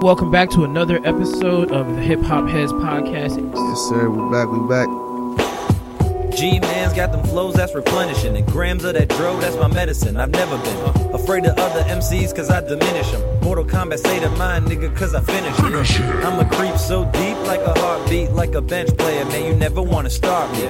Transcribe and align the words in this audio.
Welcome 0.00 0.30
back 0.30 0.48
to 0.50 0.62
another 0.62 1.00
episode 1.04 1.72
of 1.72 1.88
the 1.88 2.00
Hip 2.00 2.20
Hop 2.20 2.48
Heads 2.48 2.72
Podcast. 2.72 3.36
Yes, 3.52 3.88
sir. 3.88 4.08
We're 4.08 4.30
back. 4.30 4.46
We're 4.46 4.68
back. 4.68 6.36
G 6.36 6.60
man's 6.60 6.94
got 6.94 7.10
them 7.10 7.24
flows 7.24 7.54
that's 7.54 7.74
replenishing, 7.74 8.36
and 8.36 8.46
grams 8.46 8.84
of 8.84 8.94
that 8.94 9.08
dro 9.08 9.40
that's 9.40 9.56
my 9.56 9.66
medicine. 9.66 10.16
I've 10.16 10.30
never 10.30 10.56
been 10.58 11.12
afraid 11.12 11.46
of 11.46 11.58
other 11.58 11.82
MCs 11.82 12.34
cause 12.34 12.48
I 12.48 12.60
diminish 12.60 13.10
them. 13.10 13.40
Mortal 13.42 13.64
Kombat 13.64 13.98
say 13.98 14.20
to 14.20 14.30
mine, 14.30 14.66
nigga, 14.66 14.94
cause 14.96 15.16
I 15.16 15.20
finish 15.20 15.58
it. 15.58 16.04
I'm 16.24 16.38
a 16.38 16.48
creep 16.48 16.76
so 16.76 17.04
deep 17.06 17.36
like 17.48 17.60
a 17.60 17.76
heartbeat, 17.80 18.30
like 18.30 18.54
a 18.54 18.62
bench 18.62 18.96
player, 18.96 19.24
man. 19.24 19.46
You 19.46 19.56
never 19.56 19.82
wanna 19.82 20.10
start 20.10 20.52
me. 20.52 20.60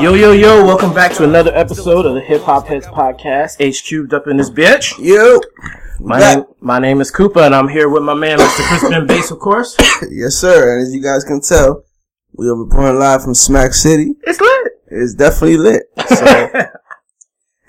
Yo, 0.00 0.14
yo, 0.14 0.30
yo, 0.30 0.64
welcome 0.64 0.94
back 0.94 1.12
to 1.14 1.24
another 1.24 1.52
episode 1.56 2.06
of 2.06 2.14
the 2.14 2.20
Hip 2.20 2.42
Hop 2.42 2.68
Heads 2.68 2.86
Podcast. 2.86 3.56
H 3.58 3.82
cubed 3.82 4.14
up 4.14 4.28
in 4.28 4.36
this 4.36 4.48
bitch. 4.48 4.96
Yo. 5.04 5.40
My 6.00 6.20
name, 6.20 6.44
my 6.60 6.78
name 6.78 7.00
is 7.00 7.10
Koopa, 7.10 7.44
and 7.46 7.54
I'm 7.54 7.68
here 7.68 7.88
with 7.88 8.02
my 8.02 8.14
man, 8.14 8.38
Mr. 8.38 8.68
Crispin 8.68 9.06
Bass, 9.08 9.30
of 9.30 9.40
course. 9.40 9.76
Yes, 10.10 10.36
sir. 10.36 10.74
And 10.74 10.86
as 10.86 10.94
you 10.94 11.02
guys 11.02 11.24
can 11.24 11.40
tell, 11.40 11.84
we 12.34 12.48
are 12.48 12.54
reporting 12.54 12.98
live 12.98 13.22
from 13.24 13.34
Smack 13.34 13.72
City. 13.74 14.14
It's 14.22 14.40
lit. 14.40 14.72
It's 14.86 15.14
definitely 15.14 15.56
lit. 15.56 15.82
So, 16.08 16.24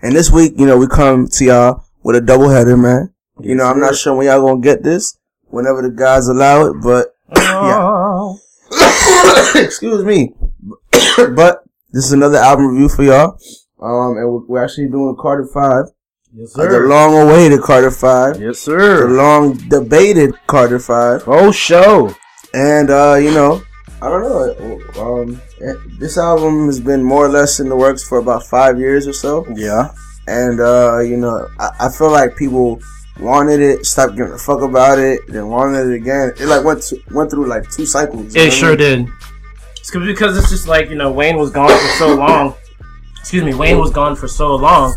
and 0.03 0.15
this 0.15 0.29
week, 0.31 0.53
you 0.57 0.67
know, 0.67 0.77
we 0.77 0.87
come 0.87 1.27
to 1.27 1.45
y'all 1.45 1.83
with 2.03 2.15
a 2.15 2.21
double 2.21 2.49
header, 2.49 2.77
man. 2.77 3.13
You 3.41 3.55
know, 3.55 3.65
I'm 3.65 3.79
not 3.79 3.95
sure 3.95 4.15
when 4.15 4.27
y'all 4.27 4.45
gonna 4.45 4.61
get 4.61 4.83
this, 4.83 5.17
whenever 5.45 5.81
the 5.81 5.89
guys 5.89 6.27
allow 6.27 6.65
it, 6.65 6.73
but 6.83 7.07
Oh. 7.35 8.39
excuse 9.55 10.03
me. 10.03 10.33
but 11.35 11.63
this 11.91 12.05
is 12.05 12.11
another 12.11 12.37
album 12.37 12.67
review 12.67 12.89
for 12.89 13.03
y'all. 13.03 13.39
Um, 13.81 14.17
and 14.17 14.31
we're, 14.31 14.45
we're 14.45 14.63
actually 14.63 14.87
doing 14.89 15.15
Carter 15.19 15.47
Five, 15.51 15.85
Yes, 16.33 16.57
Uh, 16.57 16.67
the 16.67 16.79
long-awaited 16.79 17.61
Carter 17.61 17.91
Five, 17.91 18.39
Yes, 18.39 18.59
sir. 18.59 19.07
the 19.07 19.13
long 19.13 19.53
debated 19.67 20.35
Carter 20.47 20.79
Five. 20.79 21.23
Oh, 21.27 21.51
show. 21.51 22.13
And 22.53 22.89
uh, 22.89 23.15
you 23.19 23.31
know, 23.31 23.61
I 24.01 24.09
don't 24.09 24.21
know. 24.21 25.01
Um, 25.01 25.41
eh, 25.61 25.73
this 25.99 26.17
album 26.17 26.67
has 26.67 26.79
been 26.79 27.03
more 27.03 27.25
or 27.25 27.29
less 27.29 27.59
in 27.59 27.67
the 27.69 27.75
works 27.75 28.03
for 28.07 28.19
about 28.19 28.43
five 28.45 28.79
years 28.79 29.07
or 29.07 29.13
so. 29.13 29.45
Yeah. 29.55 29.89
And 30.27 30.59
uh, 30.59 30.99
you 30.99 31.17
know, 31.17 31.47
I, 31.59 31.69
I 31.79 31.89
feel 31.89 32.11
like 32.11 32.35
people 32.37 32.79
wanted 33.19 33.59
it, 33.59 33.85
stopped 33.85 34.15
giving 34.15 34.31
a 34.33 34.37
fuck 34.37 34.61
about 34.61 34.99
it, 34.99 35.19
then 35.27 35.47
wanted 35.49 35.89
it 35.89 35.95
again. 35.95 36.31
It 36.39 36.45
like 36.45 36.63
went 36.63 36.81
to, 36.83 36.97
went 37.11 37.31
through 37.31 37.47
like 37.47 37.69
two 37.71 37.85
cycles. 37.85 38.35
It 38.35 38.39
what 38.39 38.47
I 38.47 38.49
sure 38.49 38.69
mean? 38.69 38.77
did. 39.05 39.07
It's 39.79 39.91
because 39.91 40.37
it's 40.37 40.49
just 40.49 40.67
like, 40.67 40.89
you 40.89 40.95
know, 40.95 41.11
Wayne 41.11 41.37
was 41.37 41.49
gone 41.51 41.69
for 41.69 41.87
so 41.97 42.15
long. 42.15 42.53
Excuse 43.19 43.43
me, 43.43 43.53
Wayne 43.55 43.79
was 43.79 43.89
gone 43.91 44.15
for 44.15 44.27
so 44.27 44.55
long 44.55 44.93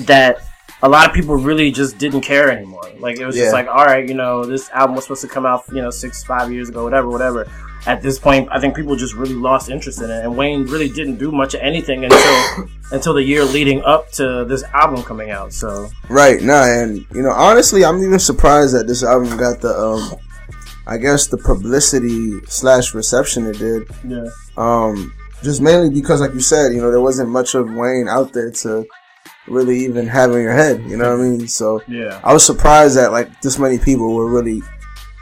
that 0.00 0.38
a 0.82 0.88
lot 0.88 1.08
of 1.08 1.14
people 1.14 1.36
really 1.36 1.70
just 1.70 1.98
didn't 1.98 2.22
care 2.22 2.50
anymore. 2.50 2.82
Like, 2.98 3.18
it 3.18 3.26
was 3.26 3.36
just 3.36 3.52
like, 3.52 3.66
all 3.68 3.84
right, 3.84 4.06
you 4.08 4.14
know, 4.14 4.44
this 4.44 4.70
album 4.70 4.96
was 4.96 5.04
supposed 5.04 5.22
to 5.22 5.28
come 5.28 5.44
out, 5.46 5.64
you 5.68 5.80
know, 5.82 5.90
six, 5.90 6.24
five 6.24 6.52
years 6.52 6.68
ago, 6.68 6.84
whatever, 6.84 7.08
whatever. 7.08 7.50
At 7.86 8.02
this 8.02 8.18
point, 8.18 8.48
I 8.52 8.60
think 8.60 8.76
people 8.76 8.94
just 8.94 9.14
really 9.14 9.34
lost 9.34 9.70
interest 9.70 10.02
in 10.02 10.10
it, 10.10 10.22
and 10.24 10.36
Wayne 10.36 10.64
really 10.64 10.88
didn't 10.90 11.16
do 11.16 11.32
much 11.32 11.54
of 11.54 11.60
anything 11.62 12.04
until 12.04 12.68
until 12.92 13.14
the 13.14 13.22
year 13.22 13.42
leading 13.42 13.82
up 13.82 14.10
to 14.12 14.44
this 14.44 14.62
album 14.64 15.02
coming 15.02 15.30
out. 15.30 15.52
So, 15.54 15.88
Right, 16.10 16.42
nah, 16.42 16.64
and 16.64 17.06
you 17.14 17.22
know, 17.22 17.30
honestly, 17.30 17.82
I'm 17.82 18.02
even 18.02 18.18
surprised 18.18 18.74
that 18.74 18.86
this 18.86 19.02
album 19.02 19.34
got 19.38 19.62
the 19.62 19.74
um, 19.74 20.18
I 20.86 20.98
guess 20.98 21.26
the 21.26 21.38
publicity 21.38 22.38
slash 22.48 22.94
reception 22.94 23.46
it 23.46 23.58
did. 23.58 23.88
yeah. 24.06 24.26
Um, 24.58 25.14
just 25.42 25.62
mainly 25.62 25.88
because, 25.88 26.20
like 26.20 26.34
you 26.34 26.40
said, 26.40 26.72
you 26.74 26.82
know, 26.82 26.90
there 26.90 27.00
wasn't 27.00 27.30
much 27.30 27.54
of 27.54 27.72
Wayne 27.72 28.08
out 28.08 28.34
there 28.34 28.50
to 28.50 28.86
really 29.48 29.78
even 29.80 30.06
have 30.06 30.30
in 30.32 30.42
your 30.42 30.52
head. 30.52 30.82
You 30.88 30.96
know 30.96 31.10
what 31.16 31.24
I 31.24 31.28
mean? 31.28 31.48
So 31.48 31.82
Yeah. 31.88 32.20
I 32.22 32.32
was 32.32 32.44
surprised 32.44 32.96
that 32.96 33.12
like 33.12 33.40
this 33.42 33.58
many 33.58 33.78
people 33.78 34.14
were 34.14 34.30
really, 34.30 34.62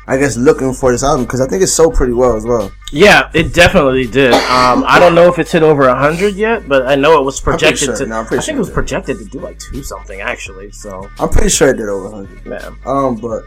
I 0.07 0.17
guess, 0.19 0.37
looking 0.37 0.73
for 0.75 0.93
this 0.93 1.03
album 1.05 1.25
because 1.25 1.41
I 1.41 1.47
think 1.47 1.63
it's 1.63 1.73
sold 1.73 1.95
pretty 1.95 2.13
well 2.15 2.37
as 2.37 2.45
well. 2.45 2.71
Yeah, 2.93 3.31
it 3.35 3.53
definitely 3.55 4.07
did. 4.07 4.33
Um, 4.35 4.85
I 4.87 4.99
don't 4.99 5.15
know 5.15 5.29
if 5.29 5.39
it's 5.39 5.53
hit 5.53 5.63
over 5.63 5.89
hundred 5.95 6.35
yet, 6.35 6.69
but 6.69 6.87
I 6.87 6.95
know 6.95 7.21
it 7.21 7.25
was 7.25 7.41
projected 7.41 7.79
sure. 7.79 7.97
to. 7.97 8.07
No, 8.07 8.21
I'm 8.21 8.27
pretty 8.27 8.43
I 8.43 8.45
think 8.45 8.47
sure 8.47 8.57
it 8.57 8.59
was 8.61 8.69
it 8.71 8.75
projected 8.75 9.19
to 9.19 9.25
do 9.27 9.39
like 9.41 9.59
two 9.59 9.83
something 9.83 10.21
actually. 10.21 10.73
So, 10.73 11.09
I'm 11.19 11.29
pretty 11.29 11.51
sure 11.51 11.69
it 11.69 11.77
did 11.77 11.89
over 11.89 12.09
100. 12.11 12.47
man, 12.47 12.77
Um, 12.87 13.17
but 13.17 13.43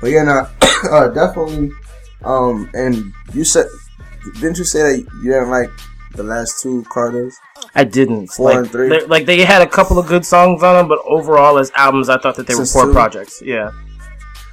but 0.00 0.10
yeah, 0.10 0.22
nah, 0.24 0.46
uh, 0.90 1.08
definitely. 1.08 1.70
Um, 2.24 2.70
and 2.74 3.12
you 3.34 3.44
said, 3.44 3.66
didn't 4.34 4.58
you 4.58 4.64
say 4.64 4.82
that 4.82 4.98
you 5.22 5.30
didn't 5.32 5.50
like 5.50 5.70
the 6.14 6.22
last 6.22 6.62
two 6.62 6.84
Carters? 6.92 7.36
I 7.74 7.84
didn't. 7.84 8.28
Four 8.28 8.46
like, 8.50 8.56
and 8.58 8.70
three? 8.70 8.88
they- 8.88 9.06
Like 9.06 9.26
they 9.26 9.44
had 9.44 9.62
a 9.62 9.66
couple 9.66 9.98
of 9.98 10.06
good 10.06 10.24
songs 10.26 10.62
on 10.62 10.74
them, 10.76 10.88
but 10.88 10.98
overall 11.06 11.58
as 11.58 11.70
albums, 11.76 12.08
I 12.08 12.18
thought 12.18 12.36
that 12.36 12.46
they 12.46 12.54
Since 12.54 12.74
were 12.74 12.82
poor 12.82 12.90
two? 12.90 12.94
projects. 12.94 13.42
Yeah, 13.44 13.70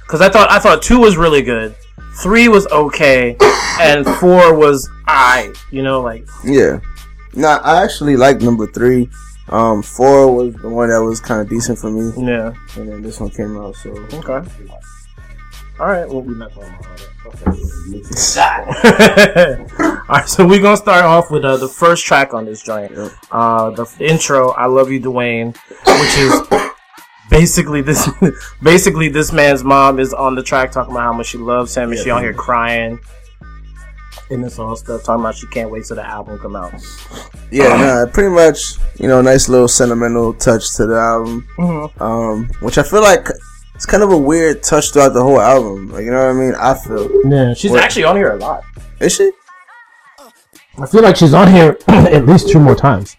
because 0.06 0.20
I 0.20 0.28
thought 0.28 0.50
I 0.50 0.58
thought 0.58 0.82
two 0.82 0.98
was 0.98 1.16
really 1.16 1.42
good, 1.42 1.74
three 2.22 2.48
was 2.48 2.66
okay, 2.68 3.36
and 3.80 4.06
four 4.06 4.54
was 4.54 4.88
I. 5.06 5.52
You 5.70 5.82
know, 5.82 6.00
like 6.00 6.26
Yeah. 6.44 6.80
Nah, 7.34 7.60
I 7.62 7.82
actually 7.84 8.16
like 8.16 8.40
number 8.40 8.66
three. 8.66 9.08
Um, 9.50 9.82
four 9.82 10.32
was 10.34 10.54
the 10.62 10.68
one 10.68 10.90
that 10.90 11.02
was 11.02 11.18
kind 11.20 11.40
of 11.40 11.48
decent 11.48 11.78
for 11.78 11.90
me, 11.90 12.12
yeah. 12.24 12.52
and 12.76 12.88
then 12.88 13.02
this 13.02 13.18
one 13.18 13.30
came 13.30 13.56
out. 13.56 13.74
So 13.76 13.90
Okay. 14.14 14.48
All 15.80 15.86
right. 15.86 16.06
Well, 16.06 16.20
we're 16.20 16.36
not 16.36 16.52
talking 16.52 16.68
about 16.74 16.82
that. 16.84 17.08
Okay. 17.26 17.40
all 19.84 19.96
right. 20.08 20.28
So 20.28 20.46
we're 20.46 20.60
gonna 20.60 20.76
start 20.76 21.04
off 21.04 21.30
with 21.30 21.44
uh, 21.44 21.56
the 21.56 21.68
first 21.68 22.04
track 22.04 22.34
on 22.34 22.44
this 22.44 22.62
joint. 22.62 22.92
Yep. 22.92 23.12
Uh, 23.30 23.70
the 23.70 23.82
f- 23.82 24.00
intro, 24.00 24.50
"I 24.50 24.66
Love 24.66 24.90
You, 24.90 25.00
Dwayne," 25.00 25.56
which 25.86 26.18
is 26.18 26.42
basically 27.30 27.80
this. 27.82 28.08
basically, 28.62 29.08
this 29.08 29.32
man's 29.32 29.64
mom 29.64 29.98
is 29.98 30.12
on 30.12 30.34
the 30.34 30.42
track 30.42 30.70
talking 30.70 30.92
about 30.92 31.02
how 31.02 31.12
much 31.14 31.28
she 31.28 31.38
loves 31.38 31.74
him, 31.74 31.88
and 31.90 31.98
Yeah, 31.98 32.04
she 32.04 32.10
on 32.10 32.22
here 32.22 32.34
crying. 32.34 33.00
And 34.30 34.44
this 34.44 34.58
all 34.60 34.76
stuff 34.76 35.02
talking 35.02 35.22
about 35.24 35.34
she 35.34 35.46
can't 35.48 35.70
wait 35.70 35.84
till 35.86 35.96
the 35.96 36.06
album 36.06 36.38
come 36.38 36.54
out. 36.54 36.72
yeah, 37.50 38.04
nah, 38.04 38.06
pretty 38.12 38.28
much, 38.28 38.76
you 38.98 39.08
know, 39.08 39.20
nice 39.20 39.48
little 39.48 39.66
sentimental 39.66 40.34
touch 40.34 40.76
to 40.76 40.86
the 40.86 40.94
album. 40.94 41.48
Mm-hmm. 41.58 42.00
Um, 42.02 42.48
which 42.60 42.78
I 42.78 42.84
feel 42.84 43.02
like 43.02 43.26
it's 43.80 43.86
kind 43.86 44.02
of 44.02 44.12
a 44.12 44.18
weird 44.18 44.62
touch 44.62 44.92
throughout 44.92 45.14
the 45.14 45.22
whole 45.22 45.40
album. 45.40 45.88
Like, 45.88 46.04
you 46.04 46.10
know 46.10 46.18
what 46.18 46.36
I 46.36 46.38
mean? 46.38 46.54
I 46.54 46.74
feel. 46.74 47.08
Yeah, 47.24 47.54
she's 47.54 47.74
actually 47.74 48.04
on 48.04 48.14
here 48.14 48.32
a 48.32 48.36
lot. 48.36 48.62
Is 49.00 49.14
she? 49.14 49.32
I 50.78 50.86
feel 50.86 51.00
like 51.00 51.16
she's 51.16 51.32
on 51.32 51.50
here 51.50 51.78
at 51.88 52.26
least 52.26 52.50
two 52.50 52.60
more 52.60 52.74
times. 52.74 53.16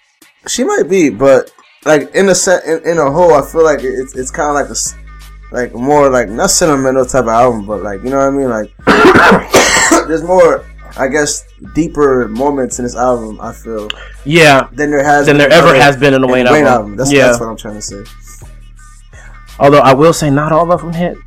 She 0.48 0.64
might 0.64 0.88
be, 0.88 1.10
but 1.10 1.52
like 1.84 2.14
in 2.14 2.30
a 2.30 2.36
set, 2.36 2.64
in, 2.66 2.92
in 2.92 2.98
a 3.00 3.12
whole, 3.12 3.34
I 3.34 3.44
feel 3.44 3.64
like 3.64 3.80
it's 3.82 4.16
it's 4.16 4.30
kind 4.30 4.50
of 4.50 4.54
like 4.54 4.70
a 4.70 5.56
like 5.56 5.74
more 5.74 6.12
like 6.12 6.30
not 6.30 6.52
sentimental 6.52 7.08
type 7.08 7.24
of 7.24 7.30
album, 7.30 7.66
but 7.66 7.82
like 7.82 8.04
you 8.04 8.12
know 8.12 8.20
what 8.20 8.28
I 8.28 8.30
mean. 8.30 8.50
Like 8.52 10.06
there's 10.08 10.22
more, 10.22 10.64
I 10.96 11.08
guess, 11.08 11.44
deeper 11.74 12.28
moments 12.28 12.78
in 12.78 12.86
this 12.86 12.96
album. 12.96 13.42
I 13.42 13.52
feel 13.52 13.90
Yeah, 14.26 14.70
than 14.74 14.92
there 14.92 15.04
has 15.04 15.26
than 15.26 15.40
there 15.40 15.52
ever 15.52 15.74
has 15.74 15.98
been 15.98 16.14
in 16.14 16.24
a 16.24 16.28
Wayne, 16.28 16.46
album. 16.46 16.98
That's, 16.98 17.12
yeah. 17.12 17.26
that's 17.30 17.40
what 17.40 17.50
I'm 17.50 17.58
trying 17.58 17.78
to 17.78 17.82
say. 17.82 18.04
Although 19.59 19.79
I 19.79 19.94
will 19.94 20.13
say 20.13 20.29
not 20.29 20.51
all 20.51 20.72
of 20.72 20.81
them 20.81 20.94
hit. 20.94 21.17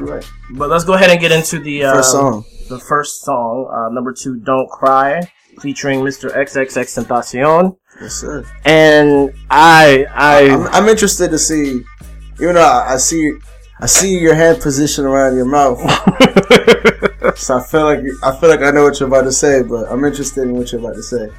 Right. 0.00 0.30
But 0.52 0.70
let's 0.70 0.84
go 0.84 0.94
ahead 0.94 1.10
and 1.10 1.20
get 1.20 1.32
into 1.32 1.58
the 1.58 1.84
uh, 1.84 1.94
First 1.94 2.12
song. 2.12 2.44
The 2.68 2.78
first 2.78 3.22
song, 3.22 3.70
uh, 3.70 3.92
number 3.92 4.12
two, 4.12 4.36
"Don't 4.36 4.68
Cry," 4.70 5.20
featuring 5.60 6.00
Mr. 6.00 6.30
XXXTentacion. 6.34 7.76
Yes, 8.00 8.14
sir. 8.14 8.44
And 8.64 9.32
I, 9.50 10.06
I'm, 10.10 10.62
I, 10.62 10.68
I'm 10.70 10.88
interested 10.88 11.30
to 11.30 11.38
see, 11.38 11.82
even 12.40 12.54
though 12.54 12.62
I, 12.62 12.94
I 12.94 12.96
see, 12.96 13.32
I 13.80 13.86
see 13.86 14.18
your 14.18 14.34
hand 14.34 14.60
position 14.62 15.04
around 15.04 15.36
your 15.36 15.44
mouth. 15.44 15.78
So 17.36 17.56
I 17.56 17.62
feel 17.62 17.84
like 17.84 18.00
I 18.22 18.36
feel 18.36 18.50
like 18.50 18.60
I 18.60 18.70
know 18.70 18.84
what 18.84 19.00
you're 19.00 19.08
about 19.08 19.22
to 19.22 19.32
say, 19.32 19.62
but 19.62 19.90
I'm 19.90 20.04
interested 20.04 20.42
in 20.42 20.54
what 20.54 20.70
you're 20.70 20.80
about 20.80 20.94
to 20.94 21.02
say. 21.02 21.30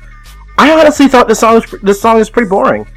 I 0.57 0.71
honestly 0.71 1.07
thought 1.07 1.27
this 1.27 1.39
song, 1.39 1.57
is, 1.57 1.75
this 1.83 2.01
song 2.01 2.19
is 2.19 2.29
pretty 2.29 2.49
boring. 2.49 2.87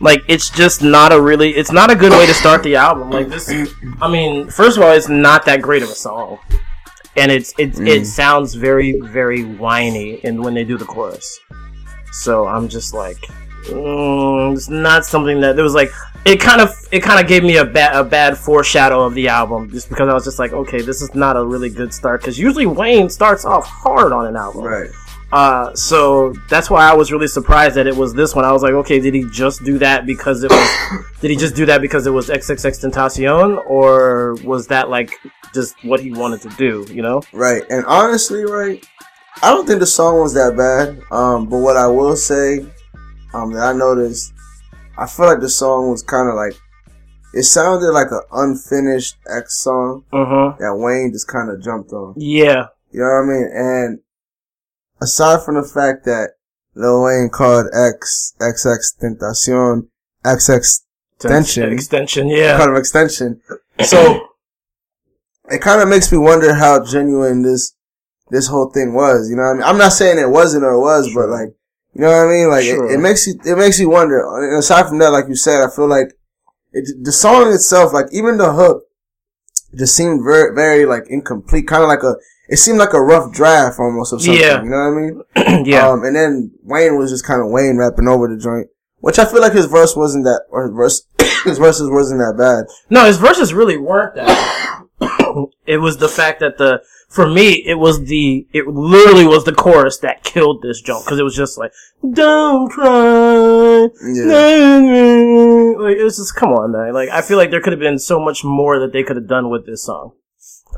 Like 0.00 0.22
it's 0.28 0.48
just 0.48 0.82
not 0.82 1.12
a 1.12 1.20
really, 1.20 1.50
it's 1.50 1.70
not 1.72 1.90
a 1.90 1.94
good 1.94 2.12
way 2.12 2.26
to 2.26 2.32
start 2.34 2.62
the 2.62 2.76
album. 2.76 3.10
Like 3.10 3.28
this, 3.28 3.50
I 4.00 4.10
mean, 4.10 4.48
first 4.48 4.78
of 4.78 4.82
all, 4.82 4.92
it's 4.92 5.08
not 5.10 5.44
that 5.44 5.60
great 5.60 5.82
of 5.82 5.90
a 5.90 5.94
song, 5.94 6.38
and 7.16 7.30
it's 7.30 7.52
it 7.58 7.78
it 7.80 8.06
sounds 8.06 8.54
very 8.54 8.98
very 9.00 9.44
whiny, 9.44 10.20
and 10.24 10.42
when 10.42 10.54
they 10.54 10.64
do 10.64 10.78
the 10.78 10.86
chorus, 10.86 11.38
so 12.12 12.46
I'm 12.46 12.68
just 12.68 12.94
like, 12.94 13.18
mm, 13.66 14.54
it's 14.54 14.70
not 14.70 15.04
something 15.04 15.40
that 15.40 15.54
there 15.56 15.64
was 15.64 15.74
like. 15.74 15.90
It 16.26 16.38
kind 16.38 16.60
of 16.60 16.74
it 16.92 17.00
kind 17.00 17.18
of 17.18 17.26
gave 17.26 17.42
me 17.42 17.56
a 17.56 17.64
bad 17.64 17.96
a 17.96 18.04
bad 18.04 18.36
foreshadow 18.36 19.04
of 19.04 19.14
the 19.14 19.28
album, 19.28 19.70
just 19.70 19.88
because 19.88 20.06
I 20.06 20.12
was 20.12 20.24
just 20.24 20.38
like, 20.38 20.52
okay, 20.52 20.82
this 20.82 21.00
is 21.00 21.14
not 21.14 21.34
a 21.38 21.42
really 21.42 21.70
good 21.70 21.94
start. 21.94 22.20
Because 22.20 22.38
usually 22.38 22.66
Wayne 22.66 23.08
starts 23.08 23.46
off 23.46 23.64
hard 23.66 24.12
on 24.12 24.26
an 24.26 24.36
album, 24.36 24.64
Right. 24.64 24.90
Uh, 25.32 25.72
so 25.74 26.32
that's 26.48 26.68
why 26.68 26.90
I 26.90 26.94
was 26.94 27.12
really 27.12 27.28
surprised 27.28 27.76
that 27.76 27.86
it 27.86 27.94
was 27.96 28.12
this 28.14 28.34
one. 28.34 28.44
I 28.44 28.50
was 28.52 28.62
like, 28.62 28.72
okay, 28.72 28.98
did 28.98 29.14
he 29.14 29.24
just 29.30 29.62
do 29.64 29.78
that 29.78 30.04
because 30.06 30.42
it 30.42 30.50
was? 30.50 31.04
did 31.20 31.30
he 31.30 31.36
just 31.36 31.54
do 31.54 31.66
that 31.66 31.80
because 31.80 32.06
it 32.06 32.10
was 32.10 32.28
XXXTentacion, 32.28 33.64
or 33.66 34.34
was 34.44 34.66
that 34.68 34.90
like 34.90 35.12
just 35.54 35.74
what 35.84 36.00
he 36.00 36.12
wanted 36.12 36.40
to 36.42 36.48
do? 36.50 36.84
You 36.92 37.02
know? 37.02 37.22
Right. 37.32 37.62
And 37.70 37.84
honestly, 37.86 38.44
right, 38.44 38.84
I 39.42 39.50
don't 39.50 39.66
think 39.66 39.80
the 39.80 39.86
song 39.86 40.20
was 40.20 40.34
that 40.34 40.56
bad. 40.56 41.00
Um, 41.12 41.48
but 41.48 41.58
what 41.58 41.76
I 41.76 41.86
will 41.86 42.16
say, 42.16 42.66
um, 43.32 43.52
that 43.52 43.62
I 43.62 43.72
noticed, 43.72 44.32
I 44.98 45.06
feel 45.06 45.26
like 45.26 45.40
the 45.40 45.48
song 45.48 45.90
was 45.90 46.02
kind 46.02 46.28
of 46.28 46.34
like 46.34 46.54
it 47.34 47.44
sounded 47.44 47.92
like 47.92 48.10
an 48.10 48.22
unfinished 48.32 49.16
X 49.28 49.60
song 49.62 50.04
Mm-hmm. 50.12 50.60
that 50.60 50.74
Wayne 50.76 51.12
just 51.12 51.28
kind 51.28 51.50
of 51.50 51.62
jumped 51.62 51.92
on. 51.92 52.14
Yeah. 52.16 52.66
You 52.90 53.00
know 53.00 53.06
what 53.06 53.22
I 53.22 53.26
mean? 53.26 53.50
And 53.54 53.98
aside 55.00 55.44
from 55.44 55.56
the 55.56 55.62
fact 55.62 56.04
that 56.04 56.30
Lil 56.74 57.02
Wayne 57.04 57.28
called 57.30 57.66
X 57.74 58.34
XX 58.40 58.76
Tentacion 59.00 59.88
XX 60.24 60.80
Extension. 61.16 61.72
Extension. 61.72 62.28
Yeah. 62.28 62.56
kind 62.56 62.70
of 62.70 62.76
extension, 62.76 63.40
so 63.84 64.28
it 65.50 65.60
kind 65.60 65.82
of 65.82 65.88
makes 65.88 66.10
me 66.10 66.18
wonder 66.18 66.54
how 66.54 66.84
genuine 66.84 67.42
this 67.42 67.74
this 68.30 68.46
whole 68.46 68.70
thing 68.70 68.94
was. 68.94 69.28
You 69.28 69.36
know 69.36 69.42
what 69.42 69.50
I 69.50 69.54
mean? 69.54 69.62
I'm 69.64 69.78
not 69.78 69.92
saying 69.92 70.18
it 70.18 70.30
wasn't 70.30 70.64
or 70.64 70.72
it 70.72 70.80
was, 70.80 71.12
but 71.14 71.28
like 71.28 71.48
you 71.94 72.02
know 72.02 72.08
what 72.08 72.26
I 72.26 72.30
mean? 72.30 72.48
Like 72.48 72.64
Sure. 72.64 72.90
it, 72.90 72.94
it 72.94 72.98
makes 72.98 73.26
you 73.26 73.34
it 73.44 73.58
makes 73.58 73.78
you 73.78 73.90
wonder. 73.90 74.20
And 74.50 74.58
aside 74.58 74.88
from 74.88 74.98
that, 75.00 75.10
like 75.12 75.26
you 75.28 75.34
said, 75.36 75.60
I 75.62 75.68
feel 75.74 75.88
like 75.88 76.12
it, 76.72 76.88
the 77.04 77.12
song 77.12 77.52
itself, 77.52 77.92
like 77.92 78.06
even 78.12 78.38
the 78.38 78.52
hook, 78.52 78.84
just 79.76 79.94
seemed 79.96 80.24
very 80.24 80.54
very 80.54 80.86
like 80.86 81.04
incomplete. 81.08 81.66
Kind 81.68 81.82
of 81.82 81.88
like 81.88 82.02
a 82.02 82.14
it 82.50 82.56
seemed 82.56 82.78
like 82.78 82.92
a 82.92 83.00
rough 83.00 83.32
draft 83.32 83.78
almost 83.78 84.12
of 84.12 84.20
something. 84.20 84.42
Yeah. 84.42 84.62
You 84.62 84.70
know 84.70 85.22
what 85.34 85.46
I 85.46 85.50
mean? 85.54 85.66
yeah. 85.66 85.88
Um, 85.88 86.04
and 86.04 86.16
then 86.16 86.50
Wayne 86.64 86.98
was 86.98 87.10
just 87.10 87.24
kind 87.24 87.40
of 87.40 87.48
Wayne 87.48 87.76
rapping 87.76 88.08
over 88.08 88.26
the 88.26 88.36
joint, 88.36 88.66
which 88.98 89.20
I 89.20 89.24
feel 89.24 89.40
like 89.40 89.52
his 89.52 89.66
verse 89.66 89.94
wasn't 89.94 90.24
that, 90.24 90.42
or 90.50 90.64
his 90.64 90.72
verse, 90.74 91.06
his 91.44 91.58
verses 91.58 91.88
wasn't 91.88 92.18
that 92.18 92.36
bad. 92.36 92.66
No, 92.90 93.06
his 93.06 93.18
verses 93.18 93.54
really 93.54 93.78
weren't 93.78 94.16
that. 94.16 94.84
it 95.66 95.78
was 95.78 95.98
the 95.98 96.08
fact 96.08 96.40
that 96.40 96.58
the 96.58 96.82
for 97.08 97.28
me 97.28 97.62
it 97.66 97.74
was 97.74 98.04
the 98.06 98.46
it 98.52 98.66
literally 98.66 99.26
was 99.26 99.44
the 99.44 99.52
chorus 99.52 99.98
that 99.98 100.22
killed 100.22 100.62
this 100.62 100.80
joke 100.80 101.04
because 101.04 101.18
it 101.18 101.22
was 101.22 101.36
just 101.36 101.56
like 101.56 101.72
don't 102.12 102.68
cry. 102.68 103.88
Yeah. 104.12 104.80
Like 105.80 105.96
it 105.96 106.04
was 106.04 106.18
just 106.18 106.36
come 106.36 106.50
on 106.50 106.72
man. 106.72 106.92
Like 106.92 107.08
I 107.08 107.22
feel 107.22 107.38
like 107.38 107.50
there 107.50 107.62
could 107.62 107.72
have 107.72 107.80
been 107.80 107.98
so 107.98 108.20
much 108.20 108.44
more 108.44 108.78
that 108.80 108.92
they 108.92 109.02
could 109.02 109.16
have 109.16 109.26
done 109.26 109.48
with 109.48 109.64
this 109.64 109.84
song. 109.84 110.12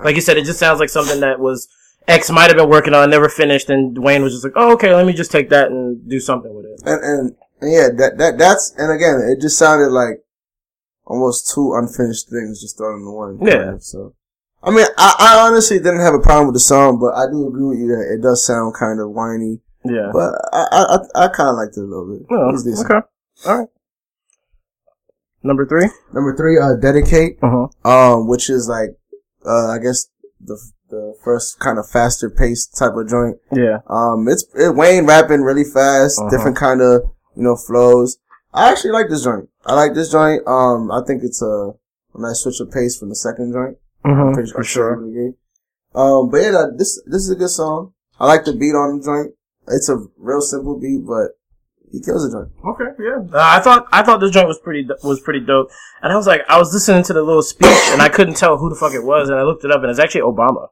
Like 0.03 0.15
you 0.17 0.21
said, 0.21 0.37
it 0.37 0.45
just 0.45 0.59
sounds 0.59 0.81
like 0.81 0.89
something 0.89 1.21
that 1.21 1.39
was 1.39 1.69
X 2.09 2.31
might 2.31 2.49
have 2.49 2.57
been 2.57 2.69
working 2.69 2.95
on, 2.95 3.11
never 3.11 3.29
finished, 3.29 3.71
and 3.71 3.97
Dwayne 3.97 4.23
was 4.23 4.33
just 4.33 4.45
like, 4.45 4.55
"Oh, 4.57 4.73
okay, 4.73 4.95
let 4.95 5.07
me 5.07 5.13
just 5.13 5.31
take 5.31 5.51
that 5.51 5.71
and 5.71 6.09
do 6.09 6.19
something 6.19 6.53
with 6.55 6.67
it." 6.67 6.83
And, 6.85 7.05
and, 7.05 7.37
and 7.61 7.73
yeah, 7.73 7.89
that, 7.97 8.19
that, 8.19 8.39
that's, 8.39 8.75
and 8.77 8.91
again, 8.93 9.21
it 9.31 9.41
just 9.41 9.59
sounded 9.59 9.91
like 9.91 10.25
almost 11.07 11.53
two 11.55 11.75
unfinished 11.75 12.29
things 12.31 12.61
just 12.61 12.79
thrown 12.79 13.01
into 13.01 13.11
one. 13.11 13.39
Yeah. 13.41 13.75
of, 13.75 13.83
So, 13.83 14.15
I 14.63 14.71
mean, 14.71 14.87
I, 14.97 15.15
I 15.19 15.47
honestly 15.47 15.79
didn't 15.79 16.01
have 16.01 16.15
a 16.15 16.21
problem 16.21 16.47
with 16.47 16.55
the 16.55 16.61
song, 16.61 16.99
but 16.99 17.15
I 17.15 17.27
do 17.31 17.47
agree 17.49 17.67
with 17.69 17.79
you 17.79 17.89
that 17.89 18.15
it 18.19 18.23
does 18.23 18.45
sound 18.45 18.75
kind 18.75 19.01
of 19.01 19.11
whiny. 19.11 19.61
Yeah. 19.85 20.11
But 20.13 20.35
I, 20.53 20.67
I, 20.73 20.83
I, 20.83 21.25
I 21.25 21.29
kind 21.29 21.51
of 21.51 21.57
liked 21.57 21.77
it 21.77 21.81
a 21.81 21.85
little 21.85 22.17
bit. 22.17 22.27
Oh, 22.31 22.49
It 22.49 22.53
was 22.53 22.85
okay. 22.85 23.07
All 23.47 23.59
right. 23.59 23.69
Number 25.43 25.67
three. 25.67 25.89
Number 26.15 26.37
three, 26.37 26.59
uh, 26.59 26.75
Dedicate. 26.77 27.39
Uh 27.43 27.69
huh. 27.85 27.89
um, 28.19 28.29
which 28.29 28.49
is 28.49 28.69
like, 28.69 28.91
uh, 29.47 29.69
I 29.69 29.79
guess 29.79 30.07
the 30.41 30.59
the 30.91 31.15
first 31.25 31.59
kind 31.59 31.79
of 31.79 31.89
faster 31.89 32.29
paced 32.29 32.77
type 32.77 32.93
of 32.95 33.09
joint. 33.09 33.39
Yeah. 33.53 33.79
Um, 33.89 34.29
it's 34.29 34.45
it, 34.55 34.75
Wayne 34.75 35.07
rapping 35.07 35.43
really 35.43 35.65
fast, 35.65 36.19
Uh-huh. 36.21 36.31
different 36.31 36.57
kind 36.57 36.81
of 36.83 37.03
you 37.37 37.43
know 37.43 37.57
flows. 37.57 38.19
I 38.53 38.71
actually 38.71 38.91
like 38.93 39.09
this 39.09 39.25
joint. 39.25 39.49
I 39.65 39.75
like 39.75 39.95
this 39.95 40.11
joint. 40.13 40.47
Um, 40.47 40.91
I 40.93 41.01
think 41.07 41.23
it's 41.25 41.41
a, 41.41 41.73
a 42.15 42.21
nice 42.21 42.41
switch 42.41 42.61
of 42.61 42.71
pace 42.71 42.99
from 42.99 43.09
the 43.09 43.15
second 43.17 43.53
joint. 43.53 43.79
Mm-hmm. 44.05 44.35
pretty 44.35 44.51
For 44.53 44.65
sure. 44.65 44.95
Agree. 44.95 45.33
Um, 45.95 46.29
but 46.31 46.39
yeah, 46.43 46.67
this 46.77 47.01
this 47.07 47.23
is 47.23 47.31
a 47.31 47.37
good 47.37 47.51
song. 47.51 47.93
I 48.21 48.27
like 48.27 48.45
the 48.45 48.53
beat 48.53 48.75
on 48.75 48.99
the 48.99 49.05
joint. 49.05 49.35
It's 49.69 49.89
a 49.89 49.97
real 50.19 50.41
simple 50.43 50.79
beat, 50.79 51.07
but 51.07 51.39
he 51.93 52.01
kills 52.01 52.25
the 52.25 52.33
joint. 52.35 52.51
Okay, 52.65 52.91
yeah. 52.99 53.21
Uh, 53.33 53.39
I 53.41 53.61
thought 53.61 53.87
I 53.93 54.03
thought 54.03 54.19
this 54.21 54.31
joint 54.33 54.49
was 54.49 54.59
pretty 54.59 54.89
was 55.05 55.21
pretty 55.21 55.41
dope, 55.41 55.69
and 56.03 56.13
I 56.13 56.17
was 56.17 56.27
like, 56.27 56.41
I 56.49 56.59
was 56.59 56.73
listening 56.73 57.05
to 57.05 57.13
the 57.13 57.23
little 57.23 57.43
speech, 57.43 57.69
and 57.93 58.01
I 58.03 58.09
couldn't 58.09 58.37
tell 58.37 58.57
who 58.59 58.69
the 58.71 58.75
fuck 58.77 58.95
it 58.95 59.05
was, 59.05 59.29
and 59.29 59.39
I 59.39 59.43
looked 59.45 59.65
it 59.65 59.71
up, 59.71 59.83
and 59.83 59.91
it's 59.91 60.01
actually 60.01 60.23
Obama. 60.23 60.69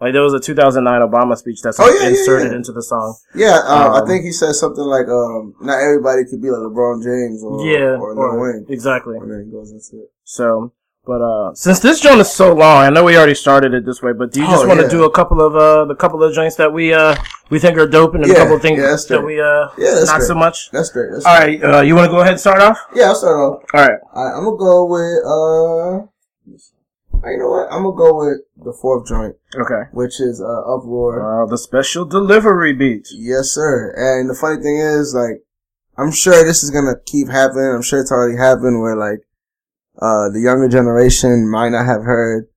Like 0.00 0.12
there 0.12 0.22
was 0.22 0.34
a 0.34 0.40
2009 0.40 0.84
Obama 1.08 1.36
speech 1.38 1.60
that's 1.62 1.78
Oh, 1.78 1.84
like, 1.84 1.94
yeah, 1.94 2.02
yeah, 2.02 2.08
inserted 2.10 2.50
yeah. 2.50 2.56
into 2.58 2.72
the 2.72 2.82
song. 2.82 3.16
Yeah, 3.34 3.60
um, 3.64 4.02
I 4.02 4.06
think 4.06 4.24
he 4.24 4.32
said 4.32 4.52
something 4.52 4.82
like, 4.84 5.06
um, 5.06 5.54
"Not 5.62 5.78
everybody 5.80 6.24
could 6.28 6.42
be 6.42 6.50
like 6.50 6.60
LeBron 6.60 7.00
James 7.02 7.42
or 7.42 7.64
yeah, 7.64 7.96
or 7.96 8.12
Lil 8.14 8.40
Wayne." 8.42 8.66
exactly. 8.68 9.16
And 9.16 9.30
then 9.30 9.44
he 9.46 9.52
goes 9.52 9.70
into 9.70 10.02
it. 10.02 10.10
So, 10.24 10.72
but 11.06 11.20
uh, 11.20 11.54
since 11.54 11.78
this 11.80 12.00
joint 12.00 12.20
is 12.20 12.30
so 12.32 12.54
long, 12.54 12.84
I 12.84 12.90
know 12.90 13.04
we 13.04 13.16
already 13.16 13.34
started 13.34 13.74
it 13.74 13.84
this 13.84 14.00
way, 14.02 14.12
but 14.12 14.32
do 14.32 14.40
you 14.40 14.46
just 14.46 14.64
Oh, 14.64 14.68
want 14.68 14.80
to 14.80 14.86
yeah. 14.86 14.90
do 14.92 15.04
a 15.04 15.10
couple 15.10 15.40
of 15.40 15.54
uh 15.56 15.84
the 15.84 15.94
couple 15.94 16.22
of 16.22 16.32
joints 16.34 16.56
that 16.56 16.72
we 16.72 16.92
uh 16.94 17.14
we 17.50 17.58
think 17.58 17.76
are 17.78 17.86
dope, 17.86 18.14
and 18.14 18.24
Yeah, 18.26 18.32
a 18.32 18.36
couple 18.36 18.56
of 18.56 18.62
things 18.62 18.78
yeah, 18.78 18.96
that 19.16 19.22
we 19.24 19.40
uh 19.40 19.68
Yeah, 19.76 19.94
not 20.04 20.18
great. 20.18 20.26
so 20.28 20.34
much. 20.34 20.70
That's 20.72 20.90
great. 20.90 21.10
That's 21.12 21.24
All 21.26 21.36
great. 21.38 21.62
right, 21.62 21.74
uh, 21.74 21.80
you 21.82 21.94
want 21.94 22.06
to 22.06 22.10
go 22.12 22.20
ahead 22.20 22.32
and 22.32 22.40
start 22.40 22.60
off? 22.62 22.78
Yeah, 22.94 23.06
I'll 23.08 23.14
start 23.14 23.36
off. 23.36 23.62
All 23.74 23.80
right. 23.86 23.98
All 24.14 24.24
right, 24.24 24.34
I'm 24.36 24.44
gonna 24.44 24.56
go 24.56 24.84
with 24.86 25.18
uh. 25.24 26.06
You 27.26 27.38
know 27.38 27.48
what? 27.48 27.68
I'm 27.72 27.82
gonna 27.84 27.96
go 27.96 28.18
with 28.18 28.38
the 28.56 28.72
fourth 28.72 29.06
joint, 29.08 29.34
Okay. 29.58 29.88
which 29.92 30.20
is 30.20 30.42
uh, 30.42 30.74
uproar. 30.74 31.44
Uh, 31.44 31.46
the 31.46 31.56
special 31.56 32.04
delivery 32.04 32.74
beat. 32.74 33.08
Yes, 33.12 33.48
sir. 33.48 33.94
And 33.96 34.28
the 34.28 34.34
funny 34.34 34.62
thing 34.62 34.76
is, 34.78 35.14
like, 35.14 35.42
I'm 35.96 36.10
sure 36.12 36.44
this 36.44 36.62
is 36.62 36.70
gonna 36.70 36.96
keep 37.06 37.28
happening. 37.30 37.64
I'm 37.74 37.80
sure 37.82 38.00
it's 38.00 38.12
already 38.12 38.36
happened 38.36 38.80
where 38.82 38.94
like, 38.96 39.20
uh, 40.00 40.28
the 40.30 40.40
younger 40.40 40.68
generation 40.68 41.48
might 41.50 41.70
not 41.70 41.86
have 41.86 42.02
heard 42.02 42.48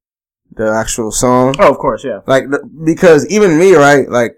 the 0.51 0.72
actual 0.72 1.12
song. 1.12 1.56
Oh, 1.60 1.72
of 1.72 1.78
course, 1.78 2.04
yeah. 2.04 2.22
Like, 2.25 2.50
the, 2.50 2.60
because 2.86 3.28
even 3.28 3.57
me, 3.60 3.74
right? 3.75 4.10
Like, 4.10 4.38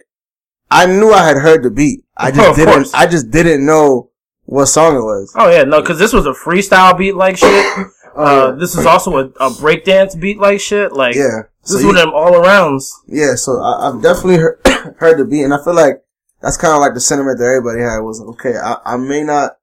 I 0.71 0.85
knew 0.85 1.11
I 1.11 1.25
had 1.25 1.37
heard 1.37 1.63
the 1.63 1.69
beat. 1.71 2.03
I 2.17 2.29
Oh, 2.29 2.31
just 2.35 2.49
of 2.49 2.55
didn't. 2.55 2.73
course. 2.73 2.93
I 2.93 3.07
just 3.07 3.31
didn't 3.31 3.65
know 3.65 4.11
what 4.45 4.65
song 4.65 4.95
it 4.95 5.01
was. 5.01 5.31
Oh 5.37 5.49
yeah, 5.49 5.63
no, 5.63 5.81
because 5.81 5.99
this 5.99 6.11
was 6.13 6.25
a 6.25 6.31
freestyle 6.31 6.97
beat 6.97 7.15
like 7.15 7.37
shit. 7.37 7.87
Uh, 8.15 8.51
this 8.53 8.75
is 8.75 8.85
also 8.87 9.15
a, 9.17 9.25
a 9.39 9.49
breakdance 9.51 10.19
beat 10.19 10.39
like 10.39 10.59
shit. 10.59 10.91
Like, 10.91 11.15
Yeah. 11.15 11.43
this 11.61 11.71
So 11.71 11.75
is 11.77 11.81
you- 11.83 11.87
one 11.87 11.95
of 11.95 12.01
them 12.01 12.13
all 12.13 12.31
arounds. 12.33 12.89
Yeah, 13.07 13.35
so 13.35 13.61
I, 13.61 13.87
I've 13.87 14.01
definitely 14.01 14.37
heard, 14.37 14.59
heard 14.97 15.19
the 15.19 15.25
beat, 15.25 15.43
and 15.43 15.53
I 15.53 15.63
feel 15.63 15.75
like 15.75 16.01
that's 16.41 16.57
kind 16.57 16.73
of 16.73 16.81
like 16.81 16.95
the 16.95 16.99
sentiment 16.99 17.37
that 17.37 17.45
everybody 17.45 17.79
had 17.81 17.99
was 17.99 18.19
okay. 18.31 18.57
I, 18.57 18.77
I 18.83 18.97
may 18.97 19.23
not, 19.23 19.57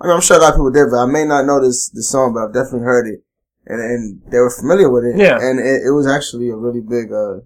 I 0.00 0.06
mean, 0.06 0.14
I'm 0.14 0.20
sure 0.20 0.36
a 0.36 0.40
lot 0.40 0.50
of 0.50 0.54
people 0.54 0.70
did, 0.70 0.90
but 0.90 0.98
I 0.98 1.06
may 1.06 1.24
not 1.24 1.44
know 1.46 1.60
this 1.60 1.88
this 1.90 2.08
song, 2.10 2.32
but 2.34 2.44
I've 2.44 2.54
definitely 2.54 2.86
heard 2.86 3.06
it, 3.08 3.22
and 3.66 3.80
and 3.80 4.22
they 4.30 4.38
were 4.38 4.50
familiar 4.50 4.90
with 4.90 5.04
it. 5.04 5.16
Yeah. 5.18 5.38
and 5.40 5.58
it, 5.58 5.82
it 5.88 5.92
was 5.92 6.06
actually 6.06 6.50
a 6.50 6.56
really 6.56 6.80
big. 6.80 7.12
uh 7.12 7.40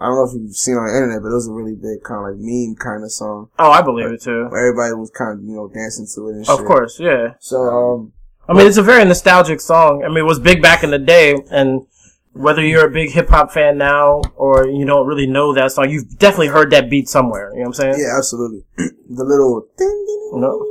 I 0.00 0.06
don't 0.06 0.14
know 0.16 0.24
if 0.24 0.32
you've 0.32 0.56
seen 0.56 0.76
it 0.76 0.78
on 0.78 0.86
the 0.88 0.94
internet, 0.96 1.20
but 1.20 1.28
it 1.28 1.34
was 1.34 1.46
a 1.46 1.52
really 1.52 1.74
big 1.74 2.02
kind 2.02 2.24
of 2.24 2.32
like 2.32 2.40
meme 2.40 2.74
kind 2.80 3.04
of 3.04 3.12
song 3.12 3.50
Oh, 3.58 3.70
I 3.70 3.82
believe 3.82 4.06
it 4.10 4.22
too. 4.22 4.46
where 4.48 4.68
everybody 4.68 4.94
was 4.94 5.10
kind 5.10 5.38
of 5.38 5.44
you 5.44 5.52
know 5.54 5.68
dancing 5.68 6.06
to 6.14 6.28
it 6.28 6.32
and 6.36 6.46
shit. 6.46 6.58
Of 6.58 6.64
course, 6.64 6.98
yeah. 6.98 7.34
So 7.38 7.56
um, 7.68 8.12
I 8.48 8.54
mean, 8.54 8.66
it's 8.66 8.78
a 8.78 8.82
very 8.82 9.04
nostalgic 9.04 9.60
song. 9.60 10.02
I 10.02 10.08
mean, 10.08 10.18
it 10.24 10.26
was 10.26 10.38
big 10.40 10.62
back 10.62 10.82
in 10.82 10.90
the 10.90 10.98
day, 10.98 11.36
and 11.50 11.86
whether 12.32 12.64
you're 12.64 12.86
a 12.86 12.90
big 12.90 13.10
hip 13.10 13.28
hop 13.28 13.52
fan 13.52 13.76
now 13.76 14.22
or 14.36 14.66
you 14.66 14.86
don't 14.86 15.06
really 15.06 15.26
know 15.26 15.52
that 15.52 15.72
song, 15.72 15.90
you've 15.90 16.16
definitely 16.18 16.46
heard 16.48 16.70
that 16.70 16.88
beat 16.88 17.06
somewhere. 17.08 17.50
You 17.52 17.58
know 17.64 17.68
what 17.68 17.80
I'm 17.80 17.92
saying? 17.92 17.94
yeah, 18.00 18.16
absolutely. 18.16 18.64
the 18.78 19.24
little 19.24 19.66
ding, 19.76 20.04
ding, 20.06 20.40
No. 20.40 20.64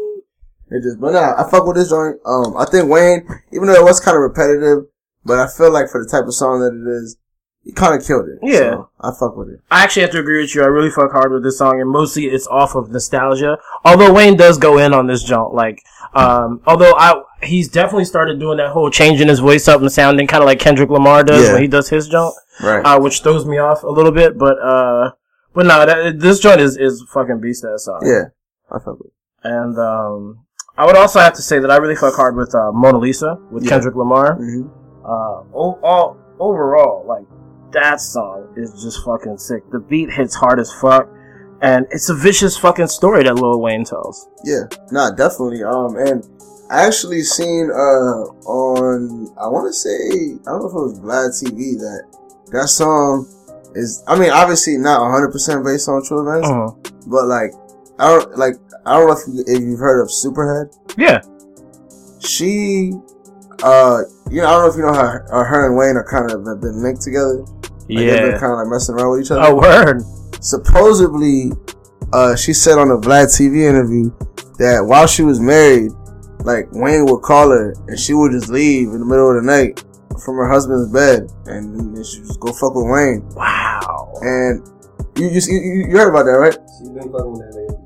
It 0.72 0.84
just, 0.84 1.00
but 1.00 1.14
nah, 1.14 1.34
I 1.38 1.50
fuck 1.50 1.66
with 1.66 1.76
this 1.78 1.90
joint. 1.90 2.18
Um, 2.26 2.56
I 2.58 2.66
think 2.66 2.90
Wayne, 2.90 3.28
even 3.52 3.68
though 3.68 3.74
it 3.76 3.84
was 3.84 4.00
kind 4.00 4.16
of 4.16 4.22
repetitive, 4.22 4.86
but 5.26 5.40
I 5.40 5.48
feel 5.48 5.72
like 5.72 5.90
for 5.90 6.04
the 6.04 6.10
type 6.10 6.26
of 6.26 6.34
song 6.36 6.60
that 6.60 6.74
it 6.74 6.88
is, 7.04 7.18
he 7.64 7.72
kind 7.74 8.00
of 8.00 8.06
killed 8.08 8.28
it. 8.30 8.40
Yeah. 8.42 8.72
So, 8.72 8.90
I 9.02 9.12
fuck 9.20 9.36
with 9.36 9.50
it. 9.50 9.60
I 9.72 9.84
actually 9.84 10.04
have 10.04 10.12
to 10.12 10.20
agree 10.20 10.42
with 10.42 10.54
you. 10.56 10.62
I 10.64 10.68
really 10.68 10.90
fuck 10.92 11.12
hard 11.12 11.32
with 11.32 11.44
this 11.44 11.58
song, 11.58 11.82
and 11.82 11.90
mostly 11.90 12.26
it's 12.26 12.48
off 12.48 12.76
of 12.76 12.90
nostalgia. 12.92 13.58
Although 13.84 14.14
Wayne 14.14 14.38
does 14.38 14.58
go 14.58 14.78
in 14.78 14.94
on 14.94 15.08
this 15.08 15.24
joint, 15.24 15.54
like, 15.54 15.82
um, 16.14 16.62
although 16.66 16.94
I 16.96 17.22
he's 17.44 17.68
definitely 17.68 18.06
started 18.06 18.40
doing 18.40 18.58
that 18.58 18.72
whole 18.72 18.90
changing 18.90 19.28
his 19.28 19.40
voice 19.40 19.68
up 19.68 19.82
and 19.82 19.92
sounding 19.92 20.28
kind 20.28 20.42
of 20.44 20.48
like 20.48 20.60
Kendrick 20.60 20.90
Lamar 20.90 21.24
does 21.24 21.48
Yeah. 21.48 21.54
when 21.54 21.62
he 21.62 21.68
does 21.68 21.90
his 21.90 22.08
joint, 22.08 22.34
Right. 22.62 22.84
uh, 22.86 23.00
which 23.00 23.22
throws 23.22 23.46
me 23.46 23.58
off 23.58 23.84
a 23.84 23.88
little 23.90 24.12
bit. 24.12 24.38
But 24.38 24.58
uh, 24.60 25.12
but 25.54 25.66
no, 25.66 25.86
that, 25.86 26.20
this 26.20 26.40
joint 26.40 26.62
is 26.62 26.78
is 26.78 27.04
fucking 27.14 27.40
beast 27.42 27.66
ass 27.66 27.86
song. 27.86 28.02
yeah. 28.06 28.26
I 28.72 28.80
fuck 28.80 29.00
with 29.00 29.08
it. 29.08 29.14
And 29.44 29.78
um, 29.78 30.46
I 30.80 30.86
would 30.86 30.96
also 30.96 31.20
have 31.20 31.34
to 31.34 31.42
say 31.42 31.60
that 31.60 31.70
I 31.70 31.78
really 31.78 31.96
fuck 31.96 32.16
hard 32.16 32.36
with 32.38 32.56
uh, 32.56 32.72
Mona 32.72 32.98
Lisa 32.98 33.38
with 33.52 33.64
Yeah. 33.64 33.72
Kendrick 33.72 33.96
Lamar. 33.96 34.36
hmm 34.36 34.68
Uh, 35.04 35.42
all, 35.54 36.18
overall, 36.40 37.06
like 37.08 37.26
that 37.72 38.00
song 38.00 38.48
is 38.56 38.82
just 38.82 39.04
fucking 39.06 39.38
sick. 39.38 39.64
The 39.72 39.80
beat 39.80 40.10
hits 40.12 40.36
hard 40.36 40.60
as 40.60 40.72
fuck, 40.82 41.08
and 41.62 41.86
it's 41.92 42.10
a 42.10 42.14
vicious 42.16 42.56
fucking 42.58 42.88
story 42.88 43.24
that 43.24 43.36
Lil 43.36 43.60
Wayne 43.60 43.84
tells. 43.84 44.28
Yeah. 44.46 44.64
Nah, 44.92 45.12
definitely. 45.12 45.64
Um, 45.64 45.98
and 45.98 46.24
I 46.70 46.86
actually 46.88 47.24
seen, 47.24 47.70
uh, 47.72 48.22
on, 48.48 49.28
I 49.38 49.48
want 49.48 49.68
to 49.68 49.74
say, 49.74 49.98
I 50.46 50.50
don't 50.52 50.62
know 50.62 50.70
if 50.70 50.76
it 50.80 50.86
was 50.88 51.00
Vlad 51.00 51.30
TV 51.44 51.78
that 51.80 52.04
that 52.52 52.70
song 52.70 53.26
is, 53.76 54.04
I 54.08 54.18
mean, 54.20 54.30
obviously 54.32 54.78
not 54.78 55.02
100% 55.02 55.64
based 55.66 55.90
on 55.90 56.04
true 56.06 56.22
events, 56.28 56.48
Uh-huh. 56.48 56.72
but 57.08 57.26
like, 57.28 57.52
I 58.00 58.08
don't, 58.08 58.38
like, 58.38 58.56
I 58.86 58.98
don't 58.98 59.08
know 59.08 59.14
if, 59.14 59.28
you, 59.28 59.44
if 59.46 59.62
you've 59.62 59.80
heard 59.80 60.02
of 60.02 60.08
Superhead. 60.08 60.74
Yeah, 60.98 61.22
she 62.20 62.94
uh 63.64 64.02
you 64.30 64.42
know 64.42 64.48
I 64.48 64.52
don't 64.52 64.62
know 64.64 64.70
if 64.70 64.76
you 64.76 64.84
know 64.84 64.94
how 64.94 65.40
uh, 65.40 65.44
her 65.44 65.68
and 65.68 65.78
Wayne 65.78 65.98
are 65.98 66.04
kind 66.04 66.32
of 66.32 66.46
have 66.46 66.62
been 66.62 66.84
linked 66.84 67.02
together. 67.02 67.40
Like, 67.40 67.88
they've 67.88 67.98
been 67.98 68.32
yeah. 68.32 68.40
kind 68.40 68.54
of 68.54 68.60
like 68.60 68.68
messing 68.68 68.96
around 68.96 69.12
with 69.12 69.22
each 69.26 69.32
other. 69.32 69.42
Oh, 69.44 69.56
word. 69.56 70.04
Supposedly, 70.42 71.52
uh 72.14 72.36
she 72.36 72.54
said 72.54 72.78
on 72.78 72.92
a 72.92 72.98
Vlad 72.98 73.28
TV 73.28 73.68
interview 73.68 74.12
that 74.60 74.84
while 74.86 75.08
she 75.08 75.24
was 75.24 75.40
married, 75.40 75.92
like 76.40 76.68
Wayne 76.72 77.06
would 77.06 77.22
call 77.22 77.50
her 77.50 77.74
and 77.88 78.00
she 78.00 78.14
would 78.14 78.32
just 78.32 78.50
leave 78.50 78.90
in 78.90 79.00
the 79.00 79.06
middle 79.06 79.36
of 79.36 79.44
the 79.44 79.48
night 79.48 79.84
from 80.24 80.36
her 80.36 80.50
husband's 80.50 80.92
bed 80.92 81.32
and 81.46 81.96
then 81.96 82.04
she 82.04 82.20
just 82.20 82.40
go 82.40 82.52
fuck 82.54 82.76
with 82.76 82.86
Wayne. 82.86 83.28
Wow. 83.36 84.14
And 84.22 84.68
you 85.18 85.30
you 85.30 85.42
you, 85.48 85.88
you 85.90 85.98
heard 85.98 86.10
about 86.10 86.24
that, 86.26 86.38
right? 86.38 86.58
She's 86.78 86.90
been 86.90 87.12
fucking 87.12 87.32
with 87.32 87.42
that 87.42 87.79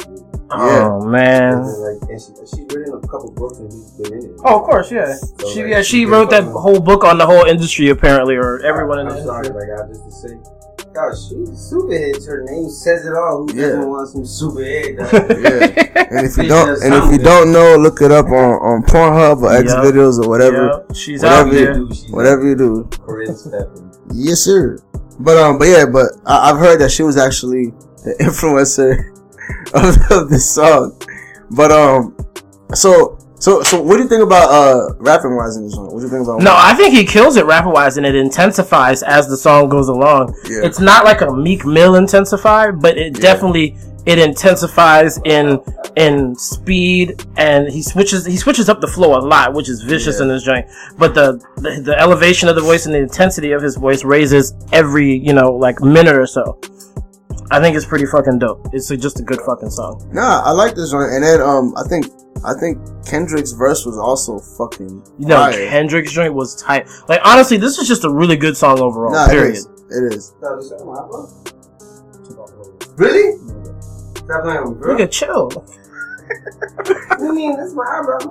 nigga. 0.58 0.90
Oh 0.92 1.02
And 1.02 1.12
man. 1.12 1.52
then, 1.64 1.82
like, 1.82 2.10
and 2.10 2.22
she, 2.22 2.32
she's 2.46 2.76
written 2.76 2.94
a 3.04 3.08
couple 3.08 3.32
books 3.32 3.58
and 3.60 3.72
he's 3.72 3.92
been 3.92 4.14
in 4.14 4.30
it. 4.32 4.40
Oh, 4.46 4.60
of 4.60 4.64
course, 4.66 4.92
yeah. 4.92 5.14
So, 5.14 5.50
She 5.54 5.62
like, 5.64 5.70
yeah 5.72 5.82
she 5.82 6.00
she's 6.02 6.10
wrote 6.10 6.30
that 6.32 6.42
been 6.44 6.52
whole 6.54 6.80
book 6.80 7.04
on 7.04 7.18
the 7.18 7.26
whole 7.26 7.46
industry 7.46 7.90
apparently, 7.90 8.36
or 8.36 8.60
everyone 8.66 9.00
in 9.00 9.08
I'm 9.08 9.16
the 9.18 9.24
sorry, 9.24 9.48
industry. 9.48 9.72
like 9.72 9.80
I 9.80 9.88
just 9.88 10.04
to 10.06 10.12
say. 10.30 10.38
God, 10.94 11.10
she's 11.18 11.58
super 11.58 11.92
head. 11.92 12.16
Her 12.24 12.44
name 12.44 12.70
says 12.70 13.04
it 13.04 13.14
all. 13.16 13.48
Who 13.48 13.56
Yeah. 13.56 13.68
doesn't 13.70 13.90
want 13.90 14.10
some 14.10 14.26
super 14.28 14.64
head? 14.64 14.98
dog? 14.98 15.12
Yeah. 15.42 15.90
And 16.14 16.28
if 16.28 16.38
you 16.38 16.44
don't 16.48 16.84
and 16.84 16.94
if 16.94 17.12
you 17.12 17.18
don't 17.18 17.52
know, 17.52 17.76
look 17.78 18.00
it 18.02 18.12
up 18.12 18.28
on, 18.28 18.34
on 18.62 18.84
Pornhub 18.84 19.42
or 19.42 19.52
X 19.52 19.72
Yup. 19.72 19.84
videos 19.86 20.24
or 20.24 20.30
whatever. 20.30 20.86
Yeah, 20.88 20.94
she's 20.94 21.24
out 21.24 21.48
whatever 21.48 21.56
there. 21.56 21.74
you- 21.80 21.88
Dude, 21.88 21.98
she's 21.98 22.12
Whatever 22.12 22.48
you 22.48 22.56
do. 22.56 22.84
Karrine 22.92 23.30
Steffans. 23.30 23.98
Yes, 24.14 24.42
sir. 24.42 24.78
But 25.20 25.38
um, 25.38 25.58
but 25.58 25.66
yeah, 25.70 25.86
but 25.92 26.06
I, 26.28 26.52
I've 26.52 26.58
heard 26.60 26.80
that 26.82 26.92
she 26.92 27.02
was 27.02 27.18
actually 27.18 27.72
the 28.04 28.16
influencer 28.22 29.13
of, 30.10 30.12
of 30.12 30.30
this 30.30 30.50
song. 30.50 31.00
But 31.52 31.72
um, 31.72 32.16
so 32.74 33.18
so 33.40 33.62
so 33.64 33.82
what 33.82 33.98
do 33.98 34.04
you 34.04 34.10
think 34.10 34.24
about 34.24 34.50
uh 34.50 34.94
rapping 35.00 35.36
wise 35.36 35.58
in 35.58 35.64
this 35.66 35.74
song? 35.74 35.86
What 35.92 36.00
do 36.00 36.06
you 36.06 36.10
think 36.10 36.24
about? 36.24 36.42
No, 36.42 36.54
I 36.56 36.74
think 36.74 36.94
he 36.94 37.06
kills 37.06 37.36
it 37.36 37.46
rapping 37.46 37.72
wise, 37.74 37.98
and 37.98 38.06
it 38.06 38.16
intensifies 38.16 39.04
as 39.04 39.28
the 39.28 39.38
song 39.38 39.70
goes 39.70 39.88
along. 39.90 40.34
Yeah. 40.50 40.62
It's 40.64 40.80
not 40.80 41.04
like 41.06 41.22
a 41.22 41.32
Meek 41.32 41.66
Mill 41.66 41.96
intensify, 41.96 42.72
but 42.72 42.98
it 42.98 43.16
Yeah. 43.18 43.22
definitely 43.22 43.76
it 44.06 44.20
intensifies 44.20 45.18
in 45.26 45.60
in 45.96 46.36
speed, 46.36 47.24
and 47.38 47.68
he 47.70 47.82
switches 47.82 48.26
he 48.26 48.38
switches 48.38 48.68
up 48.70 48.82
the 48.82 48.88
flow 48.88 49.18
a 49.18 49.22
lot, 49.22 49.54
which 49.54 49.70
is 49.70 49.82
vicious 49.84 50.18
Yeah. 50.18 50.24
in 50.24 50.28
this 50.30 50.44
joint. 50.44 50.66
But 50.98 51.14
the, 51.14 51.40
the 51.58 51.82
the 51.82 52.00
elevation 52.00 52.50
of 52.50 52.56
the 52.56 52.62
voice 52.62 52.86
and 52.86 52.94
the 52.96 53.00
intensity 53.00 53.52
of 53.52 53.62
his 53.62 53.76
voice 53.76 54.04
raises 54.04 54.54
every 54.72 55.18
you 55.18 55.34
know 55.34 55.52
like 55.52 55.82
minute 55.82 56.16
or 56.16 56.26
so. 56.28 56.58
I 57.54 57.60
think 57.62 57.76
it's 57.76 57.86
pretty 57.86 58.08
fucking 58.08 58.40
dope. 58.40 58.68
It's 58.74 58.90
a, 58.90 58.98
just 58.98 59.20
a 59.20 59.24
good 59.24 59.40
fucking 59.46 59.70
song. 59.70 60.10
Nah, 60.12 60.42
I 60.44 60.50
like 60.50 60.74
this 60.74 60.92
one. 60.92 61.08
And 61.12 61.24
then 61.24 61.40
um, 61.40 61.72
I 61.78 61.84
think 61.88 62.08
I 62.44 62.56
think 62.60 62.80
Kendrick's 63.06 63.52
verse 63.52 63.86
was 63.86 63.96
also 63.96 64.40
fucking 64.40 65.04
You 65.20 65.28
know, 65.28 65.36
fire. 65.36 65.70
Kendrick's 65.70 66.12
joint 66.12 66.34
was 66.34 66.60
tight. 66.60 66.90
Like 67.08 67.22
honestly, 67.24 67.58
this 67.58 67.78
is 67.78 67.88
just 67.88 68.06
a 68.06 68.10
really 68.10 68.38
good 68.38 68.58
song 68.58 68.80
overall. 68.80 69.14
Nah, 69.14 69.28
period. 69.28 69.54
is. 69.54 69.66
It 69.68 70.14
is. 70.14 70.34
No, 70.42 70.58
just 70.58 70.70
say 70.70 70.78
my 70.84 70.96
bro. 70.96 71.30
Really? 72.96 73.38
Stop 74.16 74.44
playing 74.44 74.64
with 74.64 74.74
me, 74.74 74.80
bro. 74.80 74.98
Nigga, 74.98 75.12
chill. 75.12 75.52
You 77.20 77.34
mean? 77.34 77.56
That's 77.56 77.74
my 77.74 77.84
eyebrow. 77.84 78.18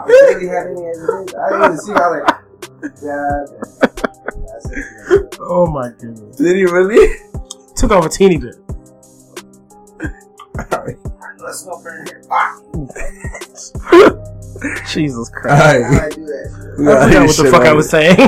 I 0.00 0.06
really 0.06 0.48
have 0.48 0.66
any 0.68 0.86
evidence. 0.86 1.34
I 1.34 1.50
didn't 1.50 1.64
even 1.64 1.78
see. 1.78 1.92
I 1.92 2.08
was 2.08 2.22
like, 2.80 2.92
God. 3.02 3.85
That's 4.26 4.70
it. 4.70 5.36
Oh 5.40 5.66
my 5.66 5.88
goodness. 5.98 6.36
Did 6.36 6.56
he 6.56 6.64
really? 6.64 7.16
Took 7.76 7.90
off 7.92 8.06
a 8.06 8.08
teeny 8.08 8.38
bit. 8.38 8.54
Let's 11.38 11.60
smoke 11.60 11.84
her 11.84 12.04
here. 12.04 12.22
Jesus 14.88 15.28
Christ. 15.30 15.46
right. 15.46 16.02
I 16.02 16.08
do 16.10 16.24
that. 16.26 16.74
We 16.78 16.88
I 16.88 16.92
gotta 16.92 17.06
forgot 17.06 17.20
what 17.20 17.26
the 17.26 17.32
shit 17.42 17.50
fuck 17.52 17.62
I 17.62 17.66
like- 17.68 17.76
was 17.76 17.90
saying. 17.90 18.16
We 18.18 18.26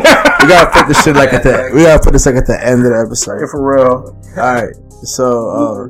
gotta 0.48 0.70
put 0.78 0.88
this 0.88 1.02
shit 1.02 1.16
like 1.16 1.32
at 1.32 1.42
the. 1.42 1.70
We 1.74 1.82
gotta 1.82 2.02
put 2.02 2.12
this 2.12 2.26
like 2.26 2.36
at 2.36 2.46
the 2.46 2.64
end 2.64 2.84
of 2.86 2.92
the 2.92 3.04
episode. 3.04 3.48
For 3.50 3.60
real. 3.76 4.16
All 4.36 4.54
right. 4.54 4.74
So, 5.02 5.24
uh, 5.50 5.88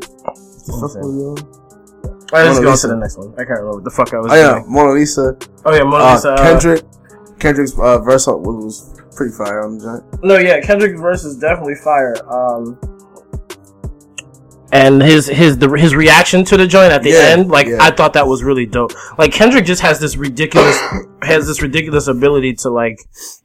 Alright, 2.30 2.46
let's 2.46 2.60
go 2.60 2.70
on 2.70 2.76
to 2.78 2.86
the 2.88 2.96
next 2.96 3.16
one. 3.18 3.32
I 3.34 3.36
can't 3.44 3.50
remember 3.50 3.74
what 3.76 3.84
the 3.84 3.90
fuck 3.90 4.12
I 4.12 4.18
was 4.20 4.30
oh 4.32 4.34
yeah, 4.34 4.54
saying. 4.60 4.66
Mona 4.72 4.92
Lisa. 4.92 5.36
Oh 5.64 5.74
yeah, 5.74 5.82
Mona 5.82 6.04
Uh, 6.04 6.14
Lisa. 6.14 6.30
uh, 6.32 6.36
Kendrick. 6.42 6.82
Kendrick's 7.38 7.78
uh, 7.78 7.98
verse 8.00 8.26
was, 8.26 8.36
was 8.64 9.00
pretty 9.18 9.34
fire 9.36 9.64
on 9.64 9.76
the 9.76 9.84
joint. 9.84 10.24
No, 10.24 10.38
yeah, 10.38 10.60
Kendrick's 10.60 11.00
verse 11.00 11.24
is 11.24 11.36
definitely 11.36 11.74
fire. 11.74 12.14
Um, 12.32 12.78
and 14.70 15.02
his 15.02 15.26
his 15.26 15.58
the 15.58 15.68
his 15.70 15.94
reaction 15.94 16.44
to 16.44 16.56
the 16.56 16.66
joint 16.66 16.92
at 16.92 17.02
the 17.02 17.10
Yeah, 17.10 17.34
end, 17.34 17.48
like 17.50 17.66
yeah. 17.66 17.78
I 17.80 17.90
thought 17.90 18.12
that 18.12 18.26
was 18.26 18.42
really 18.42 18.66
dope. 18.66 18.92
Like 19.18 19.32
Kendrick 19.32 19.64
just 19.64 19.82
has 19.82 19.98
this 19.98 20.16
ridiculous 20.16 20.78
has 21.22 21.46
this 21.46 21.62
ridiculous 21.62 22.06
ability 22.06 22.54
to 22.56 22.70
like 22.70 22.98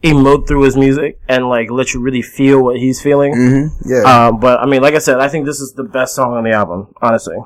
emote 0.04 0.48
through 0.48 0.64
his 0.64 0.78
music 0.78 1.20
and 1.28 1.50
like 1.50 1.72
let 1.72 1.94
you 1.94 2.02
really 2.02 2.22
feel 2.22 2.62
what 2.62 2.78
he's 2.78 3.02
feeling. 3.02 3.34
Mm-hmm. 3.34 3.90
Yeah. 3.90 4.28
Um, 4.28 4.40
but 4.40 4.60
I 4.60 4.66
mean, 4.66 4.82
like 4.82 4.96
I 4.96 5.00
said, 5.00 5.20
I 5.20 5.30
think 5.30 5.46
this 5.46 5.60
is 5.60 5.74
the 5.74 5.84
best 5.84 6.14
song 6.14 6.34
on 6.34 6.44
the 6.44 6.52
album, 6.52 6.94
honestly. 7.02 7.38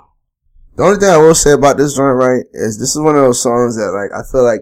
The 0.75 0.83
only 0.83 0.99
thing 0.99 1.09
I 1.09 1.17
will 1.17 1.33
say 1.33 1.53
about 1.53 1.77
this 1.77 1.95
joint, 1.95 2.17
right, 2.17 2.43
is 2.53 2.77
this 2.77 2.95
is 2.95 3.01
one 3.01 3.15
of 3.15 3.23
those 3.23 3.41
songs 3.41 3.75
that, 3.77 3.89
like, 3.97 4.11
I 4.13 4.21
feel 4.31 4.43
like 4.43 4.61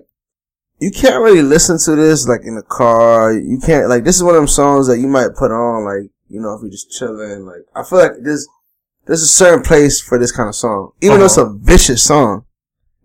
you 0.86 0.92
can't 0.92 1.24
really 1.24 1.42
listen 1.42 1.77
to 1.86 1.96
this, 1.96 2.27
like, 2.27 2.42
in 2.44 2.56
the 2.56 2.62
car. 2.62 3.34
You 3.34 3.60
can't, 3.65 3.89
like, 3.89 4.04
this 4.04 4.15
is 4.18 4.24
one 4.24 4.36
of 4.36 4.42
them 4.42 4.48
songs 4.48 4.86
that 4.88 5.00
you 5.00 5.08
might 5.08 5.36
put 5.36 5.51
on, 5.51 5.84
like, 5.84 6.12
you 6.30 6.39
know, 6.39 6.54
if 6.54 6.62
you're 6.62 6.70
just 6.72 6.92
chilling. 6.92 7.46
Like, 7.46 7.63
I 7.75 7.84
feel 7.84 8.00
like 8.00 8.12
there's, 8.22 8.48
there's 9.06 9.24
a 9.24 9.27
certain 9.27 9.63
place 9.63 10.00
for 10.00 10.20
this 10.20 10.32
kind 10.32 10.48
of 10.50 10.56
song. 10.56 10.92
Even 11.01 11.18
though 11.20 11.25
it's 11.25 11.38
a 11.38 11.50
vicious 11.51 12.04
song. 12.04 12.46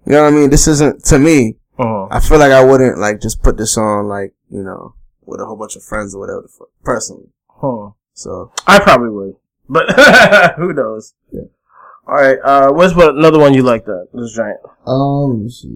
You 0.04 0.12
know 0.12 0.22
what 0.25 0.32
I 0.32 0.37
mean? 0.37 0.50
This 0.50 0.66
isn't, 0.68 1.04
to 1.06 1.18
me, 1.18 1.56
Uh-huh. 1.78 2.08
I 2.10 2.20
feel 2.20 2.38
like 2.38 2.52
I 2.52 2.62
wouldn't, 2.64 2.99
like, 2.99 3.20
just 3.20 3.42
put 3.42 3.56
this 3.56 3.78
on, 3.78 4.08
like, 4.08 4.34
you 4.50 4.62
know, 4.62 4.94
with 5.25 5.40
a 5.40 5.46
whole 5.46 5.56
bunch 5.56 5.76
of 5.76 5.82
friends 5.82 6.14
or 6.14 6.20
whatever, 6.20 6.42
the 6.42 6.49
fuck, 6.49 6.68
personally. 6.84 7.28
Huh. 7.49 7.90
So, 8.12 8.52
I 8.66 8.78
probably 8.80 9.08
would, 9.10 9.37
but 9.68 9.87
who 10.56 10.75
knows? 10.75 11.14
Yeah. 11.32 11.49
All 12.06 12.16
right. 12.16 12.38
Uh, 12.42 12.72
what's 12.72 12.94
what 12.94 13.14
another 13.14 13.38
one 13.38 13.54
you 13.54 13.62
like 13.62 13.84
that 13.87 14.08
this 14.12 14.34
giant? 14.34 14.58
Um, 14.87 15.30
let 15.30 15.38
me 15.44 15.49
see. 15.49 15.68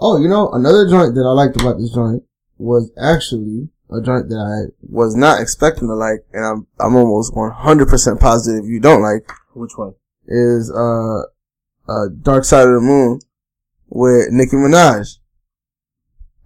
Oh, 0.00 0.16
you 0.18 0.28
know, 0.28 0.50
another 0.50 0.88
joint 0.88 1.14
that 1.14 1.22
I 1.26 1.32
liked 1.32 1.60
about 1.60 1.78
this 1.78 1.92
joint 1.92 2.22
was 2.58 2.90
actually 3.00 3.68
a 3.90 4.00
joint 4.00 4.28
that 4.28 4.36
I 4.38 4.72
was 4.82 5.14
not 5.14 5.40
expecting 5.40 5.88
to 5.88 5.94
like, 5.94 6.24
and 6.32 6.44
I'm 6.44 6.66
I'm 6.78 6.96
almost 6.96 7.34
100% 7.34 8.20
positive 8.20 8.64
you 8.66 8.80
don't 8.80 9.02
like. 9.02 9.30
Which 9.54 9.76
one? 9.76 9.94
Is 10.26 10.70
uh, 10.70 11.22
uh, 11.88 12.08
Dark 12.22 12.44
Side 12.44 12.66
of 12.68 12.74
the 12.74 12.80
Moon 12.80 13.20
with 13.88 14.28
Nicki 14.30 14.56
Minaj. 14.56 15.18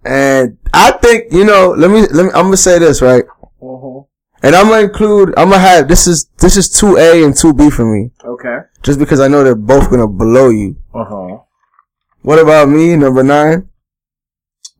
And 0.03 0.57
I 0.73 0.91
think 0.91 1.31
you 1.31 1.45
know, 1.45 1.73
let 1.77 1.89
me 1.89 2.01
let 2.13 2.25
me. 2.25 2.31
I'm 2.33 2.45
gonna 2.45 2.57
say 2.57 2.77
this 2.77 3.01
right, 3.01 3.23
Uh-huh. 3.61 4.01
and 4.43 4.55
I'm 4.55 4.67
gonna 4.67 4.83
include. 4.83 5.29
I'm 5.37 5.49
gonna 5.49 5.59
have 5.59 5.87
this 5.87 6.05
is 6.07 6.25
this 6.37 6.57
is 6.57 6.69
two 6.69 6.97
A 6.97 7.23
and 7.23 7.35
two 7.35 7.53
B 7.53 7.69
for 7.71 7.85
me, 7.85 8.11
Okay. 8.23 8.57
just 8.83 8.99
because 8.99 9.19
I 9.19 9.27
know 9.27 9.43
they're 9.43 9.55
both 9.55 9.89
gonna 9.89 10.07
blow 10.07 10.49
you. 10.49 10.75
Uh 10.93 11.05
huh. 11.05 11.37
What 12.25 12.39
about 12.39 12.69
me, 12.69 12.95
number 12.95 13.21
nine? 13.21 13.69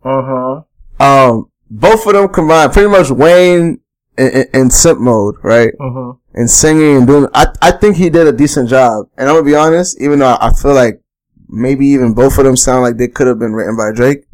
Uh 0.03 0.23
huh. 0.25 0.61
Um, 0.99 1.51
both 1.69 2.07
of 2.07 2.13
them 2.13 2.27
combined, 2.29 2.73
pretty 2.73 2.89
much 2.89 3.11
Wayne 3.11 3.81
in, 4.17 4.27
in, 4.31 4.45
in 4.51 4.69
simp 4.71 4.99
mode, 4.99 5.35
right? 5.43 5.71
Uh 5.79 5.91
huh. 5.93 6.13
And 6.33 6.49
singing 6.49 6.97
and 6.97 7.05
doing, 7.05 7.27
I, 7.35 7.53
I 7.61 7.69
think 7.69 7.97
he 7.97 8.09
did 8.09 8.25
a 8.25 8.31
decent 8.31 8.67
job. 8.67 9.09
And 9.15 9.29
I'm 9.29 9.35
gonna 9.35 9.45
be 9.45 9.53
honest, 9.53 10.01
even 10.01 10.17
though 10.17 10.35
I 10.41 10.53
feel 10.53 10.73
like 10.73 11.03
maybe 11.47 11.85
even 11.85 12.15
both 12.15 12.39
of 12.39 12.45
them 12.45 12.57
sound 12.57 12.81
like 12.81 12.97
they 12.97 13.07
could 13.07 13.27
have 13.27 13.37
been 13.37 13.53
written 13.53 13.77
by 13.77 13.91
Drake, 13.91 14.25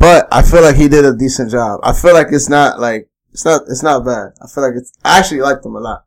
but 0.00 0.26
I 0.32 0.42
feel 0.42 0.62
like 0.62 0.74
he 0.74 0.88
did 0.88 1.04
a 1.04 1.14
decent 1.16 1.52
job. 1.52 1.78
I 1.84 1.92
feel 1.92 2.12
like 2.12 2.32
it's 2.32 2.48
not 2.48 2.80
like, 2.80 3.08
it's 3.30 3.44
not, 3.44 3.62
it's 3.68 3.84
not 3.84 4.04
bad. 4.04 4.32
I 4.42 4.48
feel 4.48 4.64
like 4.64 4.74
it's, 4.76 4.92
I 5.04 5.20
actually 5.20 5.42
liked 5.42 5.62
them 5.62 5.76
a 5.76 5.78
lot. 5.78 6.04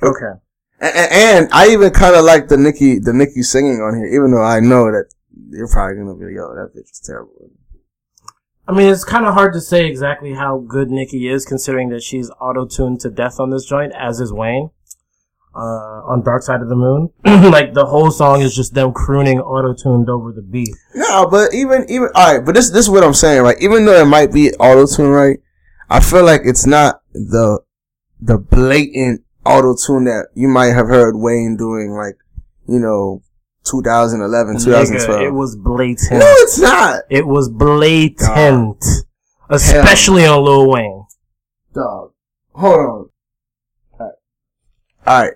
okay. 0.00 0.38
And, 0.80 1.48
I 1.52 1.68
even 1.68 1.90
kind 1.92 2.14
of 2.14 2.24
like 2.24 2.48
the 2.48 2.56
Nicki, 2.56 2.98
the 2.98 3.12
Nicki 3.12 3.42
singing 3.42 3.80
on 3.80 3.96
here, 3.96 4.06
even 4.06 4.32
though 4.32 4.42
I 4.42 4.60
know 4.60 4.90
that 4.90 5.06
you're 5.50 5.68
probably 5.68 5.96
gonna 5.96 6.14
be, 6.14 6.26
like, 6.26 6.34
yo, 6.34 6.54
that 6.54 6.72
bitch 6.76 6.90
is 6.90 7.00
terrible. 7.04 7.50
I 8.66 8.72
mean, 8.72 8.90
it's 8.90 9.04
kind 9.04 9.26
of 9.26 9.34
hard 9.34 9.52
to 9.54 9.60
say 9.60 9.86
exactly 9.86 10.34
how 10.34 10.58
good 10.58 10.90
Nicki 10.90 11.28
is, 11.28 11.44
considering 11.44 11.90
that 11.90 12.02
she's 12.02 12.30
auto-tuned 12.40 13.00
to 13.00 13.10
death 13.10 13.38
on 13.38 13.50
this 13.50 13.66
joint, 13.66 13.92
as 13.98 14.20
is 14.20 14.32
Wayne. 14.32 14.70
Uh, 15.56 16.02
on 16.10 16.20
Dark 16.24 16.42
Side 16.42 16.60
of 16.60 16.68
the 16.68 16.74
Moon. 16.74 17.10
like, 17.24 17.74
the 17.74 17.86
whole 17.86 18.10
song 18.10 18.40
is 18.40 18.56
just 18.56 18.74
them 18.74 18.92
crooning 18.92 19.38
auto-tuned 19.38 20.10
over 20.10 20.32
the 20.32 20.42
beat. 20.42 20.74
No, 20.96 21.28
but 21.30 21.54
even 21.54 21.86
even 21.88 22.08
all 22.16 22.34
right, 22.34 22.44
but 22.44 22.56
this 22.56 22.70
this 22.70 22.86
is 22.86 22.90
what 22.90 23.04
I'm 23.04 23.14
saying, 23.14 23.40
right? 23.40 23.56
Even 23.60 23.84
though 23.84 24.00
it 24.02 24.06
might 24.06 24.32
be 24.32 24.52
auto 24.54 24.84
tune, 24.84 25.10
right? 25.10 25.38
I 25.88 26.00
feel 26.00 26.24
like 26.24 26.40
it's 26.44 26.66
not 26.66 27.02
the 27.12 27.60
the 28.20 28.38
blatant 28.38 29.23
auto 29.46 29.74
tune 29.76 30.04
that 30.04 30.28
you 30.34 30.48
might 30.48 30.72
have 30.72 30.88
heard 30.88 31.16
Wayne 31.16 31.56
doing, 31.56 31.90
like 31.92 32.16
you 32.66 32.78
know, 32.78 33.22
2011, 33.64 34.58
2012. 34.58 35.20
Nigga, 35.20 35.26
it 35.26 35.30
was 35.30 35.56
blatant. 35.56 36.20
no, 36.20 36.26
it's 36.38 36.58
not, 36.58 37.02
It 37.10 37.26
was 37.26 37.48
blatant. 37.48 38.84
Especially 39.50 40.24
on 40.26 40.42
Lil 40.44 40.70
Wayne. 40.70 41.04
dog. 41.74 42.12
Hold 42.54 42.74
on. 42.74 42.86
All 42.86 43.10
right. 43.98 44.12
All 45.06 45.22
right. 45.22 45.32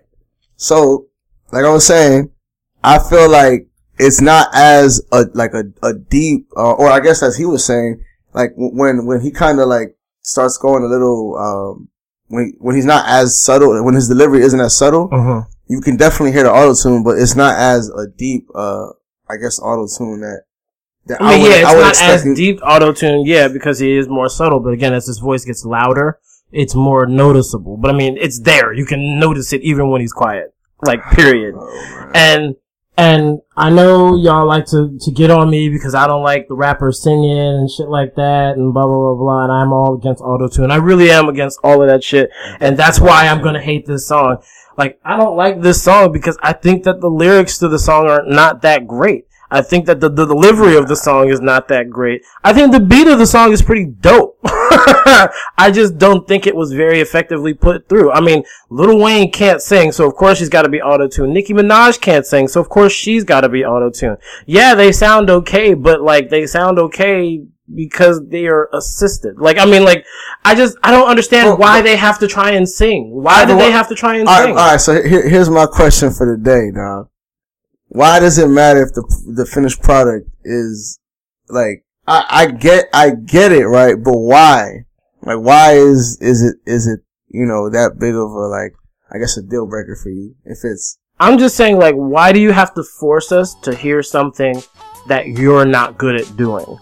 So, 0.57 1.07
like 1.53 1.65
I 1.65 1.71
was 1.71 1.87
saying, 1.87 2.31
I 2.83 2.99
feel 2.99 3.29
like 3.29 3.69
it's 3.99 4.21
not 4.21 4.49
as 4.55 5.03
a 5.13 5.27
like 5.35 5.53
a 5.53 5.65
a 5.83 5.93
deep, 5.95 6.49
uh, 6.57 6.73
or 6.73 6.89
I 6.91 7.01
guess 7.01 7.23
as 7.23 7.37
he 7.37 7.45
was 7.45 7.65
saying, 7.65 8.03
like 8.33 8.53
when 8.57 9.05
when 9.07 9.21
he 9.21 9.31
kind 9.31 9.61
of 9.61 9.69
like 9.69 9.97
starts 10.23 10.57
going 10.59 10.85
a 10.85 10.87
little, 10.87 11.37
um, 11.37 11.89
when 12.29 12.53
when 12.59 12.77
he's 12.77 12.85
not 12.87 13.05
as 13.09 13.39
subtle, 13.43 13.83
when 13.85 13.95
his 13.95 14.09
delivery 14.09 14.43
isn't 14.43 14.61
as 14.61 14.77
subtle, 14.77 15.09
Uh-huh. 15.13 15.43
you 15.69 15.81
can 15.81 15.97
definitely 15.97 16.33
hear 16.33 16.45
the 16.45 16.53
auto 16.53 16.75
tune, 16.75 17.03
but 17.03 17.19
it's 17.19 17.35
not 17.37 17.57
as 17.59 17.89
a 17.91 18.07
deep, 18.17 18.47
uh, 18.55 18.87
I 19.29 19.37
guess 19.41 19.59
auto 19.61 19.87
tune 19.87 20.21
that. 20.21 20.43
that 21.07 21.23
I 21.23 21.31
mean, 21.33 21.43
would- 21.43 21.51
yeah, 21.51 21.57
it's 21.63 21.75
would 21.75 21.81
not 21.81 22.03
as 22.03 22.25
you- 22.25 22.35
deep 22.35 22.61
auto 22.63 22.93
tune, 22.93 23.25
yeah, 23.27 23.49
because 23.49 23.79
he 23.79 23.97
is 23.97 24.09
more 24.09 24.29
subtle. 24.29 24.61
But 24.61 24.73
again, 24.75 24.93
as 24.95 25.07
his 25.07 25.19
voice 25.19 25.45
gets 25.45 25.65
louder, 25.65 26.19
it's 26.53 26.75
more 26.75 27.07
noticeable. 27.07 27.77
But 27.79 27.91
I 27.91 27.95
mean, 27.95 28.17
it's 28.21 28.41
there. 28.41 28.73
You 28.73 28.85
can 28.87 29.19
notice 29.19 29.53
it 29.53 29.63
even 29.63 29.91
when 29.91 30.01
he's 30.03 30.13
quiet. 30.13 30.53
Like, 30.83 31.03
period. 31.11 31.55
Oh, 31.59 32.11
And 32.15 32.55
and 32.99 33.41
I 33.57 33.71
know 33.71 34.17
y'all 34.17 34.45
like 34.45 34.67
to 34.67 34.99
to 35.01 35.13
get 35.13 35.31
on 35.31 35.49
me 35.49 35.69
because 35.69 35.95
I 35.95 36.09
don't 36.09 36.25
like 36.25 36.49
the 36.49 36.57
rappers 36.57 37.01
singing 37.01 37.39
and 37.39 37.71
shit 37.71 37.89
like 37.89 38.17
that 38.17 38.57
and 38.57 38.75
blah 38.75 38.87
blah 38.87 38.97
blah 38.97 39.15
blah. 39.15 39.45
And 39.45 39.53
I'm 39.53 39.73
all 39.73 39.95
against 39.95 40.21
auto 40.21 40.49
tune. 40.49 40.73
I 40.73 40.77
really 40.77 41.09
am 41.09 41.29
against 41.29 41.61
all 41.63 41.81
of 41.81 41.89
that 41.89 42.03
shit. 42.03 42.31
And 42.59 42.77
that's 42.77 42.99
why 42.99 43.29
I'm 43.29 43.41
gonna 43.41 43.63
hate 43.63 43.87
this 43.87 44.09
song. 44.09 44.43
Like, 44.77 44.99
I 45.05 45.17
don't 45.17 45.37
like 45.37 45.61
this 45.61 45.81
song 45.81 46.11
because 46.13 46.37
I 46.43 46.53
think 46.53 46.83
that 46.85 47.01
the 47.01 47.09
lyrics 47.09 47.59
to 47.59 47.69
the 47.69 47.79
song 47.79 48.09
are 48.09 48.25
not 48.25 48.63
that 48.63 48.89
great. 48.89 49.28
I 49.51 49.63
think 49.63 49.87
that 49.87 50.01
the, 50.01 50.09
the 50.09 50.27
delivery 50.27 50.77
of 50.77 50.89
the 50.89 50.97
song 50.97 51.31
is 51.31 51.41
not 51.41 51.69
that 51.69 51.89
great. 51.89 52.23
I 52.45 52.53
think 52.53 52.73
the 52.73 52.81
beat 52.81 53.07
of 53.07 53.19
the 53.19 53.27
song 53.27 53.53
is 53.53 53.63
pretty 53.63 53.87
dope. 53.87 54.39
I 54.45 55.71
just 55.73 55.97
don't 55.99 56.29
think 56.29 56.47
it 56.47 56.55
was 56.55 56.73
very 56.73 57.01
effectively 57.01 57.55
put 57.55 57.89
through. 57.89 58.13
I 58.13 58.21
mean, 58.21 58.45
Lil 58.69 58.99
Wayne 58.99 59.31
can't 59.33 59.63
sing, 59.63 59.93
so 59.93 60.07
of 60.07 60.15
course 60.15 60.39
she's 60.39 60.51
got 60.51 60.63
to 60.63 60.69
be 60.69 60.83
auto-tuned. 60.83 61.33
Nicki 61.33 61.55
Minaj 61.55 62.01
can't 62.01 62.27
sing, 62.27 62.47
so 62.49 62.61
of 62.61 62.69
course 62.69 62.93
she's 62.93 63.25
got 63.25 63.41
to 63.41 63.49
be 63.49 63.65
auto-tuned. 63.65 64.19
Yeah, 64.47 64.75
they 64.75 64.93
sound 64.93 65.31
okay, 65.31 65.75
but 65.75 66.03
like 66.03 66.29
they 66.29 66.47
sound 66.47 66.79
okay 66.79 67.43
because 67.75 68.21
they 68.29 68.47
are 68.47 68.69
assisted. 68.73 69.39
Like, 69.39 69.59
I 69.59 69.65
mean, 69.67 69.85
like, 69.85 70.05
I 70.45 70.55
just, 70.55 70.77
I 70.83 70.91
don't 70.91 71.09
understand 71.09 71.49
Well, 71.49 71.59
why 71.59 71.83
they 71.83 71.97
have 71.97 72.19
to 72.21 72.27
try 72.29 72.53
and 72.53 72.69
sing. 72.69 73.11
Why 73.13 73.45
do 73.45 73.57
they 73.57 73.71
have 73.71 73.89
to 73.89 73.95
try 73.95 74.17
and 74.17 74.29
All 74.29 74.39
right, 74.39 74.47
sing? 74.47 74.57
all 74.57 74.71
right. 74.71 74.81
So 74.81 75.03
here, 75.03 75.29
here's 75.29 75.51
my 75.51 75.67
question 75.67 76.11
for 76.11 76.27
the 76.31 76.43
day, 76.43 76.71
dog. 76.75 77.09
Why 77.89 78.21
does 78.21 78.39
it 78.39 78.49
matter 78.49 78.83
if 78.83 78.93
the 78.93 79.35
the 79.35 79.47
finished 79.47 79.83
product 79.83 80.29
is 80.45 80.99
like 81.49 81.85
I, 82.07 82.25
I 82.29 82.47
get 82.47 82.89
I 82.93 83.11
get 83.11 83.53
it 83.53 83.67
right, 83.67 83.97
but 84.03 84.19
why? 84.19 84.85
Like 85.23 85.39
why 85.39 85.73
is 85.73 86.19
is 86.21 86.43
it 86.43 86.57
is 86.67 86.87
it 86.87 87.01
you 87.29 87.47
know 87.47 87.71
that 87.71 87.99
big 87.99 88.15
of 88.15 88.31
a 88.31 88.47
like 88.47 88.75
I 89.11 89.19
guess 89.19 89.37
a 89.37 89.43
deal 89.43 89.67
breaker 89.67 89.97
for 89.97 90.11
you 90.11 90.35
if 90.45 90.59
it's 90.65 90.99
I'm 91.21 91.39
just 91.39 91.57
saying, 91.57 91.79
like, 91.79 91.97
why 91.97 92.33
do 92.33 92.39
you 92.39 92.53
have 92.53 92.75
to 92.75 92.85
force 92.85 93.33
us 93.33 93.55
to 93.63 93.75
hear 93.75 94.03
something 94.03 94.63
that 95.09 95.27
you're 95.27 95.65
not 95.65 95.99
good 95.99 96.15
at 96.15 96.37
doing? 96.37 96.79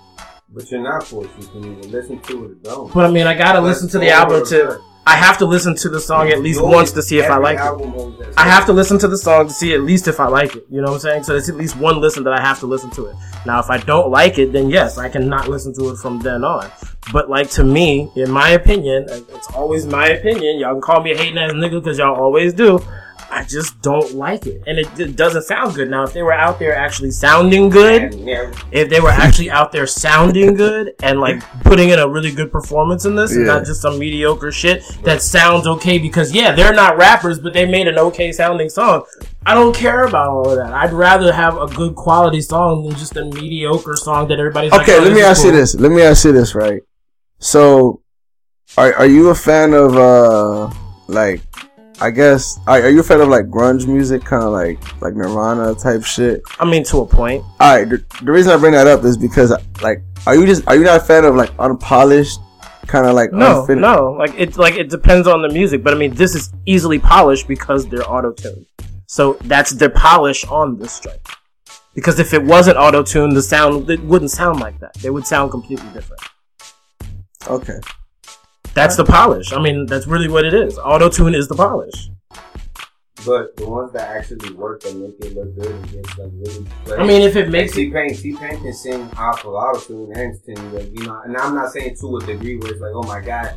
But 0.51 0.71
you're 0.71 0.83
not 0.83 1.05
forced. 1.05 1.31
You 1.41 1.47
can 1.49 1.79
either 1.79 1.89
listen 1.89 2.21
to 2.21 2.45
it 2.45 2.51
or 2.51 2.55
don't. 2.55 2.93
But 2.95 3.07
I 3.07 3.11
mean, 3.11 3.27
I 3.27 3.35
gotta 3.35 3.61
listen 3.61 3.89
to 3.91 3.99
the 3.99 4.11
album 4.11 4.45
to. 4.47 4.81
I 5.09 5.15
have 5.15 5.39
to 5.39 5.47
listen 5.47 5.77
to 5.77 5.89
the 5.89 6.01
song 6.01 6.31
at 6.31 6.41
least 6.41 6.61
once 6.61 6.91
to 6.93 7.01
see 7.01 7.19
if 7.19 7.31
I 7.31 7.37
like 7.37 7.59
it. 7.59 8.35
I 8.37 8.49
have 8.49 8.67
to 8.67 8.73
listen 8.73 8.99
to 8.99 9.07
the 9.07 9.17
song 9.17 9.47
to 9.47 9.53
see 9.53 9.73
at 9.73 9.83
least 9.83 10.09
if 10.09 10.19
I 10.19 10.27
like 10.27 10.57
it. 10.57 10.67
You 10.69 10.81
know 10.81 10.89
what 10.89 10.95
I'm 10.95 11.01
saying? 11.01 11.23
So 11.23 11.37
it's 11.37 11.49
at 11.49 11.55
least 11.55 11.77
one 11.77 12.01
listen 12.01 12.25
that 12.25 12.33
I 12.33 12.41
have 12.41 12.59
to 12.61 12.67
listen 12.67 12.91
to 12.91 13.07
it. 13.07 13.17
Now, 13.47 13.61
if 13.61 13.71
I 13.71 13.79
don't 13.79 14.11
like 14.11 14.39
it, 14.39 14.53
then 14.53 14.69
yes, 14.69 14.99
I 14.99 15.09
cannot 15.09 15.47
listen 15.47 15.73
to 15.75 15.91
it 15.91 15.99
from 15.99 16.19
then 16.19 16.43
on. 16.43 16.69
But 17.13 17.31
like 17.31 17.49
to 17.51 17.63
me, 17.63 18.11
in 18.17 18.31
my 18.33 18.51
opinion, 18.51 19.07
it's 19.09 19.47
always 19.53 19.87
my 19.87 20.09
opinion. 20.09 20.59
Y'all 20.59 20.75
can 20.75 20.81
call 20.83 21.01
me 21.01 21.13
a 21.13 21.17
hating 21.17 21.39
ass 21.39 21.53
nigga 21.53 21.81
because 21.83 21.99
y'all 21.99 22.17
always 22.17 22.53
do. 22.53 22.81
I 23.37 23.45
just 23.45 23.83
don't 23.83 24.15
like 24.15 24.47
it, 24.47 24.63
and 24.67 24.79
it, 24.79 24.99
it 24.99 25.15
doesn't 25.15 25.43
sound 25.43 25.75
good. 25.75 25.91
Now, 25.91 26.05
if 26.05 26.15
they 26.15 26.23
were 26.23 26.33
out 26.33 26.59
there 26.59 26.75
actually 26.75 27.11
sounding 27.11 27.69
good, 27.69 28.15
Yeah, 28.15 28.51
if 28.73 28.89
they 28.89 28.99
were 28.99 29.11
actually 29.11 29.51
out 29.51 29.73
there 29.73 29.87
sounding 29.87 30.55
good 30.55 30.95
and 31.03 31.21
like 31.21 31.43
putting 31.61 31.91
in 31.91 31.99
a 31.99 32.09
really 32.09 32.33
good 32.33 32.51
performance 32.51 33.05
in 33.05 33.15
this 33.15 33.37
and 33.37 33.47
not 33.47 33.67
just 33.67 33.83
some 33.83 33.99
mediocre 33.99 34.51
shit 34.51 34.83
that 35.03 35.21
sounds 35.21 35.67
okay 35.67 35.99
because 35.99 36.33
yeah 36.33 36.53
they're 36.53 36.73
not 36.73 36.97
rappers 36.97 37.39
but 37.39 37.53
they 37.53 37.67
made 37.67 37.87
an 37.89 37.99
okay 37.99 38.33
sounding 38.33 38.69
song 38.69 39.05
i 39.45 39.53
don't 39.55 39.75
care 39.75 40.05
about 40.05 40.29
all 40.29 40.49
of 40.49 40.57
that 40.57 40.73
i'd 40.73 40.93
rather 40.93 41.33
have 41.33 41.57
a 41.59 41.67
good 41.67 41.95
quality 41.95 42.41
song 42.41 42.85
than 42.85 42.97
just 42.97 43.17
a 43.17 43.25
mediocre 43.25 43.97
song 43.97 44.29
that 44.29 44.39
everybody's 44.39 44.73
like, 44.73 44.83
Okay, 44.83 44.97
"Oh, 44.99 45.03
let 45.03 45.13
me 45.13 45.23
ask 45.23 45.45
you 45.45 45.53
this. 45.53 45.75
Let 45.75 45.93
me 45.93 46.03
ask 46.03 46.25
you 46.25 46.33
this, 46.33 46.55
right? 46.55 46.83
So, 47.39 48.01
are 48.79 48.95
are 48.95 49.07
you 49.07 49.29
a 49.29 49.35
fan 49.35 49.75
of 49.75 49.97
uh 49.97 50.71
like 51.09 51.43
I 52.01 52.11
guess 52.11 52.59
are, 52.67 52.81
are 52.83 52.91
you 52.91 53.01
a 53.01 53.03
fan 53.03 53.21
of 53.21 53.29
like 53.29 53.47
grunge 53.47 53.87
music, 53.87 54.23
kind 54.25 54.43
of 54.43 54.53
like 54.53 54.79
like 55.01 55.15
Nirvana 55.15 55.75
type 55.75 56.05
shit? 56.05 56.43
i 56.61 56.65
mean 56.65 56.85
to 56.85 56.99
a 56.99 57.07
point 57.07 57.43
All 57.61 57.77
right, 57.77 57.89
the, 57.89 58.05
the 58.23 58.33
reason 58.33 58.53
I 58.53 58.57
bring 58.59 58.73
that 58.73 58.87
up 58.87 59.05
is 59.05 59.17
because 59.17 59.51
like 59.83 60.03
are 60.27 60.35
you 60.35 60.45
just 60.47 60.67
are 60.69 60.77
you 60.77 60.85
not 60.85 60.97
a 60.99 61.05
fan 61.05 61.25
of 61.25 61.35
like 61.35 61.53
unpolished 61.59 62.39
kind 62.87 63.07
of 63.07 63.15
like 63.15 63.33
no 63.33 63.65
unfin- 63.67 63.81
no 63.81 64.13
like 64.19 64.33
it 64.39 64.57
like 64.57 64.75
it 64.75 64.89
depends 64.91 65.27
on 65.27 65.43
the 65.43 65.49
music 65.49 65.83
but 65.83 65.93
i 65.93 65.97
mean 65.97 66.15
this 66.15 66.37
is 66.37 66.53
easily 66.67 67.01
polished 67.01 67.49
because 67.49 67.85
they're 67.89 68.09
auto-tuned 68.09 68.65
so 69.09 69.33
that's 69.45 69.73
their 69.73 69.91
polish 69.91 70.45
on 70.47 70.79
this 70.79 71.01
track. 71.01 71.19
because 71.97 72.21
if 72.21 72.33
it 72.33 72.43
wasn't 72.45 72.77
auto-tuned 72.77 73.35
the 73.37 73.43
sound 73.43 73.91
it 73.91 74.01
wouldn't 74.05 74.31
sound 74.31 74.61
like 74.61 74.79
that 74.79 74.95
they 75.03 75.11
would 75.11 75.27
sound 75.27 75.51
completely 75.51 75.89
different 75.93 76.23
Okay. 77.49 77.79
That's 78.77 78.95
the 78.95 79.05
polish. 79.05 79.53
I 79.55 79.59
mean, 79.61 79.87
that's 79.87 80.07
really 80.07 80.29
what 80.29 80.45
it 80.45 80.53
is. 80.53 80.79
Auto 80.79 81.09
tune 81.09 81.35
is 81.35 81.49
the 81.49 81.55
polish. 81.57 82.11
but 83.25 83.57
the 83.57 83.67
ones 83.69 83.91
that 83.93 84.09
actually 84.17 84.53
work 84.53 84.83
that 84.83 84.95
make 84.95 85.17
it 85.21 85.35
look 85.35 85.55
good 85.57 85.73
and 85.73 86.19
like 86.19 86.31
really. 86.35 86.67
Play. 86.85 86.97
I 86.99 87.07
mean, 87.07 87.23
if 87.23 87.35
it 87.37 87.49
makes 87.49 87.73
T 87.73 87.91
Pain, 87.91 88.15
T 88.15 88.37
Pain 88.37 88.61
can 88.61 88.73
sing 88.75 89.03
off 89.17 89.45
of 89.45 89.55
auto 89.55 89.81
tune 89.81 90.13
and 90.15 90.37
sing 90.45 90.75
like 90.75 90.91
you 90.97 91.07
know, 91.07 91.21
and 91.25 91.37
I'm 91.37 91.55
not 91.55 91.73
saying 91.73 91.97
to 92.01 92.17
a 92.19 92.27
degree 92.27 92.59
where 92.59 92.71
it's 92.71 92.81
like, 92.81 92.93
oh 92.95 93.03
my 93.03 93.21
god, 93.21 93.57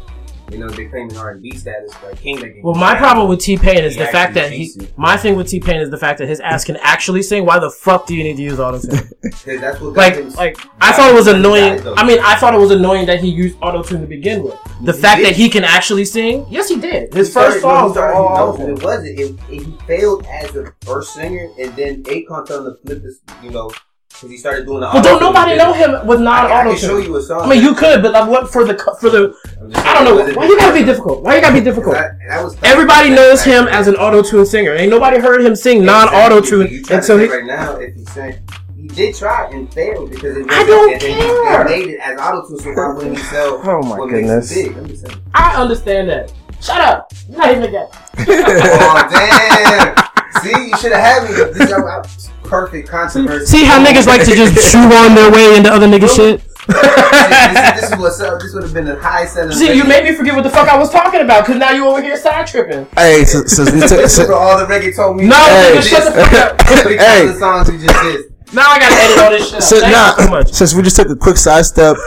you 0.51 0.57
know, 0.59 0.69
they 0.69 0.85
claiming 0.87 1.15
R 1.17 1.31
and 1.31 1.41
B 1.41 1.51
status, 1.55 1.91
like 2.03 2.17
King. 2.19 2.39
That 2.39 2.53
well, 2.63 2.75
my 2.75 2.95
problem 2.95 3.27
with 3.29 3.39
T 3.39 3.57
Pain 3.57 3.83
is 3.83 3.95
the 3.95 4.05
fact 4.07 4.33
that 4.35 4.51
he. 4.51 4.59
decent. 4.65 4.97
My 4.97 5.17
thing 5.17 5.35
with 5.35 5.47
T 5.47 5.59
Pain 5.59 5.77
is 5.81 5.89
the 5.89 5.97
fact 5.97 6.19
that 6.19 6.27
his 6.27 6.39
ass 6.39 6.63
can 6.65 6.77
actually 6.77 7.21
sing. 7.23 7.45
Why 7.45 7.59
the 7.59 7.69
fuck 7.69 8.05
do 8.07 8.15
you 8.15 8.23
need 8.23 8.37
to 8.37 8.41
use 8.43 8.59
auto 8.59 8.79
tune? 8.79 8.91
'Cause 8.91 9.43
that's 9.45 9.79
what 9.79 9.93
got 9.93 10.15
like, 10.15 10.35
like 10.35 10.57
I 10.81 10.91
thought 10.93 11.11
it 11.11 11.15
was 11.15 11.27
annoying. 11.27 11.81
I 11.97 12.05
mean, 12.05 12.19
I 12.21 12.35
thought 12.35 12.53
it 12.53 12.59
was 12.59 12.71
annoying 12.71 13.05
that 13.07 13.19
he 13.19 13.29
used 13.29 13.57
auto 13.61 13.83
tune 13.83 14.01
to 14.01 14.07
begin 14.07 14.43
with. 14.43 14.55
The 14.83 14.93
He 14.93 14.99
fact 15.01 15.17
did. 15.19 15.27
that 15.27 15.35
he 15.35 15.49
can 15.49 15.63
actually 15.63 16.05
sing, 16.05 16.45
yes, 16.49 16.69
he 16.69 16.79
did. 16.79 17.13
His 17.13 17.27
He 17.29 17.33
first 17.33 17.49
no, 17.49 17.53
he 17.55 17.61
songs 17.61 17.91
are 17.97 18.11
started- 18.11 18.17
all 18.17 18.35
no, 18.35 18.51
auto-tune. 18.53 18.77
It 18.77 18.83
wasn't. 18.83 19.19
It, 19.19 19.39
it, 19.49 19.63
he 19.65 19.77
failed 19.87 20.25
as 20.25 20.55
a 20.55 20.73
first 20.81 21.13
singer, 21.13 21.47
and 21.59 21.75
then 21.75 22.03
Akon 22.03 22.47
told 22.47 22.67
him 22.67 22.73
to 22.75 22.81
flip 22.81 23.03
this. 23.03 23.19
You 23.43 23.51
know, 23.51 23.71
because 24.19 24.31
he 24.31 24.37
started 24.37 24.65
doing 24.65 24.81
the. 24.81 24.89
But 24.91 25.03
don't 25.03 25.21
nobody 25.21 25.55
know 25.55 25.71
him 25.73 26.05
with 26.05 26.19
I, 26.19 26.23
non 26.23 26.45
I 26.51 26.61
auto 26.61 26.69
can 26.71 26.77
show 26.79 26.97
tune. 27.01 27.05
you 27.11 27.17
a 27.17 27.21
song. 27.21 27.41
I 27.41 27.47
mean, 27.49 27.63
you 27.63 27.73
could, 27.73 28.01
but 28.01 28.11
like, 28.11 28.29
what 28.29 28.49
for 28.51 28.63
the 28.65 28.75
for 28.99 29.09
the? 29.09 29.33
I 29.75 29.93
don't 29.93 30.03
know. 30.05 30.17
it 30.19 30.25
was 30.27 30.35
a 30.35 30.39
Why 30.39 30.45
you 30.47 30.57
gotta 30.57 30.73
be 30.79 30.83
difficult? 30.85 31.23
Why 31.23 31.35
you 31.35 31.41
gotta 31.41 31.53
be 31.53 31.61
difficult? 31.61 31.95
That, 31.95 32.17
that 32.27 32.63
Everybody 32.63 33.09
that- 33.09 33.15
knows 33.15 33.43
him 33.43 33.67
as 33.67 33.87
an 33.87 33.95
auto 33.95 34.21
tune 34.21 34.45
singer. 34.45 34.73
Ain't 34.75 34.89
nobody 34.89 35.19
heard 35.19 35.41
him 35.41 35.55
sing 35.55 35.85
non 35.85 36.07
auto 36.09 36.37
Exactly. 36.39 36.67
tune 36.67 36.73
You 36.73 36.83
try 36.83 36.95
to 36.95 37.01
until 37.01 37.17
he. 37.19 37.27
right 37.27 37.45
now 37.45 37.75
if 37.77 37.95
he 37.95 38.05
sang. 38.05 38.35
He 38.75 38.87
did 38.87 39.13
try 39.15 39.49
and 39.51 39.71
failed 39.73 40.09
because 40.09 40.37
it 40.37 40.45
I 40.49 40.63
don't 40.65 40.93
and 40.93 41.01
care. 41.01 41.67
He 41.67 41.85
made 41.85 41.93
it 41.93 41.99
as 41.99 42.19
auto 42.19 42.47
tune, 42.47 42.59
so 42.59 42.71
why 42.73 42.93
wouldn't 42.93 43.17
he 43.17 43.23
sell? 43.25 43.61
Oh 43.65 43.81
my 43.83 43.97
what 43.99 44.09
goodness. 44.09 44.55
Makes 44.55 44.67
big? 44.69 44.77
I'm 44.77 44.87
just 44.87 45.05
saying. 45.05 45.21
I 45.33 45.61
understand 45.61 46.09
that. 46.09 46.33
Shut 46.61 46.81
up. 46.81 47.11
You're 47.29 47.37
not 47.37 47.51
even 47.51 47.63
a 47.63 47.71
guy. 47.71 47.87
oh 48.19 49.07
damn! 49.11 50.41
See, 50.43 50.49
you 50.69 50.77
should 50.77 50.91
have 50.91 51.01
had 51.01 51.23
me. 51.23 51.35
This 51.35 51.57
is 51.61 51.71
a 51.71 52.03
perfect 52.49 52.89
controversy. 52.89 53.45
See 53.45 53.63
how 53.65 53.83
niggas 53.83 54.07
like 54.07 54.25
to 54.25 54.35
just 54.35 54.57
chew 54.71 54.79
on 54.79 55.15
their 55.15 55.31
way 55.31 55.55
into 55.55 55.71
other 55.71 55.87
niggas 55.87 56.15
shit? 56.15 56.41
this, 56.69 56.77
is, 56.77 57.81
this 57.81 57.91
is 57.91 57.97
what's 57.97 58.19
up. 58.21 58.39
This 58.41 58.53
would 58.53 58.63
have 58.63 58.73
been 58.73 58.85
the 58.85 58.99
high 58.99 59.25
selling. 59.25 59.51
See, 59.55 59.73
you 59.75 59.83
made 59.83 60.03
me 60.03 60.13
forget 60.13 60.35
what 60.35 60.43
the 60.43 60.49
fuck 60.49 60.67
I 60.67 60.77
was 60.77 60.89
talking 60.91 61.21
about 61.21 61.45
because 61.45 61.59
now 61.59 61.71
you 61.71 61.85
over 61.87 62.01
here 62.01 62.17
side 62.17 62.45
tripping. 62.47 62.85
Hey, 62.95 63.23
since, 63.25 63.53
since 63.55 63.71
we 63.71 63.79
took 63.81 63.89
This 63.89 64.01
is 64.11 64.15
since, 64.15 64.27
for 64.27 64.35
all 64.35 64.57
the 64.57 64.65
reggaeton 64.65 65.15
music. 65.15 65.29
No, 65.29 65.37
Hey. 65.37 65.73
nigga, 65.77 65.89
shut 65.89 66.05
the 66.05 66.21
fuck 66.21 66.33
up. 66.33 66.61
Three 66.83 66.97
Hey. 66.97 67.27
the 67.27 67.33
songs 67.39 67.71
we 67.71 67.77
just 67.77 68.01
did. 68.03 68.25
Now 68.53 68.69
I 68.69 68.79
gotta 68.79 68.95
edit 68.95 69.17
all 69.19 69.29
this 69.31 69.45
shit 69.45 69.55
out. 69.55 69.63
since, 69.63 69.81
nah, 69.83 70.07
you 70.17 70.23
so 70.25 70.29
much. 70.29 70.51
since 70.53 70.73
we 70.75 70.81
just 70.81 70.95
took 70.95 71.09
a 71.09 71.15
quick 71.15 71.37
sidestep, 71.37 71.97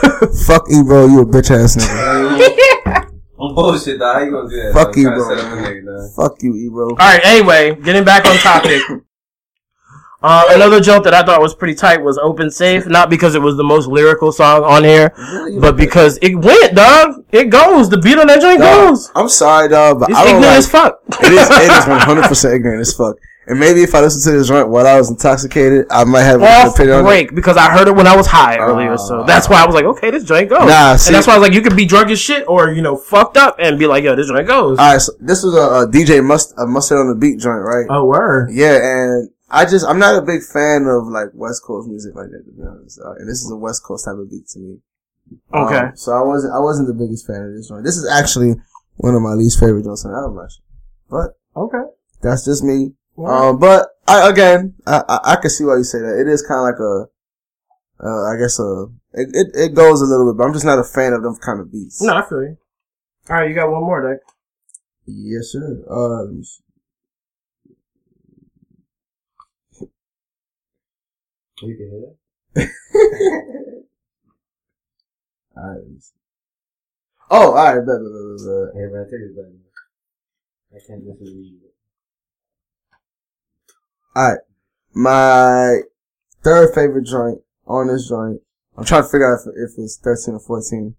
fuck 0.45 0.65
Ebro, 0.71 1.07
you 1.07 1.21
a 1.21 1.25
bitch 1.25 1.51
ass 1.51 1.75
nigga. 1.77 3.09
I'm 3.39 3.55
bullshit, 3.55 3.99
dog. 3.99 4.15
How 4.15 4.23
you 4.23 4.31
gonna 4.31 4.49
do 4.49 4.55
that? 4.63 4.73
Fuck 4.73 4.87
dog? 4.89 4.97
you, 4.97 5.09
bro. 5.09 5.29
set 5.35 5.45
up 5.45 5.51
a 5.53 5.55
nigga, 5.61 5.85
dog. 5.85 6.15
fuck 6.15 6.41
you, 6.43 6.55
Ebro. 6.55 6.89
All 6.89 6.95
right. 6.95 7.21
Anyway, 7.25 7.75
getting 7.81 8.03
back 8.05 8.25
on 8.25 8.35
topic. 8.37 8.81
Uh, 10.23 10.45
another 10.51 10.79
joke 10.79 11.03
that 11.03 11.13
I 11.13 11.21
thought 11.21 11.41
was 11.41 11.53
pretty 11.53 11.75
tight 11.75 12.01
was 12.01 12.17
"Open 12.17 12.49
Safe," 12.49 12.85
not 12.87 13.09
because 13.09 13.35
it 13.35 13.41
was 13.41 13.57
the 13.57 13.63
most 13.63 13.87
lyrical 13.87 14.31
song 14.31 14.63
on 14.63 14.83
here, 14.85 15.11
but 15.59 15.75
because 15.75 16.17
it 16.21 16.33
went, 16.35 16.75
dog. 16.75 17.25
It 17.33 17.49
goes. 17.49 17.89
The 17.89 17.97
beat 17.97 18.17
on 18.17 18.27
that 18.27 18.39
joint 18.41 18.59
Dog, 18.59 18.89
goes. 18.91 19.11
I'm 19.15 19.27
sorry, 19.27 19.67
dog, 19.67 19.99
but 19.99 20.09
It's 20.09 20.17
I 20.17 20.23
don't 20.23 20.35
ignorant 20.35 20.51
like. 20.51 20.57
as 20.59 20.69
fuck. 20.69 20.99
It 21.21 21.33
is. 21.33 21.49
It 21.49 21.71
is 21.77 21.87
100 21.87 22.23
percent 22.29 22.53
ignorant 22.55 22.79
as 22.81 22.93
fuck. 22.93 23.17
And 23.45 23.59
maybe 23.59 23.83
if 23.83 23.93
I 23.93 23.99
listened 23.99 24.23
to 24.23 24.31
this 24.39 24.47
joint 24.47 24.69
while 24.69 24.87
I 24.87 24.95
was 24.97 25.09
intoxicated, 25.09 25.87
I 25.91 26.05
might 26.05 26.21
have 26.21 26.39
an 26.41 26.47
off 26.47 26.75
opinion 26.75 26.99
on 26.99 27.03
it. 27.03 27.07
break 27.09 27.35
because 27.35 27.57
I 27.57 27.69
heard 27.69 27.89
it 27.89 27.93
when 27.95 28.07
I 28.07 28.15
was 28.15 28.25
high 28.25 28.57
earlier. 28.57 28.95
So 28.97 29.19
Ah. 29.19 29.23
that's 29.25 29.49
why 29.49 29.61
I 29.61 29.65
was 29.65 29.75
like, 29.75 29.83
okay, 29.83 30.11
this 30.11 30.23
joint 30.23 30.47
goes. 30.49 30.65
Nah, 30.65 30.95
see- 30.95 31.09
and 31.09 31.15
that's 31.15 31.27
why 31.27 31.33
I 31.33 31.37
was 31.39 31.45
like, 31.49 31.53
you 31.53 31.61
could 31.61 31.75
be 31.75 31.85
drunk 31.85 32.09
as 32.09 32.19
shit 32.21 32.45
or 32.47 32.71
you 32.71 32.81
know 32.81 32.95
fucked 32.95 33.35
up 33.35 33.57
and 33.59 33.77
be 33.77 33.85
like, 33.85 34.05
yo, 34.05 34.15
this 34.15 34.29
joint 34.29 34.47
goes. 34.47 34.79
All 34.79 34.93
right, 34.93 35.01
so 35.01 35.11
this 35.19 35.43
was 35.43 35.55
a, 35.55 35.59
a 35.83 35.87
DJ 35.91 36.23
must 36.23 36.53
a 36.57 36.65
mustard 36.65 36.99
on 36.99 37.09
the 37.09 37.15
beat 37.15 37.39
joint, 37.39 37.59
right? 37.65 37.85
oh, 37.89 38.05
word. 38.05 38.51
Yeah, 38.53 38.77
and 38.81 39.29
I 39.53 39.65
just 39.65 39.85
I'm 39.85 39.99
not 39.99 40.15
a 40.21 40.25
big 40.25 40.41
fan 40.43 40.85
of 40.87 41.07
like 41.07 41.29
West 41.33 41.63
Coast 41.63 41.87
music 41.87 42.15
like 42.15 42.29
that 42.31 42.43
to 42.45 42.51
be 42.51 42.63
honest. 42.67 42.99
Uh, 42.99 43.13
and 43.19 43.29
this 43.29 43.43
is 43.43 43.51
a 43.51 43.55
West 43.55 43.83
Coast 43.83 44.05
type 44.05 44.17
of 44.17 44.29
beat 44.29 44.47
to 44.49 44.59
me. 44.59 44.79
Um, 45.53 45.63
Okay. 45.65 45.91
so 45.95 46.11
I 46.11 46.21
wasn't 46.21 46.53
I 46.53 46.59
wasn't 46.59 46.87
the 46.87 46.93
biggest 46.93 47.25
fan 47.27 47.43
of 47.43 47.53
this 47.53 47.69
joint. 47.69 47.83
This 47.85 47.95
is 47.97 48.09
actually 48.09 48.55
one 48.97 49.15
of 49.15 49.21
my 49.21 49.33
least 49.33 49.59
favorite 49.59 49.83
joints 49.83 50.05
on 50.05 50.11
the 50.11 50.17
album, 50.17 50.43
actually. 50.43 50.65
But 51.09 51.37
Okay. 51.55 51.83
that's 52.21 52.43
just 52.45 52.63
me. 52.63 52.93
Um, 53.17 53.59
but 53.59 53.89
I, 54.07 54.27
again, 54.29 54.73
I, 54.87 55.03
I 55.07 55.19
I 55.33 55.35
can 55.37 55.49
see 55.51 55.63
why 55.65 55.77
you 55.77 55.83
say 55.83 55.99
that. 55.99 56.19
It 56.19 56.27
is 56.27 56.41
kind 56.41 56.59
of 56.59 56.65
like 56.65 56.79
a, 56.81 57.05
uh, 58.03 58.23
I 58.33 58.37
guess 58.37 58.57
a, 58.59 58.87
it, 59.13 59.29
it 59.33 59.47
it 59.53 59.75
goes 59.75 60.01
a 60.01 60.05
little 60.05 60.31
bit, 60.33 60.37
but 60.39 60.45
I'm 60.45 60.53
just 60.53 60.65
not 60.65 60.79
a 60.79 60.83
fan 60.83 61.13
of 61.13 61.21
them 61.21 61.35
kind 61.37 61.59
of 61.61 61.71
beats. 61.71 62.01
No, 62.01 62.15
I 62.15 62.27
feel 62.27 62.41
you. 62.41 62.57
All 63.29 63.35
right, 63.37 63.47
you 63.49 63.53
got 63.55 63.69
one 63.71 63.83
more, 63.83 64.01
Dick. 64.01 64.21
Yes, 65.05 65.49
sir. 65.51 65.83
Uh, 65.89 66.25
You 71.65 71.75
can 71.75 71.89
hear 71.89 72.01
that? 72.01 72.15
all 75.57 75.63
right. 75.69 75.77
let 75.79 75.87
me 75.89 75.99
see. 75.99 76.13
Oh, 77.31 77.47
all 77.51 77.53
right. 77.53 77.75
Bet, 77.75 77.85
bet, 77.85 77.85
bet, 77.87 78.37
bet, 78.37 78.45
bet. 78.45 78.75
Hey, 78.75 78.87
man, 78.93 79.03
take 79.05 79.21
this 79.21 79.35
back. 79.35 79.51
I 80.75 80.79
can't 80.87 81.05
listen 81.05 81.25
to 81.25 81.31
you. 81.31 81.59
All 84.15 84.29
right. 84.29 84.39
My 84.93 85.81
third 86.43 86.73
favorite 86.75 87.05
joint 87.05 87.41
on 87.67 87.87
this 87.87 88.07
joint. 88.07 88.41
I'm 88.77 88.85
trying 88.85 89.03
to 89.03 89.09
figure 89.09 89.31
out 89.33 89.39
if, 89.47 89.71
if 89.71 89.77
it's 89.79 89.97
13 89.97 90.35
or 90.35 90.39
14. 90.39 90.95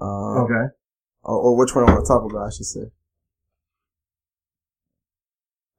Um, 0.00 0.08
Okay. 0.08 0.72
or, 1.22 1.36
or 1.38 1.56
which 1.56 1.74
one 1.74 1.88
I 1.88 1.92
want 1.92 2.04
to 2.04 2.08
talk 2.08 2.24
about, 2.28 2.46
I 2.46 2.50
should 2.50 2.66
say. 2.66 2.90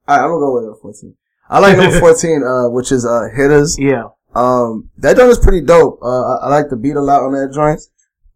Alright, 0.08 0.22
I'm 0.24 0.30
gonna 0.30 0.38
go 0.40 0.54
with 0.54 0.64
number 0.64 0.78
14. 0.80 1.14
I 1.48 1.58
like 1.60 1.76
number 1.76 1.98
14, 2.00 2.42
uh, 2.42 2.68
which 2.70 2.90
is, 2.92 3.04
uh, 3.04 3.28
Hittas. 3.36 3.76
Yeah. 3.78 4.08
Um, 4.36 4.90
that 4.98 5.16
joint 5.16 5.30
is 5.30 5.38
pretty 5.38 5.62
dope. 5.62 5.98
Uh, 6.02 6.06
I, 6.22 6.34
I 6.44 6.48
like 6.48 6.68
the 6.68 6.76
beat 6.76 6.96
a 6.96 7.00
lot 7.00 7.22
on 7.22 7.32
that 7.32 7.52
joint. 7.54 7.80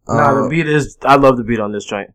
Nah, 0.07 0.31
Uh, 0.31 0.43
the 0.43 0.49
beat 0.49 0.67
is. 0.67 0.97
I 1.03 1.15
love 1.15 1.37
the 1.37 1.43
beat 1.43 1.59
on 1.59 1.71
this 1.71 1.85
joint. 1.85 2.09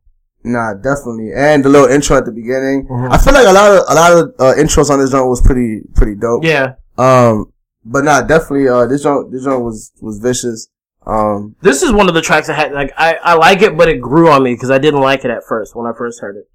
Nah, 0.44 0.74
definitely. 0.74 1.32
And 1.34 1.64
the 1.64 1.68
little 1.68 1.88
intro 1.88 2.16
at 2.16 2.24
the 2.24 2.32
beginning. 2.32 2.86
Mhm. 2.88 3.10
I 3.12 3.18
feel 3.18 3.32
like 3.34 3.46
a 3.46 3.52
lot 3.52 3.70
of, 3.72 3.84
a 3.88 3.94
lot 3.94 4.12
of, 4.12 4.34
uh, 4.38 4.54
intros 4.60 4.90
on 4.90 4.98
this 5.00 5.10
joint 5.10 5.26
was 5.28 5.40
pretty, 5.40 5.82
pretty 5.94 6.14
dope. 6.14 6.44
Yeah. 6.44 6.74
Um, 6.98 7.52
but 7.84 8.04
nah, 8.04 8.22
definitely, 8.22 8.68
uh, 8.68 8.86
this 8.86 9.02
joint, 9.02 9.30
this 9.32 9.44
joint 9.44 9.62
was, 9.62 9.92
was 10.00 10.18
vicious. 10.18 10.68
Um, 11.06 11.54
This 11.62 11.82
is 11.82 11.92
one 11.92 12.08
of 12.08 12.14
the 12.14 12.20
tracks 12.22 12.48
I 12.48 12.54
had. 12.54 12.72
Like, 12.72 12.92
I, 12.96 13.14
I 13.22 13.34
like 13.34 13.62
it, 13.62 13.76
but 13.76 13.88
it 13.88 14.00
grew 14.00 14.28
on 14.30 14.42
me 14.42 14.54
because 14.54 14.70
I 14.70 14.78
didn't 14.78 15.00
like 15.00 15.24
it 15.24 15.30
at 15.30 15.44
first 15.44 15.76
when 15.76 15.86
I 15.86 15.92
first 15.96 16.20
heard 16.20 16.36
it. 16.36 16.48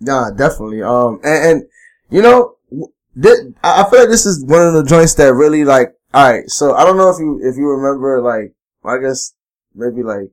Nah, 0.00 0.30
definitely. 0.30 0.82
Um, 0.82 1.20
and, 1.24 1.44
and 1.50 1.62
you 2.10 2.22
know, 2.22 2.54
w- 2.70 2.92
thi- 3.20 3.54
I 3.62 3.82
I 3.84 3.90
feel 3.90 4.00
like 4.00 4.08
this 4.08 4.24
is 4.26 4.44
one 4.44 4.62
of 4.62 4.74
the 4.74 4.84
joints 4.84 5.14
that 5.14 5.34
really 5.34 5.64
like. 5.64 5.92
All 6.12 6.30
right, 6.30 6.48
so 6.48 6.74
I 6.74 6.84
don't 6.84 6.96
know 6.96 7.10
if 7.10 7.18
you 7.20 7.40
if 7.42 7.56
you 7.56 7.68
remember 7.68 8.20
like 8.20 8.52
I 8.84 8.98
guess 8.98 9.34
maybe 9.74 10.02
like 10.02 10.30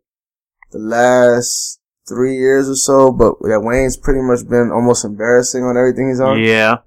the 0.72 0.80
last 0.80 1.80
three 2.08 2.38
years 2.38 2.68
or 2.70 2.76
so, 2.76 3.12
but 3.12 3.36
yeah, 3.48 3.58
Wayne's 3.58 3.98
pretty 3.98 4.22
much 4.22 4.48
been 4.48 4.72
almost 4.72 5.06
embarrassing 5.06 5.64
on 5.64 5.78
everything 5.78 6.10
he's 6.10 6.20
on. 6.20 6.40
Yeah. 6.40 6.78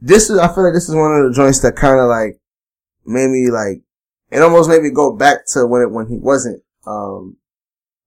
This 0.00 0.30
is 0.30 0.38
I 0.38 0.52
feel 0.54 0.64
like 0.64 0.74
this 0.74 0.88
is 0.88 0.94
one 0.94 1.12
of 1.12 1.28
the 1.28 1.34
joints 1.34 1.60
that 1.60 1.76
kind 1.76 1.98
of 1.98 2.08
like 2.08 2.38
made 3.04 3.28
me 3.28 3.50
like 3.50 3.82
it 4.30 4.40
almost 4.40 4.68
made 4.70 4.82
me 4.82 4.90
go 4.90 5.16
back 5.16 5.46
to 5.48 5.66
when 5.66 5.82
it 5.82 5.90
when 5.90 6.06
he 6.06 6.16
wasn't 6.16 6.62
um 6.86 7.36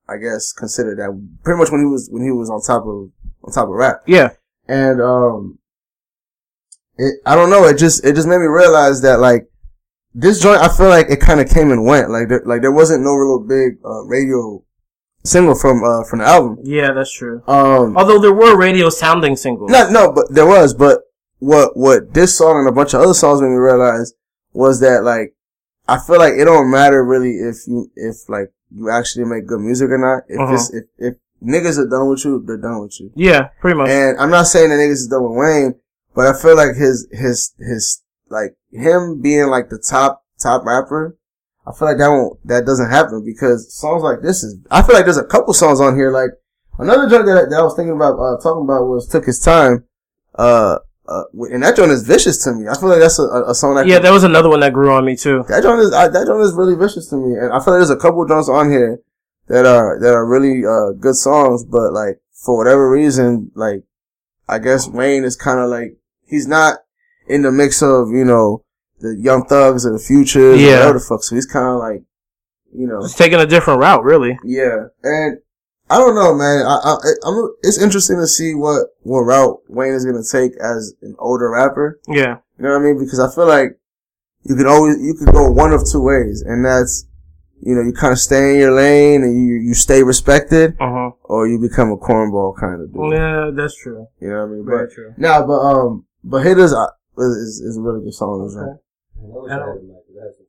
I 0.07 0.17
guess 0.17 0.53
considered 0.53 0.99
that 0.99 1.11
pretty 1.43 1.59
much 1.59 1.71
when 1.71 1.81
he 1.81 1.87
was 1.87 2.09
when 2.09 2.23
he 2.23 2.31
was 2.31 2.49
on 2.49 2.61
top 2.61 2.83
of 2.87 3.11
on 3.43 3.51
top 3.53 3.65
of 3.67 3.75
rap. 3.75 3.97
Yeah. 4.07 4.29
and 4.67 5.01
um 5.01 5.59
it 6.97 7.15
I 7.25 7.35
don't 7.35 7.49
know 7.49 7.65
it 7.65 7.77
just 7.77 8.05
it 8.05 8.15
just 8.15 8.27
made 8.27 8.39
me 8.39 8.45
realize 8.47 9.01
that 9.01 9.19
like 9.19 9.49
this 10.13 10.39
joint 10.41 10.61
I 10.61 10.69
feel 10.75 10.89
like 10.89 11.09
it 11.09 11.19
kind 11.19 11.39
of 11.39 11.49
came 11.49 11.71
and 11.71 11.85
went 11.85 12.09
like 12.09 12.29
there, 12.29 12.41
like 12.45 12.61
there 12.61 12.71
wasn't 12.71 13.03
no 13.03 13.13
real 13.13 13.39
big 13.39 13.77
uh, 13.85 14.03
radio 14.05 14.63
single 15.23 15.55
from 15.55 15.83
uh 15.83 16.03
from 16.03 16.19
the 16.19 16.25
album 16.25 16.57
Yeah, 16.63 16.91
that's 16.93 17.13
true. 17.13 17.41
um 17.47 17.95
Although 17.97 18.19
there 18.19 18.33
were 18.33 18.57
radio 18.57 18.89
sounding 18.89 19.35
singles. 19.35 19.71
no 19.71 19.89
no 19.89 20.11
but 20.11 20.25
there 20.33 20.45
was 20.45 20.73
but 20.73 20.99
what 21.39 21.75
what 21.75 22.13
this 22.13 22.37
song 22.37 22.59
and 22.59 22.67
a 22.69 22.71
bunch 22.71 22.93
of 22.93 23.01
other 23.01 23.13
songs 23.13 23.41
made 23.41 23.49
me 23.49 23.55
realize 23.55 24.13
was 24.53 24.79
that 24.81 25.03
like 25.03 25.35
I 25.87 25.97
feel 25.99 26.17
like 26.19 26.33
it 26.33 26.45
don't 26.45 26.69
matter 26.71 27.03
really 27.03 27.31
if 27.31 27.67
you 27.67 27.89
if 27.95 28.27
like 28.29 28.51
you 28.71 28.89
actually 28.89 29.25
make 29.25 29.45
good 29.47 29.59
music 29.61 29.89
or 29.89 29.97
not 29.97 30.23
if 30.27 30.39
Uh-huh. 30.39 30.77
if 30.77 30.83
if 30.97 31.13
niggas 31.43 31.77
are 31.77 31.89
done 31.89 32.09
with 32.09 32.23
you 32.25 32.43
they're 32.45 32.57
done 32.57 32.81
with 32.81 32.99
you 32.99 33.11
Yeah, 33.15 33.49
pretty 33.59 33.77
much. 33.77 33.89
And 33.89 34.17
I'm 34.19 34.29
not 34.29 34.47
saying 34.47 34.69
that 34.69 34.75
niggas 34.75 34.91
is 35.03 35.07
done 35.07 35.23
with 35.23 35.37
Wayne, 35.37 35.75
but 36.15 36.27
I 36.27 36.39
feel 36.41 36.55
like 36.55 36.75
his, 36.75 37.07
his, 37.11 37.53
his, 37.59 38.01
like, 38.33 38.55
him 38.71 39.21
being 39.21 39.47
like 39.47 39.69
the 39.69 39.77
top, 39.79 40.23
top 40.41 40.65
rapper, 40.65 41.15
I 41.65 41.71
feel 41.71 41.87
like 41.87 41.97
that 41.99 42.09
won't, 42.09 42.45
that 42.47 42.65
doesn't 42.65 42.89
happen 42.89 43.23
because 43.23 43.73
songs 43.73 44.03
like 44.03 44.21
this 44.21 44.43
is, 44.43 44.57
I 44.69 44.81
feel 44.81 44.95
like 44.95 45.05
there's 45.05 45.17
a 45.17 45.23
couple 45.25 45.53
songs 45.53 45.79
on 45.79 45.95
here, 45.95 46.11
like, 46.11 46.31
another 46.79 47.07
joint 47.09 47.25
that, 47.27 47.47
that 47.49 47.59
I 47.59 47.63
was 47.63 47.75
thinking 47.75 47.95
about, 47.95 48.19
uh, 48.19 48.35
talking 48.41 48.63
about 48.65 48.83
was 48.87 49.07
Took 49.07 49.25
His 49.25 49.39
Time, 49.39 49.85
uh, 50.35 50.79
uh, 51.07 51.23
and 51.51 51.61
that 51.63 51.75
joint 51.75 51.91
is 51.91 52.03
vicious 52.03 52.43
to 52.45 52.53
me. 52.53 52.67
I 52.67 52.75
feel 52.79 52.89
like 52.89 52.99
that's 52.99 53.19
a, 53.19 53.23
a- 53.23 53.53
song 53.55 53.75
that 53.75 53.85
yeah, 53.87 53.95
could- 53.97 54.05
there 54.05 54.13
was 54.13 54.23
another 54.23 54.49
one 54.49 54.61
that 54.61 54.73
grew 54.73 54.91
on 54.91 55.05
me 55.05 55.15
too. 55.17 55.43
that 55.49 55.61
joint 55.61 55.81
is 55.81 55.91
I, 55.93 56.07
that 56.07 56.25
joint 56.27 56.41
is 56.41 56.53
really 56.53 56.75
vicious 56.75 57.09
to 57.09 57.17
me, 57.17 57.35
and 57.37 57.51
I 57.51 57.59
feel 57.63 57.73
like 57.73 57.79
there's 57.79 57.89
a 57.89 57.97
couple 57.97 58.25
joints 58.25 58.47
on 58.49 58.71
here 58.71 58.99
that 59.47 59.65
are 59.65 59.99
that 59.99 60.13
are 60.13 60.25
really 60.25 60.65
uh 60.65 60.93
good 60.93 61.15
songs, 61.15 61.65
but 61.65 61.91
like 61.91 62.21
for 62.31 62.55
whatever 62.57 62.89
reason, 62.89 63.51
like 63.53 63.83
I 64.47 64.59
guess 64.59 64.87
Wayne 64.87 65.25
is 65.25 65.35
kind 65.35 65.59
of 65.59 65.69
like 65.69 65.97
he's 66.25 66.47
not 66.47 66.79
in 67.27 67.41
the 67.41 67.51
mix 67.51 67.81
of 67.81 68.09
you 68.09 68.25
know 68.25 68.63
the 68.99 69.15
Young 69.19 69.45
Thugs 69.45 69.85
or 69.85 69.91
the 69.93 69.99
Future, 69.99 70.55
Yeah. 70.55 70.79
whatever 70.79 70.93
the 70.99 71.05
fuck. 71.05 71.23
So 71.23 71.35
he's 71.35 71.45
kind 71.45 71.67
of 71.67 71.79
like 71.79 72.03
you 72.73 72.87
know 72.87 72.99
It's 73.03 73.15
taking 73.15 73.39
a 73.39 73.45
different 73.45 73.79
route, 73.79 74.03
really. 74.03 74.37
yeah, 74.43 74.85
and 75.03 75.39
I 75.89 75.97
don't 75.99 76.15
know, 76.15 76.33
man. 76.33 76.65
I, 76.65 76.75
I 76.85 76.95
I'm 77.25 77.49
it's 77.61 77.77
interesting 77.81 78.17
to 78.17 78.27
see 78.27 78.55
what 78.55 78.87
what 79.01 79.21
route 79.21 79.59
Wayne 79.67 79.93
is 79.93 80.05
gonna 80.05 80.23
take 80.23 80.53
as 80.59 80.93
an 81.01 81.15
older 81.19 81.49
rapper. 81.51 81.99
Yeah. 82.07 82.37
You 82.57 82.65
know 82.65 82.71
what 82.71 82.81
I 82.81 82.83
mean? 82.85 82.99
Because 82.99 83.19
I 83.19 83.33
feel 83.33 83.47
like 83.47 83.77
you 84.43 84.55
can 84.55 84.67
always, 84.67 84.97
you 85.01 85.13
can 85.15 85.25
go 85.33 85.49
one 85.51 85.71
of 85.73 85.81
two 85.89 86.01
ways. 86.01 86.41
And 86.45 86.63
that's, 86.65 87.05
you 87.61 87.73
know, 87.75 87.81
you 87.81 87.91
kind 87.93 88.11
of 88.11 88.19
stay 88.19 88.53
in 88.53 88.59
your 88.59 88.71
lane 88.73 89.23
and 89.23 89.33
you, 89.47 89.55
you 89.55 89.73
stay 89.73 90.03
respected 90.03 90.75
Uh 90.79 90.91
huh. 90.91 91.11
or 91.23 91.47
you 91.47 91.57
become 91.59 91.91
a 91.91 91.97
cornball 91.97 92.55
kind 92.57 92.81
of 92.81 92.93
dude. 92.93 93.11
Yeah, 93.13 93.51
that's 93.53 93.75
true. 93.81 94.07
You 94.21 94.29
know 94.29 94.39
what 94.39 94.43
I 94.43 94.47
mean? 94.47 94.65
Very 94.65 94.85
But, 94.87 94.93
true. 94.93 95.13
nah, 95.17 95.45
but, 95.45 95.59
um, 95.59 96.05
but 96.23 96.43
Hittas 96.45 96.73
is, 97.17 97.61
is 97.61 97.77
a 97.77 97.81
really 97.81 98.03
good 98.03 98.13
song. 98.13 98.45
as 98.45 98.55
well. 98.55 98.79
I 99.17 99.21
wish 99.41 99.51
I 99.51 99.55
I 99.55 99.59
don't- 99.59 99.67
had 99.67 99.77
a 99.77 99.81
mic, 99.81 100.07
'cause 100.07 100.15
that's- 100.15 100.47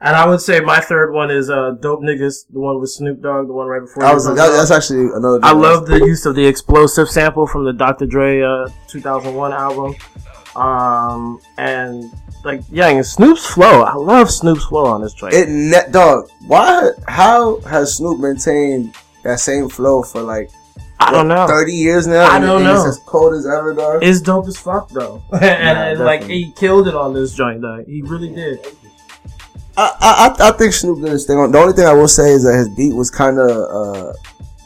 And 0.00 0.14
I 0.14 0.26
would 0.28 0.40
say 0.40 0.60
my 0.60 0.78
third 0.80 1.12
one 1.12 1.28
is 1.30 1.50
uh, 1.50 1.72
"Dope 1.80 2.02
Niggas," 2.02 2.46
the 2.52 2.60
one 2.60 2.80
with 2.80 2.90
Snoop 2.90 3.20
Dogg, 3.20 3.48
the 3.48 3.52
one 3.52 3.66
right 3.66 3.80
before. 3.80 4.04
I 4.04 4.14
was, 4.14 4.28
on 4.28 4.36
that, 4.36 4.50
that's 4.50 4.70
actually 4.70 5.06
another 5.12 5.40
I 5.42 5.50
joint. 5.50 5.60
love 5.62 5.86
the 5.86 5.98
use 5.98 6.24
of 6.24 6.36
the 6.36 6.46
explosive 6.46 7.08
sample 7.10 7.48
from 7.48 7.64
the 7.64 7.72
Dr. 7.72 8.06
Dre 8.06 8.40
uh, 8.42 8.68
2001 8.86 9.52
album. 9.52 9.96
Um, 10.54 11.40
and 11.58 12.04
like, 12.44 12.62
yeah, 12.70 12.88
and 12.88 13.04
Snoop's 13.04 13.44
flow. 13.46 13.82
I 13.82 13.94
love 13.96 14.30
Snoop's 14.30 14.64
flow 14.66 14.86
on 14.86 15.02
this 15.02 15.14
track. 15.14 15.32
It 15.34 15.48
net 15.48 15.90
dog. 15.92 16.28
Why? 16.46 16.90
How 17.08 17.58
has 17.62 17.96
Snoop 17.96 18.20
maintained 18.20 18.94
that 19.24 19.40
same 19.40 19.68
flow 19.68 20.02
for 20.04 20.22
like 20.22 20.48
I 21.00 21.10
don't 21.12 21.28
know. 21.28 21.46
thirty 21.46 21.72
years 21.72 22.06
now? 22.06 22.26
I 22.26 22.38
don't 22.40 22.62
know. 22.64 22.76
It's 22.86 22.98
as 22.98 23.02
cold 23.04 23.34
as 23.34 23.46
ever, 23.46 23.72
dog. 23.74 24.02
It's 24.02 24.20
dope 24.20 24.46
as 24.48 24.56
fuck 24.56 24.88
though, 24.90 25.22
and, 25.32 25.44
and 25.78 26.00
like 26.00 26.24
he 26.24 26.50
killed 26.52 26.88
it 26.88 26.94
on 26.94 27.14
this 27.14 27.34
joint 27.34 27.60
though. 27.60 27.84
He 27.86 28.02
really 28.02 28.28
did. 28.34 28.66
I, 29.76 30.34
I 30.40 30.48
I- 30.48 30.52
think 30.52 30.72
Snoop 30.72 31.00
did 31.00 31.12
his 31.12 31.24
thing. 31.24 31.38
On 31.38 31.52
the 31.52 31.58
only 31.58 31.72
thing 31.72 31.86
I 31.86 31.92
will 31.92 32.08
say 32.08 32.32
is 32.32 32.42
that 32.44 32.54
his 32.56 32.68
beat 32.70 32.94
was 32.94 33.10
kind 33.10 33.38
of 33.38 33.48
uh, 33.50 34.12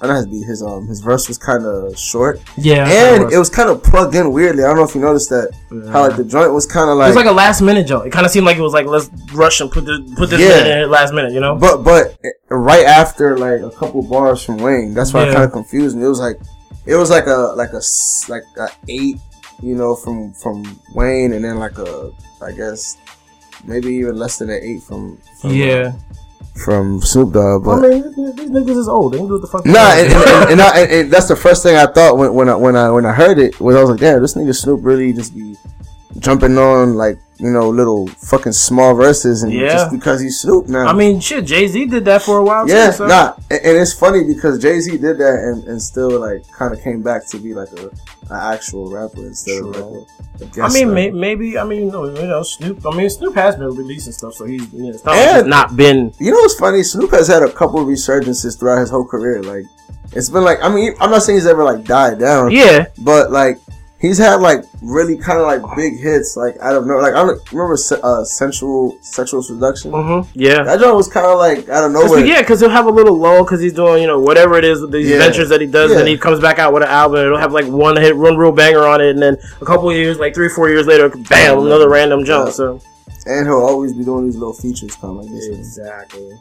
not 0.08 0.16
his 0.16 0.26
beat. 0.26 0.44
His 0.46 0.62
um 0.62 0.86
his 0.86 1.00
verse 1.00 1.28
was 1.28 1.38
kind 1.38 1.64
of 1.64 1.96
short, 1.98 2.40
Yeah, 2.56 2.86
and 2.88 3.32
it 3.32 3.38
was 3.38 3.48
kind 3.50 3.68
of 3.70 3.82
plugged 3.82 4.14
in 4.14 4.32
weirdly. 4.32 4.64
I 4.64 4.68
don't 4.68 4.76
know 4.76 4.84
if 4.84 4.94
you 4.94 5.00
noticed 5.00 5.30
that. 5.30 5.52
How 5.92 6.08
like 6.08 6.16
the 6.16 6.24
joint 6.24 6.52
was 6.52 6.66
kind 6.66 6.90
of 6.90 6.96
like 6.98 7.06
It 7.12 7.14
like, 7.14 7.16
was 7.16 7.24
like 7.24 7.32
a 7.32 7.36
last 7.36 7.62
minute 7.62 7.86
joint. 7.86 8.06
It 8.06 8.10
kind 8.10 8.26
of 8.26 8.32
seemed 8.32 8.46
like 8.46 8.56
it 8.56 8.62
was 8.62 8.72
like 8.72 8.86
let's 8.86 9.10
rush 9.32 9.60
and 9.60 9.70
put 9.70 9.84
this 9.86 10.00
put 10.16 10.30
this 10.30 10.40
Yeah. 10.40 10.82
in 10.84 10.90
last 10.90 11.12
minute, 11.14 11.32
you 11.32 11.40
know? 11.40 11.56
but 11.56 11.82
but 11.84 12.18
right 12.50 12.84
after 12.84 13.36
like 13.38 13.60
a 13.60 13.70
couple 13.70 14.02
bars 14.02 14.42
from 14.44 14.58
Wayne, 14.58 14.94
that's 14.94 15.12
why 15.12 15.22
it 15.22 15.26
Yeah. 15.26 15.32
kind 15.34 15.44
of 15.44 15.52
confused 15.52 15.96
me. 15.96 16.04
It 16.04 16.08
was 16.08 16.20
like 16.20 16.38
it 16.86 16.96
was 16.96 17.10
like 17.10 17.26
a 17.26 17.54
like 17.56 17.72
a 17.72 17.80
like 18.28 18.42
a 18.58 18.68
eight, 18.88 19.16
you 19.62 19.74
know, 19.76 19.94
from 19.94 20.32
from 20.34 20.64
Wayne, 20.94 21.32
and 21.32 21.44
then 21.44 21.58
like 21.58 21.78
a 21.78 22.10
I 22.42 22.50
guess 22.52 22.96
maybe 23.64 23.94
even 23.94 24.16
less 24.16 24.38
than 24.38 24.50
an 24.50 24.60
eight 24.60 24.82
from, 24.82 25.16
from 25.40 25.52
yeah. 25.52 25.92
From 26.54 27.00
Snoop 27.00 27.32
Dogg. 27.32 27.64
But 27.64 27.84
I 27.84 27.88
mean, 27.88 28.02
these, 28.36 28.50
niggas 28.50 28.76
is 28.76 28.88
old. 28.88 29.14
They 29.14 29.18
can 29.18 29.26
do 29.26 29.34
what 29.34 29.42
the 29.42 29.48
fuck. 29.48 29.64
Nah, 29.66 29.92
and, 29.94 30.12
and, 30.12 30.50
and, 30.52 30.60
I, 30.60 30.80
and, 31.00 31.10
that's 31.10 31.28
the 31.28 31.36
first 31.36 31.62
thing 31.62 31.76
I 31.76 31.86
thought 31.86 32.18
when 32.18 32.34
when 32.34 32.48
I 32.48 32.56
when 32.56 32.76
I 32.76 32.90
when 32.90 33.06
I 33.06 33.12
heard 33.12 33.38
it 33.38 33.58
was 33.60 33.76
I 33.76 33.80
was 33.80 33.90
like, 33.90 34.00
damn, 34.00 34.20
this 34.20 34.34
nigga 34.34 34.54
Snoop 34.54 34.80
really 34.82 35.12
just 35.12 35.34
be 35.34 35.56
jumping 36.18 36.58
on 36.58 36.94
like 36.94 37.18
you 37.38 37.50
know 37.50 37.70
little 37.70 38.06
fucking 38.06 38.52
small 38.52 38.94
verses 38.94 39.42
and 39.42 39.52
Yeah. 39.52 39.72
just 39.72 39.90
because 39.92 40.20
he's 40.20 40.40
Snoop 40.40 40.68
now. 40.68 40.86
I 40.86 40.92
mean, 40.92 41.20
shit. 41.20 41.46
Jay 41.46 41.66
Z 41.66 41.86
did 41.86 42.04
that 42.04 42.22
for 42.22 42.38
a 42.38 42.44
while. 42.44 42.68
yeah, 42.68 42.90
too, 42.90 42.98
so. 42.98 43.06
nah, 43.06 43.34
and, 43.50 43.60
and 43.64 43.76
it's 43.78 43.94
funny 43.94 44.22
because 44.24 44.60
Jay 44.60 44.78
Z 44.80 44.90
did 44.98 45.18
that 45.18 45.38
and, 45.38 45.64
and 45.64 45.80
still 45.80 46.20
like 46.20 46.48
kind 46.52 46.74
of 46.74 46.82
came 46.82 47.02
back 47.02 47.26
to 47.28 47.38
be 47.38 47.54
like 47.54 47.72
a 47.72 47.86
an 48.30 48.54
actual 48.54 48.90
rapper 48.90 49.26
instead 49.26 49.64
of 49.64 49.74
True. 49.74 50.00
like 50.00 50.08
I 50.40 50.44
guest 50.46 50.74
mean, 50.74 50.88
rapper. 50.88 50.94
may, 50.94 51.10
maybe. 51.10 51.58
I 51.58 51.64
mean, 51.64 51.86
you 51.86 51.92
know, 51.92 52.04
you 52.06 52.26
know, 52.26 52.42
Snoop. 52.42 52.86
I 52.86 52.96
mean, 52.96 53.08
Snoop 53.10 53.34
has 53.34 53.56
been 53.56 53.68
releasing 53.74 54.12
stuff, 54.12 54.34
so 54.34 54.44
he's. 54.44 54.72
You 54.72 54.84
know, 54.84 54.90
not, 54.92 55.06
like 55.06 55.34
he's 55.36 55.44
not 55.44 55.76
been. 55.76 56.12
You 56.18 56.30
know 56.32 56.38
what's 56.38 56.54
funny? 56.58 56.82
Snoop 56.82 57.10
has 57.12 57.28
had 57.28 57.42
a 57.42 57.52
couple 57.52 57.80
of 57.80 57.86
resurgences 57.86 58.58
throughout 58.58 58.78
his 58.78 58.90
whole 58.90 59.04
career. 59.06 59.42
Like 59.42 59.64
it's 60.14 60.28
been 60.28 60.44
like 60.44 60.58
I 60.62 60.68
mean 60.68 60.94
I'm 61.00 61.10
not 61.10 61.22
saying 61.22 61.38
he's 61.38 61.46
ever 61.46 61.64
like 61.64 61.84
died 61.84 62.18
down. 62.18 62.50
Yeah, 62.50 62.86
But 62.98 63.30
like 63.30 63.58
he's 64.02 64.18
had 64.18 64.40
like 64.42 64.64
really 64.82 65.16
kind 65.16 65.38
of 65.40 65.46
like 65.46 65.62
big 65.76 65.98
hits, 65.98 66.36
like 66.36 66.60
I 66.60 66.72
don't 66.72 66.86
know, 66.86 66.98
like 66.98 67.14
I 67.14 67.22
don't 67.24 67.40
remember 67.52 67.78
uh, 68.02 68.24
sensual 68.24 68.98
sexual 69.00 69.42
seduction. 69.42 69.92
Mm-hmm. 69.92 70.38
Yeah. 70.38 70.64
That 70.64 70.80
joint 70.80 70.96
was 70.96 71.08
kind 71.08 71.24
of 71.24 71.38
like 71.38 71.70
I 71.70 71.80
don't 71.80 71.94
know. 71.94 72.02
Cause, 72.02 72.26
yeah, 72.26 72.42
because 72.42 72.60
he'll 72.60 72.68
have 72.68 72.86
a 72.86 72.90
little 72.90 73.16
lull 73.16 73.44
because 73.44 73.60
he's 73.62 73.72
doing, 73.72 74.02
you 74.02 74.08
know, 74.08 74.18
whatever 74.20 74.58
it 74.58 74.64
is 74.64 74.82
with 74.82 74.90
these 74.92 75.08
Yeah. 75.08 75.18
ventures 75.18 75.48
that 75.48 75.60
he 75.62 75.66
does, 75.66 75.92
and 75.92 76.06
he 76.06 76.18
comes 76.18 76.40
back 76.40 76.58
out 76.58 76.74
with 76.74 76.82
an 76.82 76.90
album. 76.90 77.18
and 77.20 77.26
It'll 77.28 77.38
have 77.38 77.52
like 77.52 77.66
one 77.66 77.96
hit, 77.96 78.14
one 78.14 78.36
real 78.36 78.52
banger 78.52 78.84
on 78.86 79.00
it, 79.00 79.10
and 79.10 79.22
then 79.22 79.38
a 79.62 79.64
couple 79.64 79.88
of 79.88 79.96
years, 79.96 80.18
like 80.18 80.34
three, 80.34 80.50
four 80.50 80.68
years 80.68 80.86
later, 80.86 81.08
bam, 81.08 81.60
another 81.60 81.88
random 81.88 82.24
jump. 82.24 82.48
Yeah. 82.48 82.52
So 82.52 82.80
and 83.24 83.46
he'll 83.46 83.62
always 83.62 83.92
be 83.92 84.04
doing 84.04 84.24
these 84.26 84.36
little 84.36 84.52
features, 84.54 84.96
kind 84.96 85.16
of 85.16 85.24
like 85.24 85.32
this. 85.32 85.48
one. 85.48 85.58
exactly. 85.60 86.32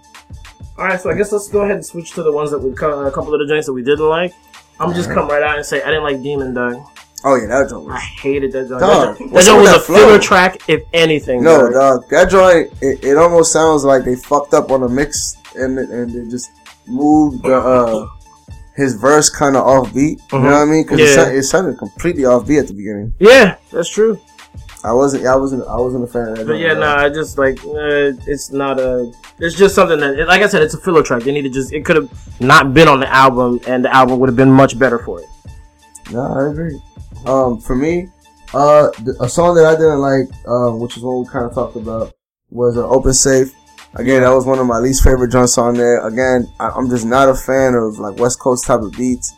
All 0.80 0.86
right, 0.86 1.00
so 1.00 1.12
I 1.12 1.14
guess 1.16 1.32
let's 1.32 1.48
go 1.48 1.60
ahead 1.62 1.76
and 1.76 1.86
switch 1.86 2.14
to 2.14 2.24
the 2.24 2.32
ones 2.32 2.50
that 2.50 2.58
we 2.58 2.74
co- 2.74 3.06
a 3.06 3.12
couple 3.12 3.36
of 3.36 3.40
the 3.40 3.46
joints 3.46 3.68
that 3.68 3.74
we 3.74 3.84
didn't 3.84 4.08
like. 4.10 4.34
I'm 4.80 4.94
just 4.96 5.12
come 5.12 5.28
right 5.28 5.44
out 5.44 5.58
and 5.58 5.66
say 5.66 5.80
I 5.84 5.88
didn't 5.88 6.04
like 6.04 6.24
Demon 6.24 6.56
Dog. 6.56 6.82
Oh 7.24 7.36
yeah, 7.36 7.48
that 7.48 7.70
joint 7.70 7.90
I 7.90 7.94
was. 7.94 8.02
hated 8.22 8.52
that 8.54 8.68
joint. 8.70 8.80
Dog, 8.82 9.18
that 9.18 9.20
joint, 9.20 9.34
that 9.34 9.46
joint 9.46 9.62
was 9.62 9.72
a 9.76 9.80
filler 9.80 10.20
track, 10.20 10.70
if 10.70 10.84
anything. 10.94 11.44
No, 11.44 11.70
dog. 11.72 11.74
dog. 12.02 12.10
That 12.10 12.30
joint, 12.32 12.74
it, 12.82 13.04
it 13.04 13.18
almost 13.18 13.52
sounds 13.54 13.84
like 13.84 14.04
they 14.06 14.16
fucked 14.16 14.54
up 14.54 14.72
on 14.72 14.82
the 14.82 14.90
mix 14.90 15.38
and 15.56 15.78
and 15.78 16.12
they 16.12 16.30
just 16.32 16.50
moved 16.88 17.44
the 17.44 17.56
uh 17.56 18.08
his 18.76 18.96
verse 18.96 19.30
kind 19.30 19.56
of 19.56 19.68
off 19.68 19.94
beat. 19.94 20.20
You 20.32 20.40
know 20.40 20.46
what 20.46 20.54
I 20.56 20.66
mean? 20.66 20.84
Because 20.84 21.00
it, 21.00 21.04
Mm-hmm. 21.04 21.18
Yeah. 21.20 21.24
sound- 21.26 21.38
it 21.38 21.44
sounded 21.44 21.78
completely 21.78 22.26
off 22.26 22.48
beat 22.48 22.58
at 22.60 22.68
the 22.68 22.74
beginning. 22.74 23.14
Yeah, 23.20 23.58
that's 23.72 23.90
true. 23.90 24.20
I 24.84 24.92
wasn't. 24.94 25.28
I 25.28 25.36
wasn't. 25.36 25.68
I 25.68 25.76
wasn't 25.76 26.06
a 26.06 26.08
fan 26.08 26.30
of 26.30 26.38
that. 26.38 26.48
But 26.48 26.54
yeah, 26.54 26.74
no, 26.74 26.88
all. 26.88 26.98
I 27.06 27.10
just 27.10 27.38
like 27.38 27.60
uh, 27.64 28.18
it's 28.26 28.50
not 28.52 28.80
a. 28.80 29.12
It's 29.38 29.56
just 29.56 29.76
something 29.76 30.00
that, 30.00 30.26
like 30.28 30.42
I 30.42 30.48
said, 30.48 30.64
it's 30.64 30.74
a 30.74 30.80
filler 30.80 31.04
track. 31.04 31.22
They 31.22 31.32
need 31.32 31.44
to 31.44 31.50
just. 31.50 31.72
It 31.72 31.86
could 31.86 31.98
have 31.98 32.42
not 32.42 32.74
been 32.74 32.88
on 32.88 33.00
the 33.00 33.08
album, 33.14 33.60
and 33.68 33.86
the 33.86 33.94
album 33.94 34.18
would 34.20 34.28
have 34.30 34.36
been 34.36 34.52
much 34.52 34.80
better 34.80 34.98
for 34.98 35.20
it. 35.22 35.28
No, 36.12 36.22
I 36.24 36.50
agree. 36.50 36.82
Um, 37.26 37.60
for 37.60 37.76
me, 37.76 38.08
uh, 38.54 38.90
a 39.20 39.30
song 39.30 39.56
that 39.56 39.66
I 39.66 39.76
didn't 39.76 40.00
like, 40.00 40.28
um, 40.48 40.80
which 40.80 40.98
is 40.98 41.04
one 41.04 41.20
we 41.22 41.28
kind 41.28 41.46
of 41.46 41.54
talked 41.54 41.76
about, 41.76 42.14
was 42.50 42.78
uh, 42.78 42.88
"Open 42.88 43.14
Safe." 43.14 43.54
Again, 43.96 44.22
that 44.22 44.30
was 44.30 44.46
one 44.46 44.58
of 44.60 44.66
my 44.68 44.80
least 44.80 45.04
favorite 45.04 45.32
joints 45.32 45.58
on 45.58 45.74
there. 45.74 46.06
Again, 46.08 46.48
I, 46.60 46.70
I'm 46.70 46.90
just 46.90 47.06
not 47.06 47.28
a 47.30 47.36
fan 47.36 47.76
of 47.76 48.00
like 48.00 48.18
West 48.18 48.40
Coast 48.40 48.66
type 48.66 48.80
of 48.82 48.92
beats, 48.94 49.34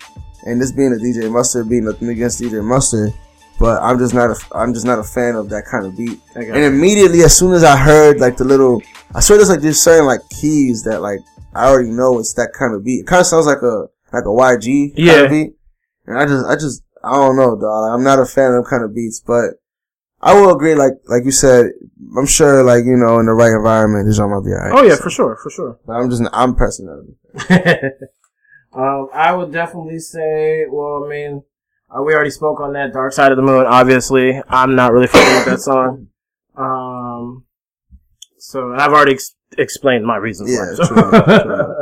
and 0.46 0.62
this 0.62 0.72
being 0.72 0.94
a 0.94 0.98
DJ 1.04 1.32
Mustard 1.32 1.68
being 1.70 1.86
nothing 1.86 2.10
against 2.10 2.40
DJ 2.42 2.64
Mustard, 2.64 3.14
but 3.60 3.82
I'm 3.82 3.98
just 3.98 4.14
not 4.14 4.30
a, 4.30 4.36
I'm 4.56 4.74
just 4.74 4.86
not 4.86 5.00
a 5.00 5.04
fan 5.04 5.36
of 5.36 5.50
that 5.50 5.66
kind 5.66 5.86
of 5.86 5.98
beat. 5.98 6.20
And 6.36 6.56
immediately, 6.56 7.22
as 7.24 7.36
soon 7.38 7.54
as 7.54 7.64
I 7.64 7.76
heard 7.76 8.20
like 8.20 8.38
the 8.38 8.44
little, 8.46 8.82
I 9.16 9.20
swear 9.22 9.38
there's 9.40 9.50
like 9.50 9.62
there's 9.62 9.82
certain 9.82 10.06
like 10.06 10.22
keys 10.30 10.84
that 10.84 11.02
like 11.02 11.20
I 11.56 11.68
already 11.68 11.90
know 11.90 12.20
it's 12.20 12.34
that 12.36 12.52
kind 12.58 12.74
of 12.76 12.84
beat. 12.86 13.02
It 13.02 13.08
kind 13.08 13.22
of 13.22 13.26
sounds 13.28 13.46
like 13.48 13.62
a 13.64 13.88
like 14.14 14.24
a 14.26 14.28
YG 14.28 14.96
kind 14.96 14.98
Yeah. 14.98 15.14
of 15.24 15.30
beat, 15.32 15.54
and 16.06 16.18
I 16.18 16.26
just 16.28 16.46
I 16.46 16.56
just 16.56 16.83
I 17.04 17.14
don't 17.14 17.36
know, 17.36 17.56
dog. 17.60 17.94
I'm 17.94 18.04
not 18.04 18.20
a 18.20 18.26
fan 18.26 18.48
of 18.52 18.54
them 18.54 18.64
kind 18.70 18.84
of 18.84 18.96
beats, 18.96 19.20
but 19.26 19.56
I 20.22 20.34
will 20.34 20.52
agree. 20.56 20.74
Like 20.76 20.94
like 21.08 21.26
you 21.26 21.32
said, 21.32 21.72
I'm 22.18 22.26
sure 22.26 22.64
like 22.64 22.86
you 22.86 22.96
know 22.96 23.20
in 23.20 23.26
the 23.26 23.34
right 23.34 23.52
environment, 23.52 24.08
this 24.08 24.16
genre 24.18 24.40
might 24.40 24.46
be 24.48 24.54
alright. 24.54 24.72
Oh 24.74 24.84
yeah, 24.84 24.96
So, 24.96 25.04
for 25.04 25.10
sure, 25.10 25.38
for 25.44 25.50
sure. 25.50 25.80
but 25.86 25.94
I'm 25.94 26.10
just 26.10 26.24
I'm 26.32 26.56
pressing 26.56 26.88
it. 27.50 27.94
um, 28.74 29.10
I 29.14 29.34
would 29.34 29.52
definitely 29.52 30.00
say. 30.00 30.66
Well, 30.70 31.04
I 31.06 31.10
mean, 31.10 31.44
uh, 31.90 32.02
we 32.04 32.14
already 32.14 32.30
spoke 32.32 32.62
on 32.62 32.74
that 32.74 32.94
Dark 32.94 33.12
Side 33.14 33.32
of 33.32 33.36
the 33.38 33.44
Moon. 33.44 33.66
Obviously, 33.66 34.42
I'm 34.48 34.76
not 34.76 34.94
really 34.94 35.08
familiar 35.08 35.36
with 35.40 35.46
that 35.46 35.60
song. 35.60 36.08
Um, 36.56 37.46
so 38.38 38.74
I've 38.74 38.92
already 38.94 39.14
ex- 39.14 39.36
explained 39.58 40.06
my 40.06 40.16
reasons. 40.18 40.52
Yeah, 40.52 40.60
why, 40.70 40.76
so. 40.76 40.86
true 40.86 41.12
true. 41.44 41.76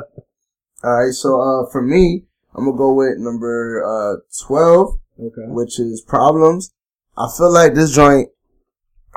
All 0.84 1.06
right, 1.06 1.14
so 1.14 1.40
uh, 1.40 1.70
for 1.72 1.82
me, 1.84 2.24
I'm 2.56 2.66
gonna 2.66 2.78
go 2.78 2.94
with 2.94 3.18
number 3.20 3.84
uh 3.86 4.22
12. 4.48 4.98
Okay. 5.22 5.48
which 5.48 5.80
is 5.80 6.02
problems. 6.08 6.74
I 7.18 7.28
feel 7.38 7.52
like 7.52 7.74
this 7.76 7.94
joint. 7.94 8.30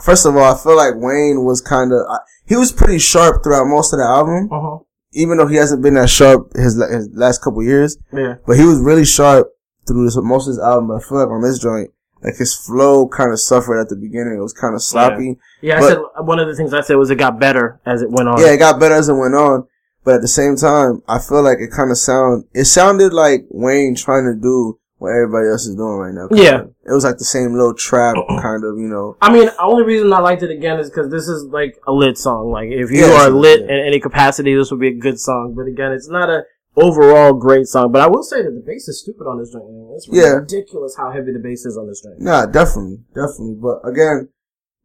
First 0.02 0.26
of 0.26 0.36
all, 0.36 0.42
I 0.52 0.56
feel 0.60 0.76
like 0.76 0.94
Wayne 0.96 1.44
was 1.44 1.60
kind 1.60 1.92
of 1.92 2.00
he 2.46 2.56
was 2.56 2.72
pretty 2.72 2.98
sharp 2.98 3.42
throughout 3.44 3.66
most 3.66 3.92
of 3.92 3.98
the 4.00 4.04
album, 4.04 4.48
Uh 4.52 4.60
huh. 4.60 4.78
even 5.12 5.38
though 5.38 5.46
he 5.46 5.56
hasn't 5.56 5.82
been 5.82 5.94
that 5.94 6.10
sharp 6.10 6.52
his, 6.54 6.74
his 6.90 7.08
last 7.14 7.42
couple 7.42 7.62
years. 7.62 7.96
Yeah. 8.12 8.34
But 8.46 8.56
he 8.56 8.64
was 8.64 8.80
really 8.80 9.04
sharp 9.04 9.48
through 9.86 10.04
this, 10.04 10.16
most 10.20 10.46
of 10.48 10.52
his 10.52 10.58
album. 10.58 10.88
But 10.88 10.94
I 10.96 11.00
feel 11.08 11.18
like 11.18 11.28
on 11.28 11.42
this 11.42 11.58
joint, 11.60 11.90
like 12.22 12.36
his 12.36 12.54
flow 12.54 13.06
kind 13.06 13.30
of 13.32 13.38
suffered 13.38 13.80
at 13.80 13.88
the 13.88 13.96
beginning. 13.96 14.34
It 14.36 14.42
was 14.42 14.52
kind 14.52 14.74
of 14.74 14.82
sloppy. 14.82 15.38
Yeah, 15.62 15.76
I 15.76 15.80
But- 15.80 15.88
said 15.88 15.98
one 16.26 16.40
of 16.40 16.48
the 16.48 16.56
things 16.56 16.74
I 16.74 16.80
said 16.80 16.96
was 16.96 17.10
it 17.10 17.16
got 17.16 17.38
better 17.38 17.80
as 17.86 18.02
it 18.02 18.10
went 18.10 18.28
on. 18.28 18.40
Yeah, 18.40 18.50
it 18.52 18.58
got 18.58 18.80
better 18.80 18.94
as 18.96 19.08
it 19.08 19.14
went 19.14 19.34
on. 19.36 19.68
But 20.02 20.16
at 20.16 20.20
the 20.22 20.28
same 20.28 20.56
time, 20.56 21.02
I 21.08 21.18
feel 21.18 21.42
like 21.42 21.58
it 21.60 21.70
kind 21.70 21.90
of 21.90 21.96
sound, 21.96 22.44
it 22.52 22.66
sounded 22.66 23.14
like 23.14 23.46
Wayne 23.48 23.94
trying 23.94 24.24
to 24.26 24.34
do 24.38 24.78
what 25.04 25.12
everybody 25.12 25.48
else 25.52 25.66
is 25.66 25.76
doing 25.76 25.96
right 26.00 26.14
now. 26.14 26.28
kinda. 26.28 26.42
Yeah. 26.42 26.60
It 26.90 26.92
was 26.92 27.04
like 27.04 27.18
the 27.18 27.24
same 27.28 27.52
little 27.52 27.74
trap 27.74 28.16
kind 28.40 28.64
of, 28.64 28.76
you 28.80 28.88
know. 28.88 29.16
I 29.20 29.32
mean, 29.32 29.46
the 29.46 29.62
only 29.62 29.84
reason 29.84 30.12
I 30.12 30.20
liked 30.20 30.42
it 30.42 30.50
again 30.50 30.80
is 30.80 30.88
because 30.90 31.10
this 31.10 31.28
is 31.28 31.44
like 31.52 31.76
a 31.86 31.92
lit 31.92 32.16
song. 32.18 32.50
Like, 32.50 32.68
if 32.72 32.90
you 32.90 33.06
Yeah, 33.06 33.26
are 33.26 33.30
lit 33.30 33.60
yeah. 33.60 33.72
in 33.72 33.86
any 33.86 34.00
capacity, 34.00 34.54
this 34.54 34.70
would 34.70 34.80
be 34.80 34.88
a 34.88 34.98
good 34.98 35.20
song. 35.20 35.54
But 35.56 35.66
again, 35.66 35.92
it's 35.92 36.08
not 36.08 36.28
a 36.30 36.44
overall 36.76 37.32
great 37.34 37.66
song. 37.66 37.92
But 37.92 38.02
I 38.02 38.08
will 38.08 38.22
say 38.24 38.42
that 38.42 38.50
the 38.50 38.62
bass 38.66 38.88
is 38.88 39.00
stupid 39.00 39.24
on 39.26 39.38
this 39.38 39.52
joint. 39.52 39.64
man. 39.70 39.92
It's 39.94 40.08
Yeah. 40.10 40.34
ridiculous 40.42 40.96
how 40.96 41.10
heavy 41.10 41.32
the 41.32 41.38
bass 41.38 41.64
is 41.64 41.76
on 41.78 41.86
this 41.86 42.00
joint. 42.02 42.20
Nah, 42.20 42.46
definitely, 42.46 42.98
definitely. 43.14 43.56
But 43.60 43.80
again, 43.88 44.28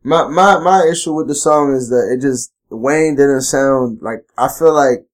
my 0.04 0.28
my 0.28 0.60
my 0.60 0.88
issue 0.92 1.14
with 1.14 1.28
the 1.28 1.36
song 1.36 1.74
is 1.74 1.90
that 1.90 2.12
it 2.14 2.22
just 2.22 2.52
Wayne 2.70 3.16
didn't 3.16 3.42
sound 3.42 4.00
like. 4.02 4.20
I 4.38 4.48
feel 4.48 4.72
like 4.74 5.06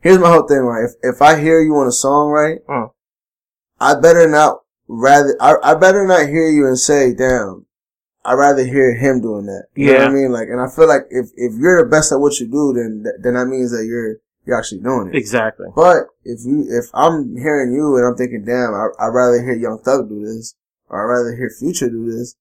here's 0.00 0.18
my 0.18 0.30
whole 0.32 0.46
thing. 0.46 0.58
Right, 0.58 0.84
if 0.84 1.14
if 1.14 1.22
I 1.22 1.38
hear 1.38 1.60
you 1.60 1.74
on 1.76 1.86
a 1.86 1.92
song, 1.92 2.30
right, 2.30 2.58
Mm. 2.68 2.90
I 3.80 3.94
better 4.00 4.28
not 4.28 4.60
rather. 4.88 5.36
I 5.40 5.54
I 5.62 5.74
better 5.74 6.06
not 6.06 6.28
hear 6.28 6.48
you 6.48 6.66
and 6.66 6.78
say, 6.78 7.14
"Damn." 7.14 7.66
I'd 8.26 8.34
rather 8.40 8.64
hear 8.64 8.94
him 8.96 9.20
doing 9.20 9.44
that. 9.44 9.66
You 9.74 9.88
know 9.88 9.92
what 9.92 10.00
Yeah. 10.00 10.06
I 10.08 10.10
mean? 10.10 10.32
Like, 10.32 10.48
and 10.48 10.58
I 10.58 10.66
feel 10.74 10.88
like 10.88 11.02
if, 11.10 11.26
if 11.36 11.52
you're 11.60 11.84
the 11.84 11.90
best 11.90 12.10
at 12.10 12.16
what 12.20 12.40
you 12.40 12.46
do, 12.48 12.72
then, 12.72 13.02
th- 13.04 13.16
then 13.22 13.34
that 13.34 13.44
means 13.52 13.70
that 13.70 13.84
you're, 13.84 14.16
you're 14.46 14.56
actually 14.56 14.80
doing 14.80 15.08
it. 15.12 15.14
Exactly. 15.14 15.66
But 15.76 16.06
if 16.24 16.40
you, 16.42 16.64
if 16.70 16.86
I'm 16.94 17.36
hearing 17.36 17.74
you 17.74 17.96
and 17.98 18.06
I'm 18.06 18.16
thinking, 18.16 18.42
damn, 18.46 18.72
I, 18.72 18.88
I'd 18.98 19.12
rather 19.12 19.42
hear 19.44 19.52
Young 19.52 19.78
Thug 19.84 20.08
do 20.08 20.24
this, 20.24 20.54
or 20.88 21.04
I'd 21.04 21.12
rather 21.20 21.36
hear 21.36 21.50
Future 21.60 21.90
do 21.90 22.10
this, 22.10 22.34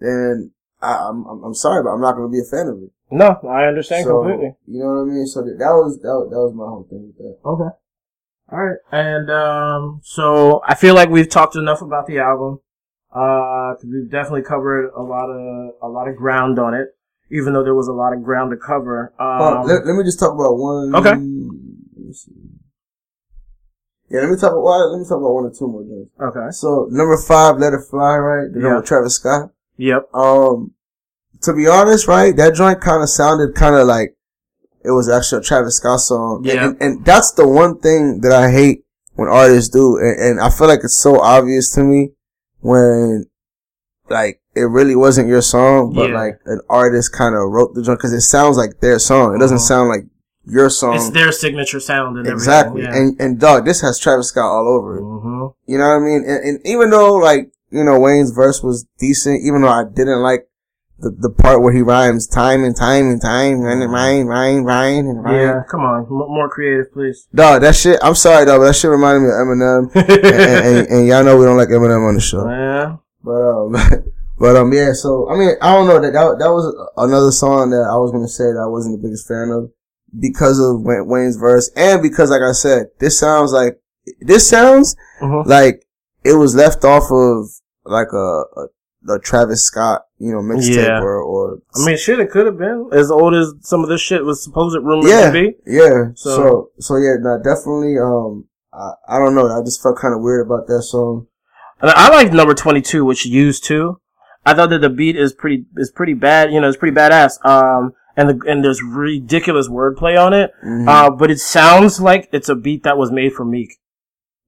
then 0.00 0.52
I, 0.80 0.94
I'm, 1.10 1.26
I'm, 1.26 1.44
I'm 1.44 1.54
sorry, 1.54 1.82
but 1.82 1.90
I'm 1.90 2.00
not 2.00 2.16
going 2.16 2.28
to 2.28 2.32
be 2.32 2.40
a 2.40 2.48
fan 2.48 2.68
of 2.68 2.82
it. 2.82 2.90
No, 3.10 3.36
I 3.50 3.66
understand 3.68 4.06
So, 4.06 4.22
completely. 4.22 4.56
You 4.66 4.80
know 4.80 4.94
what 4.94 5.12
I 5.12 5.12
mean? 5.12 5.26
So 5.26 5.42
that, 5.42 5.58
that 5.58 5.76
was, 5.76 5.98
that, 6.00 6.08
was- 6.08 6.30
that 6.30 6.40
was 6.40 6.54
my 6.56 6.64
whole 6.64 6.86
thing 6.88 7.12
with 7.12 7.18
that. 7.18 7.36
Okay. 7.44 7.76
All 8.50 8.58
right. 8.58 8.78
And 8.92 9.30
um, 9.30 10.00
so 10.02 10.62
I 10.66 10.74
feel 10.74 10.94
like 10.94 11.10
we've 11.10 11.28
talked 11.28 11.56
enough 11.56 11.82
about 11.82 12.06
the 12.06 12.18
album. 12.18 12.60
Uh, 13.14 13.74
we've 13.84 14.10
definitely 14.10 14.42
covered 14.42 14.90
a 14.96 15.02
lot 15.02 15.28
of 15.30 15.74
a 15.82 15.88
lot 15.88 16.08
of 16.08 16.16
ground 16.16 16.58
on 16.58 16.74
it, 16.74 16.88
even 17.30 17.52
though 17.52 17.64
there 17.64 17.74
was 17.74 17.88
a 17.88 17.92
lot 17.92 18.12
of 18.12 18.22
ground 18.22 18.50
to 18.50 18.56
cover. 18.56 19.12
Um, 19.18 19.66
let, 19.66 19.86
let 19.86 19.94
me 19.96 20.04
just 20.04 20.18
talk 20.18 20.32
about 20.34 20.56
one. 20.56 20.94
Okay. 20.94 21.10
Let 21.10 21.18
me 21.20 22.12
see. 22.12 22.32
Yeah, 24.10 24.20
let 24.20 24.30
me 24.30 24.36
talk 24.36 24.52
about, 24.52 24.62
well, 24.62 24.92
let 24.92 24.98
me 25.00 25.04
talk 25.04 25.18
about 25.18 25.34
one 25.34 25.44
or 25.44 25.50
two 25.52 25.66
more 25.68 25.82
things. 25.84 26.08
okay. 26.18 26.50
So 26.52 26.88
number 26.90 27.16
five, 27.18 27.58
Let 27.58 27.74
It 27.74 27.80
Fly, 27.90 28.16
right? 28.16 28.50
The 28.52 28.58
Yeah. 28.60 28.68
number 28.68 28.82
Travis 28.86 29.16
Scott. 29.16 29.50
Yep. 29.76 30.08
Um, 30.14 30.72
to 31.42 31.52
be 31.52 31.66
honest, 31.68 32.08
right, 32.08 32.34
that 32.36 32.54
joint 32.54 32.80
kind 32.80 33.02
of 33.02 33.10
sounded 33.10 33.54
kind 33.54 33.74
of 33.74 33.86
like 33.86 34.16
it 34.88 34.92
was 34.92 35.08
actually 35.08 35.38
a 35.40 35.42
Travis 35.42 35.76
Scott 35.76 36.00
song. 36.00 36.42
Yeah. 36.44 36.64
And, 36.68 36.82
and 36.82 37.04
that's 37.04 37.32
the 37.32 37.46
one 37.46 37.78
thing 37.78 38.20
that 38.22 38.32
I 38.32 38.50
hate 38.50 38.84
when 39.14 39.28
artists 39.28 39.68
do. 39.68 39.98
And, 39.98 40.18
and 40.20 40.40
I 40.40 40.48
feel 40.50 40.66
like 40.66 40.80
it's 40.82 40.96
so 40.96 41.20
obvious 41.20 41.70
to 41.74 41.82
me 41.82 42.12
when, 42.60 43.26
like, 44.08 44.40
it 44.54 44.62
really 44.62 44.96
wasn't 44.96 45.28
your 45.28 45.42
song, 45.42 45.92
but 45.94 46.10
Yeah. 46.10 46.18
like 46.18 46.40
an 46.46 46.60
artist 46.68 47.12
kind 47.12 47.34
of 47.34 47.42
wrote 47.50 47.74
the 47.74 47.82
joint 47.82 47.98
because 47.98 48.12
it 48.12 48.22
sounds 48.22 48.56
like 48.56 48.80
their 48.80 48.98
song. 48.98 49.34
It 49.34 49.38
doesn't 49.38 49.58
Mhm. 49.58 49.68
sound 49.72 49.88
like 49.90 50.04
your 50.46 50.70
song. 50.70 50.96
It's 50.96 51.10
their 51.10 51.30
signature 51.30 51.78
sound 51.78 52.16
and 52.18 52.26
exactly. 52.26 52.82
everything. 52.82 53.08
And, 53.18 53.20
and 53.20 53.38
dog, 53.38 53.66
this 53.66 53.82
has 53.82 53.98
Travis 53.98 54.28
Scott 54.28 54.50
all 54.50 54.66
over 54.66 54.98
it. 54.98 55.02
hmm 55.02 55.46
You 55.70 55.78
know 55.78 55.88
what 55.88 55.96
I 55.96 55.98
mean? 56.00 56.24
And, 56.26 56.42
and 56.48 56.58
even 56.66 56.90
though 56.90 57.14
like, 57.14 57.52
you 57.70 57.84
know, 57.84 58.00
Wayne's 58.00 58.30
verse 58.30 58.62
was 58.62 58.86
decent, 58.98 59.42
even 59.44 59.60
though 59.60 59.68
I 59.68 59.84
didn't 59.84 60.22
like 60.22 60.47
the, 61.00 61.10
the 61.10 61.30
part 61.30 61.62
where 61.62 61.72
he 61.72 61.80
rhymes 61.82 62.26
time 62.26 62.64
and 62.64 62.76
time 62.76 63.04
and 63.08 63.20
time 63.22 63.64
and 63.64 63.80
rhyme, 63.90 64.26
rhyme, 64.26 64.64
rhyme, 64.64 65.06
and 65.06 65.22
rhyme. 65.24 65.34
Yeah. 65.34 65.62
Come 65.70 65.80
on, 65.82 66.00
M- 66.02 66.08
more 66.10 66.48
creative, 66.48 66.92
please. 66.92 67.28
Dog, 67.34 67.62
that 67.62 67.76
shit, 67.76 67.98
I'm 68.02 68.14
sorry 68.16 68.44
dog, 68.46 68.60
but 68.60 68.66
that 68.66 68.74
shit 68.76 68.90
reminded 68.90 69.20
me 69.20 69.28
of 69.28 69.34
Eminem. 69.34 69.94
and, 69.94 70.10
and, 70.10 70.66
and, 70.66 70.88
and 70.88 71.06
y'all 71.06 71.22
know 71.24 71.36
we 71.38 71.44
don't 71.44 71.56
like 71.56 71.68
Eminem 71.68 72.08
on 72.08 72.14
the 72.14 72.20
show. 72.20 72.48
yeah. 72.50 72.96
But, 73.22 73.30
um, 73.32 73.72
but, 74.38 74.56
um, 74.56 74.72
yeah, 74.72 74.92
so, 74.92 75.28
I 75.30 75.36
mean, 75.38 75.50
I 75.62 75.72
don't 75.74 75.86
know 75.86 76.00
that, 76.00 76.12
that, 76.12 76.36
that 76.38 76.50
was 76.50 76.66
another 76.96 77.30
song 77.32 77.70
that 77.70 77.82
I 77.90 77.96
was 77.96 78.10
gonna 78.12 78.28
say 78.28 78.44
that 78.44 78.60
I 78.62 78.66
wasn't 78.66 79.00
the 79.00 79.06
biggest 79.06 79.28
fan 79.28 79.50
of 79.50 79.70
because 80.18 80.58
of 80.58 80.80
Wayne's 80.82 81.36
verse 81.36 81.70
and 81.76 82.00
because, 82.02 82.30
like 82.30 82.42
I 82.42 82.52
said, 82.52 82.86
this 82.98 83.18
sounds 83.18 83.52
like, 83.52 83.78
this 84.20 84.48
sounds 84.48 84.96
Mhm. 85.20 85.44
like 85.46 85.84
it 86.24 86.32
was 86.34 86.54
left 86.54 86.82
off 86.84 87.10
of 87.12 87.46
like 87.84 88.08
a, 88.12 88.16
a, 88.56 88.66
a 89.10 89.18
Travis 89.18 89.64
Scott, 89.64 90.02
you 90.18 90.32
know, 90.32 90.40
mixtape 90.40 90.74
Yeah. 90.86 91.00
or, 91.00 91.20
or, 91.22 91.58
I 91.74 91.84
mean, 91.86 91.96
shit, 91.96 92.18
it 92.20 92.30
could 92.30 92.46
have 92.46 92.58
been 92.58 92.90
as 92.92 93.10
old 93.10 93.34
as 93.34 93.52
some 93.60 93.82
of 93.82 93.88
this 93.88 94.00
shit 94.00 94.24
was 94.24 94.42
supposed 94.42 94.76
rumors 94.82 95.10
yeah, 95.10 95.26
to 95.26 95.32
be. 95.32 95.54
yeah. 95.66 96.04
So- 96.14 96.36
So, 96.36 96.70
so, 96.78 96.96
yeah, 96.96 97.14
no, 97.20 97.38
definitely, 97.42 97.98
um, 97.98 98.46
I, 98.72 98.92
I 99.08 99.18
don't 99.18 99.34
know. 99.34 99.48
I 99.48 99.62
just 99.64 99.82
felt 99.82 99.98
kind 99.98 100.14
of 100.14 100.20
weird 100.20 100.46
about 100.46 100.66
that 100.68 100.82
song. 100.82 101.26
And 101.80 101.90
I 101.90 102.08
like 102.10 102.32
number 102.32 102.54
22, 102.54 103.04
which 103.04 103.24
used 103.26 103.64
to. 103.64 104.00
I 104.44 104.54
thought 104.54 104.70
that 104.70 104.80
the 104.80 104.90
beat 104.90 105.16
is 105.16 105.32
pretty, 105.32 105.66
is 105.76 105.90
pretty 105.90 106.14
bad, 106.14 106.52
you 106.52 106.60
know, 106.60 106.68
it's 106.68 106.76
pretty 106.76 106.96
badass. 106.96 107.44
Um, 107.44 107.92
and 108.16 108.30
the, 108.30 108.40
and 108.50 108.64
there's 108.64 108.82
ridiculous 108.82 109.68
wordplay 109.68 110.18
on 110.20 110.32
it. 110.34 110.50
Mhm. 110.64 110.88
Uh, 110.88 111.10
but 111.10 111.30
it 111.30 111.38
sounds 111.38 112.00
like 112.00 112.28
it's 112.32 112.48
a 112.48 112.54
beat 112.56 112.82
that 112.82 112.98
was 112.98 113.12
made 113.12 113.32
for 113.32 113.44
Meek. 113.44 113.78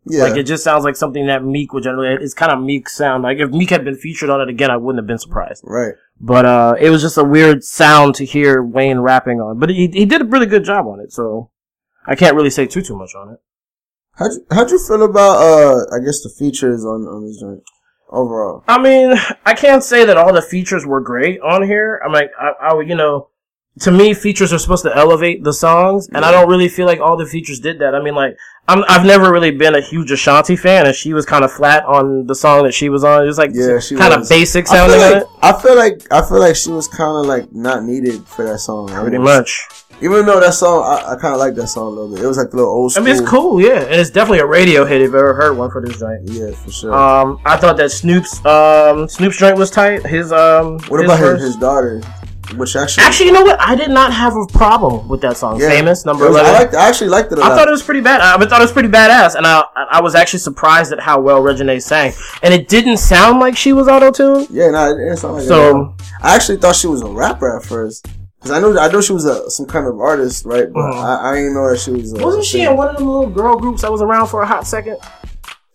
Yeah. 0.06 0.22
Like 0.24 0.36
it 0.36 0.44
just 0.44 0.64
sounds 0.64 0.84
like 0.84 0.96
something 0.96 1.26
that 1.26 1.44
Meek 1.44 1.72
would 1.72 1.82
generally, 1.82 2.22
it's 2.22 2.34
kind 2.34 2.52
of 2.52 2.62
Meek 2.62 2.88
sound. 2.88 3.22
Like 3.22 3.38
if 3.38 3.50
Meek 3.50 3.70
had 3.70 3.84
been 3.84 3.96
featured 3.96 4.30
on 4.30 4.40
it 4.40 4.48
again, 4.48 4.70
I 4.70 4.76
wouldn't 4.76 5.02
have 5.02 5.06
been 5.06 5.18
surprised. 5.18 5.62
right. 5.66 5.94
But, 6.22 6.44
uh, 6.44 6.74
it 6.78 6.90
was 6.90 7.00
just 7.00 7.16
a 7.16 7.24
weird 7.24 7.64
sound 7.64 8.14
to 8.16 8.24
hear 8.26 8.62
Wayne 8.62 9.00
rapping 9.00 9.40
on. 9.40 9.58
But 9.58 9.70
he, 9.70 9.88
he 9.88 10.04
did 10.04 10.20
a 10.20 10.24
really 10.26 10.46
good 10.46 10.64
job 10.64 10.86
on 10.86 11.00
it, 11.00 11.12
so 11.12 11.50
I 12.06 12.14
can't 12.14 12.36
really 12.36 12.50
say 12.50 12.66
too, 12.66 12.82
too 12.82 12.96
much 12.96 13.14
on 13.14 13.30
it. 13.30 13.38
How'd 14.16 14.32
you, 14.32 14.46
how'd 14.50 14.70
you 14.70 14.78
feel 14.78 15.02
about, 15.02 15.36
uh, 15.36 15.96
I 15.96 15.98
guess 16.04 16.22
the 16.22 16.28
features 16.28 16.84
on, 16.84 17.02
on 17.06 17.26
this 17.26 17.40
joint 17.40 17.62
overall? 18.10 18.64
I 18.68 18.78
mean, 18.78 19.16
I 19.46 19.54
can't 19.54 19.82
say 19.82 20.04
that 20.04 20.18
all 20.18 20.34
the 20.34 20.42
features 20.42 20.84
were 20.84 21.00
great 21.00 21.40
on 21.40 21.62
here. 21.62 22.00
I'm 22.04 22.12
like, 22.12 22.30
I, 22.38 22.52
I 22.68 22.74
would, 22.74 22.88
you 22.88 22.96
know, 22.96 23.28
to 23.78 23.90
me, 23.90 24.12
features 24.14 24.52
are 24.52 24.58
supposed 24.58 24.82
to 24.84 24.94
elevate 24.96 25.44
the 25.44 25.52
songs, 25.52 26.08
and 26.12 26.24
I 26.24 26.30
don't 26.32 26.48
really 26.48 26.68
feel 26.68 26.86
like 26.86 27.00
all 27.00 27.16
the 27.16 27.24
features 27.26 27.60
did 27.60 27.78
that. 27.78 27.94
I 27.94 28.02
mean, 28.02 28.14
like, 28.14 28.36
I'm, 28.68 28.84
I've 28.88 29.06
never 29.06 29.32
really 29.32 29.52
been 29.52 29.74
a 29.74 29.80
huge 29.80 30.10
Ashanti 30.10 30.56
fan, 30.56 30.86
and 30.86 30.94
she 30.94 31.14
was 31.14 31.24
kind 31.24 31.44
of 31.44 31.52
flat 31.52 31.84
on 31.86 32.26
the 32.26 32.34
song 32.34 32.64
that 32.64 32.72
she 32.74 32.88
was 32.88 33.04
on. 33.04 33.22
It 33.22 33.26
was 33.26 33.38
like 33.38 33.52
Yeah, 33.54 33.78
kind 33.96 34.12
of 34.12 34.28
basic 34.28 34.68
I 34.70 34.74
sounding 34.76 34.98
feel, 34.98 35.10
like, 35.12 35.22
it. 35.22 35.28
I 35.42 35.60
feel 35.62 35.76
like 35.76 36.12
I 36.12 36.28
feel 36.28 36.40
like 36.40 36.56
she 36.56 36.70
was 36.70 36.88
kind 36.88 37.16
of 37.16 37.26
like 37.26 37.52
not 37.52 37.84
needed 37.84 38.26
for 38.26 38.44
that 38.44 38.58
song. 38.58 38.88
Pretty 38.88 39.18
much. 39.18 39.66
Even 40.02 40.24
though 40.24 40.40
that 40.40 40.54
song, 40.54 40.82
I, 40.84 41.12
I 41.12 41.16
kind 41.16 41.34
of 41.34 41.40
like 41.40 41.54
that 41.56 41.66
song 41.68 41.86
a 41.88 41.90
little 41.90 42.14
bit. 42.14 42.24
It 42.24 42.26
was 42.26 42.38
like 42.38 42.52
a 42.52 42.56
little 42.56 42.70
old 42.72 42.92
school. 42.92 43.02
I 43.02 43.06
mean, 43.06 43.16
it's 43.20 43.28
cool, 43.28 43.60
yeah, 43.60 43.82
and 43.82 43.94
it's 44.00 44.08
definitely 44.10 44.38
a 44.38 44.46
radio 44.46 44.84
hit 44.84 45.00
if 45.02 45.06
you've 45.06 45.14
ever 45.14 45.34
heard 45.34 45.56
one 45.58 45.70
for 45.70 45.84
this 45.84 45.98
joint. 45.98 46.22
Yeah, 46.24 46.52
for 46.52 46.70
sure. 46.70 46.94
Um, 46.94 47.38
I 47.44 47.56
thought 47.56 47.76
that 47.78 47.90
Snoop's 47.90 48.44
um 48.46 49.08
Snoop's 49.08 49.36
joint 49.36 49.56
was 49.56 49.70
tight. 49.70 50.06
His 50.06 50.32
um, 50.32 50.78
what 50.88 51.00
his 51.00 51.04
about 51.10 51.18
verse- 51.20 51.40
his, 51.40 51.48
his 51.54 51.56
daughter? 51.56 52.02
Which 52.56 52.74
actually, 52.76 53.04
Actually, 53.04 53.26
you 53.26 53.32
know 53.32 53.42
what? 53.42 53.60
I 53.60 53.74
did 53.74 53.90
not 53.90 54.12
have 54.12 54.34
a 54.36 54.46
problem 54.46 55.08
with 55.08 55.20
that 55.22 55.36
song. 55.36 55.60
yeah, 55.60 55.68
Famous 55.68 56.04
number 56.04 56.26
was- 56.26 56.34
eleven. 56.36 56.54
I, 56.54 56.58
liked, 56.58 56.74
I 56.74 56.88
actually 56.88 57.10
liked 57.10 57.30
it 57.32 57.38
a 57.38 57.42
I 57.42 57.48
lot. 57.48 57.52
I 57.52 57.56
thought 57.58 57.68
it 57.68 57.72
was 57.72 57.82
pretty 57.82 58.00
bad. 58.00 58.20
I 58.20 58.36
thought 58.46 58.60
it 58.60 58.64
was 58.64 58.72
pretty 58.72 58.88
badass, 58.88 59.34
and 59.36 59.46
I 59.46 59.62
I 59.90 60.00
was 60.00 60.14
actually 60.14 60.40
surprised 60.40 60.92
at 60.92 61.00
how 61.00 61.20
well 61.20 61.40
Regine 61.40 61.80
sang. 61.80 62.12
And 62.42 62.52
it 62.54 62.68
didn't 62.68 62.96
sound 62.98 63.40
like 63.40 63.56
she 63.56 63.72
was 63.72 63.88
auto 63.88 64.10
tuned. 64.10 64.48
yeah, 64.50 64.70
no, 64.70 64.90
it 64.90 64.96
didn't 64.98 65.16
sound 65.18 65.34
like. 65.34 65.44
So 65.46 65.94
I 66.22 66.34
actually 66.34 66.58
thought 66.58 66.76
she 66.76 66.86
was 66.86 67.02
a 67.02 67.08
rapper 67.08 67.56
at 67.56 67.64
first. 67.64 68.06
Cause 68.42 68.52
I 68.52 68.58
know 68.58 68.78
I 68.78 68.90
knew 68.90 69.02
she 69.02 69.12
was 69.12 69.26
a 69.26 69.50
some 69.50 69.66
kind 69.66 69.86
of 69.86 70.00
artist, 70.00 70.46
right? 70.46 70.72
But 70.72 70.80
Mhm. 70.80 71.04
I, 71.04 71.30
I 71.30 71.34
didn't 71.36 71.52
know 71.52 71.68
that 71.70 71.78
she 71.78 71.90
was. 71.90 72.14
A, 72.14 72.24
wasn't 72.24 72.44
she 72.46 72.62
in 72.62 72.74
one 72.74 72.88
of 72.88 72.96
them 72.96 73.06
little 73.06 73.28
girl 73.28 73.56
groups 73.58 73.82
that 73.82 73.92
was 73.92 74.00
around 74.00 74.28
for 74.28 74.40
a 74.40 74.46
hot 74.46 74.66
second? 74.66 74.96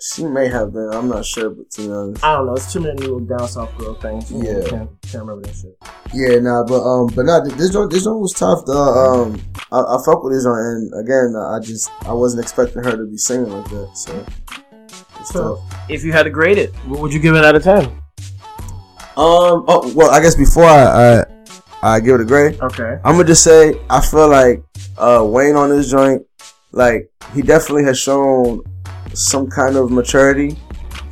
She 0.01 0.25
may 0.25 0.49
have 0.49 0.73
been. 0.73 0.89
I'm 0.93 1.07
not 1.07 1.25
sure, 1.25 1.49
but 1.49 1.71
to 1.71 1.81
be 1.81 1.89
honest, 1.91 2.23
I 2.23 2.35
don't 2.35 2.47
know. 2.47 2.53
It's 2.55 2.71
too 2.71 2.81
many 2.81 2.95
little 2.99 3.21
down 3.21 3.47
south 3.47 3.75
girl 3.77 3.93
things. 3.95 4.29
Yeah. 4.31 4.61
can't, 4.67 4.89
can't 5.01 5.23
remember 5.25 5.41
that 5.47 5.55
shit. 5.55 5.77
yeah, 6.13 6.37
nah, 6.39 6.63
but 6.65 6.81
um, 6.83 7.07
but 7.15 7.25
nah, 7.25 7.39
this 7.39 7.69
joint 7.71 7.91
this 7.91 8.03
joint 8.03 8.19
was 8.19 8.33
tough. 8.33 8.65
Though. 8.65 8.73
Um, 8.75 9.41
I, 9.71 9.79
I 9.79 9.97
fuck 10.05 10.21
with 10.23 10.33
this 10.33 10.43
joint, 10.43 10.59
and 10.59 10.93
again, 11.01 11.33
I 11.37 11.59
just 11.59 11.89
I 12.05 12.11
wasn't 12.13 12.43
expecting 12.43 12.83
her 12.83 12.97
to 12.97 13.05
be 13.05 13.17
singing 13.17 13.49
like 13.49 13.69
that. 13.69 13.91
So 13.95 14.25
it's 15.19 15.29
So, 15.31 15.55
tough. 15.69 15.89
if 15.89 16.03
you 16.03 16.11
had 16.11 16.23
to 16.23 16.29
grade 16.29 16.57
it, 16.57 16.73
what 16.87 16.99
would 17.01 17.13
you 17.13 17.19
give 17.19 17.35
it 17.35 17.45
out 17.45 17.55
of 17.55 17.63
ten? 17.63 17.85
Um, 19.17 19.63
oh 19.67 19.93
well, 19.95 20.11
I 20.11 20.19
guess 20.21 20.35
before 20.35 20.65
I 20.65 21.23
I, 21.81 21.95
I 21.95 21.99
give 22.01 22.15
it 22.15 22.21
a 22.21 22.25
grade, 22.25 22.59
Okay. 22.61 22.99
I'm 23.05 23.13
gonna 23.15 23.23
just 23.23 23.43
say 23.45 23.79
I 23.89 24.01
feel 24.01 24.27
like 24.27 24.61
uh 24.97 25.23
Wayne 25.25 25.55
on 25.55 25.69
this 25.69 25.89
joint, 25.89 26.23
like 26.73 27.09
he 27.33 27.41
definitely 27.41 27.85
has 27.85 27.97
shown 27.97 28.61
some 29.15 29.47
kind 29.49 29.75
of 29.75 29.91
maturity 29.91 30.57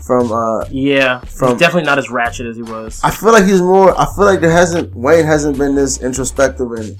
from 0.05 0.31
uh 0.31 0.65
Yeah, 0.69 1.19
From- 1.21 1.57
definitely 1.57 1.83
not 1.87 1.97
as 1.97 2.09
ratchet 2.09 2.45
as 2.45 2.55
he 2.57 2.61
was. 2.63 2.99
I 3.03 3.11
feel 3.11 3.31
like 3.31 3.45
he's 3.45 3.61
more 3.61 3.97
I 3.99 4.05
feel 4.15 4.25
like 4.25 4.41
there 4.41 4.51
hasn't 4.51 4.93
Wayne 4.95 5.25
hasn't 5.25 5.57
been 5.57 5.75
this 5.75 6.01
introspective 6.01 6.71
and 6.73 6.97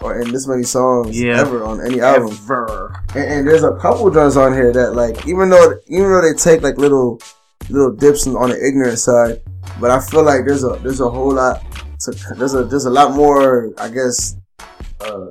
or 0.00 0.20
in 0.20 0.32
this 0.32 0.46
many 0.46 0.62
songs 0.64 1.18
Yeah. 1.20 1.40
ever 1.40 1.64
on 1.64 1.80
any 1.80 2.00
album. 2.00 2.28
Ever. 2.44 2.94
And, 3.14 3.24
and 3.24 3.46
there's 3.48 3.62
a 3.64 3.72
couple 3.76 4.10
joints 4.10 4.36
on 4.36 4.52
here 4.52 4.72
that 4.72 4.94
like 4.94 5.26
even 5.26 5.48
though 5.50 5.74
even 5.88 6.10
though 6.10 6.20
they 6.22 6.34
take 6.34 6.62
like 6.62 6.76
little 6.78 7.20
little 7.70 7.92
dips 7.92 8.26
on 8.26 8.50
the 8.50 8.66
ignorant 8.66 8.98
side, 8.98 9.40
but 9.80 9.90
I 9.90 10.00
feel 10.00 10.22
like 10.22 10.44
there's 10.46 10.64
a 10.64 10.78
there's 10.82 11.00
a 11.00 11.08
whole 11.08 11.32
lot 11.34 11.62
to 12.00 12.10
there's 12.36 12.54
a 12.54 12.64
there's 12.64 12.84
a 12.84 12.90
lot 12.90 13.14
more 13.14 13.72
I 13.78 13.88
guess 13.88 14.36
uh 15.00 15.26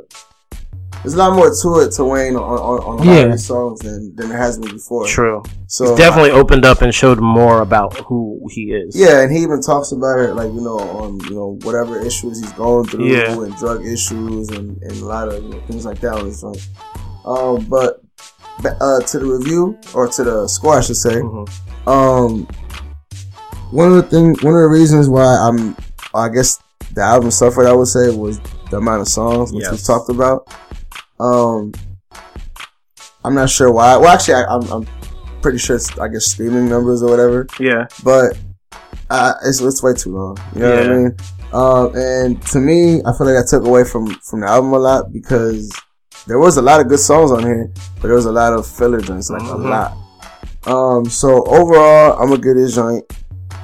there's 1.04 1.14
a 1.14 1.18
lot 1.18 1.36
more 1.36 1.50
to 1.62 1.80
it 1.82 1.92
to 1.94 2.06
Wayne 2.06 2.36
on 2.36 2.42
on, 2.42 2.80
on 2.80 2.94
a 3.00 3.04
lot 3.04 3.06
Yeah. 3.06 3.24
of 3.26 3.32
these 3.32 3.46
songs 3.46 3.80
than 3.82 4.16
than 4.16 4.30
there 4.30 4.38
has 4.38 4.58
been 4.58 4.72
before. 4.72 5.06
True. 5.06 5.44
So 5.68 5.90
He's 5.90 5.98
definitely 5.98 6.32
opened 6.32 6.66
up 6.66 6.82
and 6.82 6.94
showed 6.94 7.20
more 7.20 7.62
about 7.62 7.98
who 8.08 8.40
he 8.52 8.72
is. 8.74 8.96
Yeah, 8.96 9.22
and 9.22 9.32
he 9.32 9.40
even 9.44 9.62
talks 9.62 9.92
about 9.92 10.20
it, 10.20 10.34
like 10.34 10.52
you 10.54 10.62
know, 10.62 10.80
on 10.80 11.20
you 11.22 11.36
know 11.36 11.60
whatever 11.64 12.00
issues 12.00 12.40
he's 12.42 12.52
going 12.54 12.86
through, 12.88 13.08
Yeah. 13.08 13.32
and 13.34 13.56
drug 13.58 13.86
issues, 13.86 14.50
and, 14.50 14.82
and 14.82 14.92
a 15.02 15.06
lot 15.06 15.28
of 15.30 15.44
you 15.44 15.50
know, 15.50 15.62
things 15.68 15.86
like 15.86 16.00
that 16.02 16.14
on 16.14 16.26
his 16.26 16.42
joint. 16.42 16.68
Um, 17.26 17.66
but 17.70 18.02
uh, 18.82 19.02
to 19.02 19.20
the 19.20 19.26
review 19.26 19.78
or 19.94 20.08
to 20.08 20.24
the 20.24 20.48
score, 20.48 20.78
I 20.78 20.82
should 20.82 20.98
say. 20.98 21.16
Mhm. 21.16 21.50
Um, 21.88 22.48
one 23.72 23.88
of 23.90 23.96
the 23.96 24.04
thing, 24.04 24.36
one 24.42 24.54
of 24.54 24.62
the 24.62 24.68
reasons 24.70 25.10
why 25.10 25.26
I'm, 25.26 25.76
I 26.14 26.30
guess 26.30 26.60
the 26.94 27.02
album 27.02 27.32
suffered, 27.32 27.66
I 27.66 27.74
would 27.74 27.88
say, 27.88 28.16
was 28.16 28.40
the 28.70 28.78
amount 28.78 29.02
of 29.02 29.08
songs 29.08 29.52
which 29.52 29.66
we 29.72 29.78
talked 29.78 30.10
about. 30.10 30.48
Um, 31.24 31.72
I'm 33.24 33.36
not 33.36 33.50
sure 33.50 33.72
why. 33.72 33.96
Well, 33.98 34.10
actually, 34.10 34.36
I, 34.36 34.44
I'm, 34.46 34.64
I'm 34.72 34.88
pretty 35.42 35.58
sure 35.58 35.76
it's, 35.78 35.98
I 35.98 36.08
guess, 36.10 36.26
streaming 36.26 36.68
numbers 36.70 37.02
or 37.04 37.10
whatever 37.10 37.48
Yeah. 37.60 37.88
but 38.04 38.38
uh, 39.10 39.34
it's 39.46 39.62
it's 39.62 39.82
way 39.84 39.94
too 39.94 40.12
long. 40.16 40.38
You 40.56 40.62
know 40.62 40.76
what 40.76 40.84
I 40.84 40.88
mean? 40.88 41.16
Um, 41.54 41.96
and 41.96 42.42
to 42.48 42.60
me, 42.60 43.02
I 43.06 43.14
feel 43.16 43.28
like 43.28 43.38
I 43.44 43.48
took 43.48 43.64
away 43.66 43.84
from 43.84 44.08
from 44.22 44.42
the 44.42 44.48
album 44.48 44.74
a 44.74 44.80
lot 44.80 45.14
because 45.14 45.72
there 46.28 46.40
was 46.40 46.58
a 46.58 46.62
lot 46.62 46.80
of 46.82 46.88
good 46.88 47.00
songs 47.00 47.32
on 47.32 47.44
here, 47.44 47.72
but 48.02 48.08
there 48.08 48.16
was 48.16 48.26
a 48.26 48.32
lot 48.32 48.54
of 48.54 48.66
filler 48.66 49.00
joints, 49.02 49.30
like 49.30 49.42
Mhm. 49.44 49.54
a 49.54 49.58
lot. 49.58 49.98
Um, 50.66 51.06
so 51.06 51.44
overall, 51.46 52.14
I'm 52.20 52.30
gonna 52.30 52.42
give 52.42 52.56
this 52.56 52.74
joint 52.76 53.04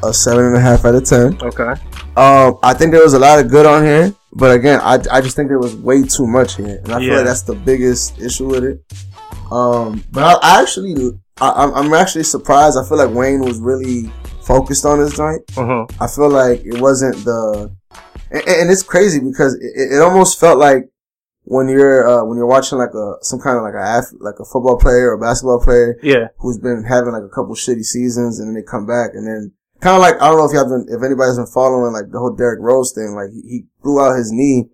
a 0.04 0.14
seven 0.14 0.46
and 0.46 0.56
a 0.56 0.60
half 0.60 0.86
out 0.86 0.96
of 0.96 1.06
ten. 1.06 1.38
Okay. 1.42 1.74
Um, 2.16 2.58
I 2.64 2.74
think 2.74 2.92
there 2.92 3.04
was 3.04 3.14
a 3.14 3.20
lot 3.20 3.40
of 3.44 3.50
good 3.50 3.66
on 3.66 3.84
here, 3.84 4.14
but 4.34 4.52
again, 4.56 4.80
I, 4.84 5.00
I 5.12 5.22
just 5.22 5.36
think 5.36 5.48
there 5.50 5.60
was 5.60 5.76
way 5.76 6.04
too 6.04 6.28
much 6.28 6.56
here, 6.58 6.80
and 6.84 6.92
I 6.94 7.00
feel 7.00 7.16
like 7.16 7.26
that's 7.26 7.44
the 7.44 7.56
biggest 7.56 8.20
issue 8.20 8.48
with 8.48 8.64
it. 8.64 8.84
Um, 9.52 10.04
but 10.12 10.24
I, 10.24 10.34
I 10.58 10.62
actually, 10.62 10.96
I, 11.42 11.50
I'm- 11.50 11.74
I'm 11.74 11.94
actually 11.94 12.24
surprised. 12.24 12.78
I 12.78 12.88
feel 12.88 12.98
like 12.98 13.14
Wayne 13.16 13.42
was 13.42 13.60
really 13.60 14.12
focused 14.44 14.86
on 14.86 15.00
this 15.00 15.16
joint. 15.16 15.46
Mm-hmm. 15.48 16.02
I 16.04 16.08
feel 16.08 16.30
like 16.30 16.62
it 16.66 16.80
wasn't 16.82 17.16
the, 17.26 17.72
and, 18.32 18.44
and 18.48 18.72
it's 18.72 18.84
crazy 18.84 19.20
because 19.20 19.56
it, 19.56 19.94
it 19.94 20.02
almost 20.02 20.40
felt 20.40 20.60
like 20.60 20.90
when 21.44 21.68
you're 21.68 22.08
uh, 22.08 22.24
when 22.26 22.38
you're 22.38 22.46
watching 22.46 22.78
like 22.78 22.94
a 22.94 23.14
some 23.22 23.40
kind 23.40 23.58
of 23.58 23.64
like 23.64 23.74
a 23.74 24.02
like 24.20 24.36
a 24.40 24.46
football 24.46 24.78
player 24.78 25.10
or 25.12 25.18
basketball 25.18 25.60
player 25.60 25.98
Yeah. 26.04 26.28
who's 26.38 26.60
been 26.60 26.84
having 26.88 27.12
like 27.12 27.24
a 27.24 27.30
couple 27.30 27.56
shitty 27.56 27.84
seasons 27.84 28.40
and 28.40 28.50
then 28.50 28.54
they 28.56 28.62
come 28.62 28.86
back 28.86 29.12
and 29.16 29.26
then 29.26 29.52
kind 29.82 29.96
of 29.96 30.02
like 30.02 30.16
I 30.22 30.28
don't 30.28 30.38
know 30.38 30.46
if 30.46 30.52
you 30.54 30.60
have 30.60 30.68
been 30.70 30.86
if 30.90 31.04
anybody's 31.04 31.38
been 31.38 31.48
following 31.48 31.94
like 31.94 32.12
the 32.12 32.20
whole 32.20 32.36
Derrick 32.36 32.60
Rose 32.62 32.92
thing 32.94 33.16
like 33.16 33.32
he, 33.32 33.42
he 33.50 33.66
blew 33.84 34.00
out 34.02 34.16
his 34.18 34.32
knee 34.32 34.66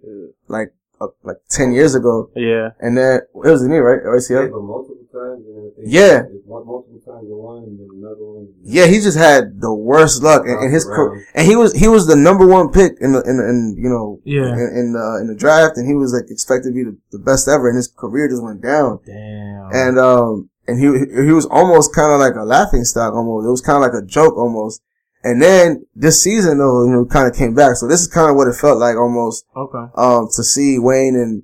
like 0.47 0.73
uh, 1.01 1.07
like 1.23 1.37
ten 1.49 1.73
years 1.73 1.93
ago 1.95 2.29
Yeah. 2.35 2.69
and 2.79 2.97
then 2.97 3.17
it 3.17 3.29
was 3.33 3.61
the 3.61 3.67
knee 3.69 3.77
right 3.77 3.99
or 4.03 4.15
Yeah, 4.15 4.21
ACL 4.21 4.51
but 4.51 4.61
multiple 4.61 4.95
times. 5.11 5.45
Yeah. 5.83 6.21
Multiple 6.47 7.01
times 7.05 7.27
one, 7.27 7.63
and 7.63 7.79
then 7.79 7.89
another 7.99 8.23
one. 8.23 8.47
yeah 8.63 8.85
he 8.87 8.99
just 9.01 9.17
had 9.17 9.59
the 9.61 9.73
worst 9.73 10.23
luck 10.23 10.43
and, 10.47 10.57
and 10.63 10.73
his 10.73 10.85
career 10.85 11.25
and 11.35 11.45
he 11.45 11.55
was 11.55 11.73
he 11.73 11.87
was 11.87 12.07
the 12.07 12.15
number 12.15 12.47
one 12.47 12.71
pick 12.71 12.93
in 13.01 13.11
the 13.11 13.21
in, 13.23 13.37
the- 13.37 13.47
in 13.49 13.75
you 13.77 13.89
know 13.89 14.19
Yeah. 14.23 14.53
in 14.53 14.59
in, 14.79 14.95
uh, 14.95 15.17
in 15.19 15.27
the 15.27 15.35
draft 15.35 15.77
and 15.77 15.85
he 15.87 15.93
was 15.93 16.13
like 16.13 16.31
expected 16.31 16.69
to 16.69 16.73
be 16.73 16.83
the, 16.83 16.97
the 17.11 17.19
best 17.19 17.47
ever 17.47 17.67
and 17.67 17.75
his 17.75 17.87
career 17.89 18.27
just 18.29 18.41
went 18.43 18.61
down 18.61 18.99
Damn. 19.05 19.69
and 19.73 19.99
um 19.99 20.49
and 20.67 20.79
he 20.79 20.85
he 21.25 21.31
was 21.31 21.45
almost 21.45 21.93
kind 21.93 22.11
of 22.11 22.19
like 22.19 22.35
a 22.35 22.43
laughing 22.45 22.83
stock 22.85 23.13
almost 23.13 23.45
it 23.45 23.51
was 23.51 23.61
kind 23.61 23.75
of 23.77 23.81
like 23.83 24.01
a 24.01 24.05
joke 24.05 24.35
almost 24.37 24.81
and 25.25 25.41
then 25.41 25.85
this 25.93 26.21
season 26.21 26.59
though 26.59 26.85
you 26.85 26.91
know 26.91 27.05
kind 27.05 27.27
of 27.27 27.35
came 27.35 27.53
back 27.53 27.75
so 27.75 27.87
this 27.87 27.99
is 27.99 28.07
kind 28.07 28.29
of 28.29 28.37
what 28.37 28.47
it 28.47 28.55
felt 28.55 28.79
like 28.79 28.95
almost 28.95 29.45
okay. 29.55 29.91
um 29.95 30.29
to 30.33 30.43
see 30.43 30.79
Wayne 30.79 31.15
in 31.15 31.43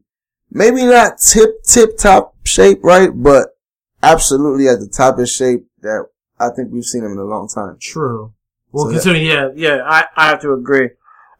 maybe 0.50 0.86
not 0.86 1.18
tip 1.18 1.64
tip 1.64 1.98
top 1.98 2.36
shape 2.46 2.80
right 2.82 3.10
but 3.14 3.58
absolutely 4.02 4.70
at 4.70 4.80
the 4.80 4.88
top 4.88 5.20
of 5.20 5.28
shape 5.28 5.68
that 5.82 6.08
I 6.40 6.50
think 6.56 6.72
we've 6.72 6.86
seen 6.86 7.04
him 7.04 7.12
in 7.12 7.18
a 7.18 7.26
long 7.26 7.50
time 7.50 7.78
True. 7.80 8.34
Well, 8.72 8.86
So 8.86 8.92
considering, 8.92 9.26
yeah, 9.26 9.50
yeah, 9.56 9.82
I, 9.86 10.06
I 10.16 10.28
have 10.28 10.42
to 10.42 10.54
agree. 10.54 10.92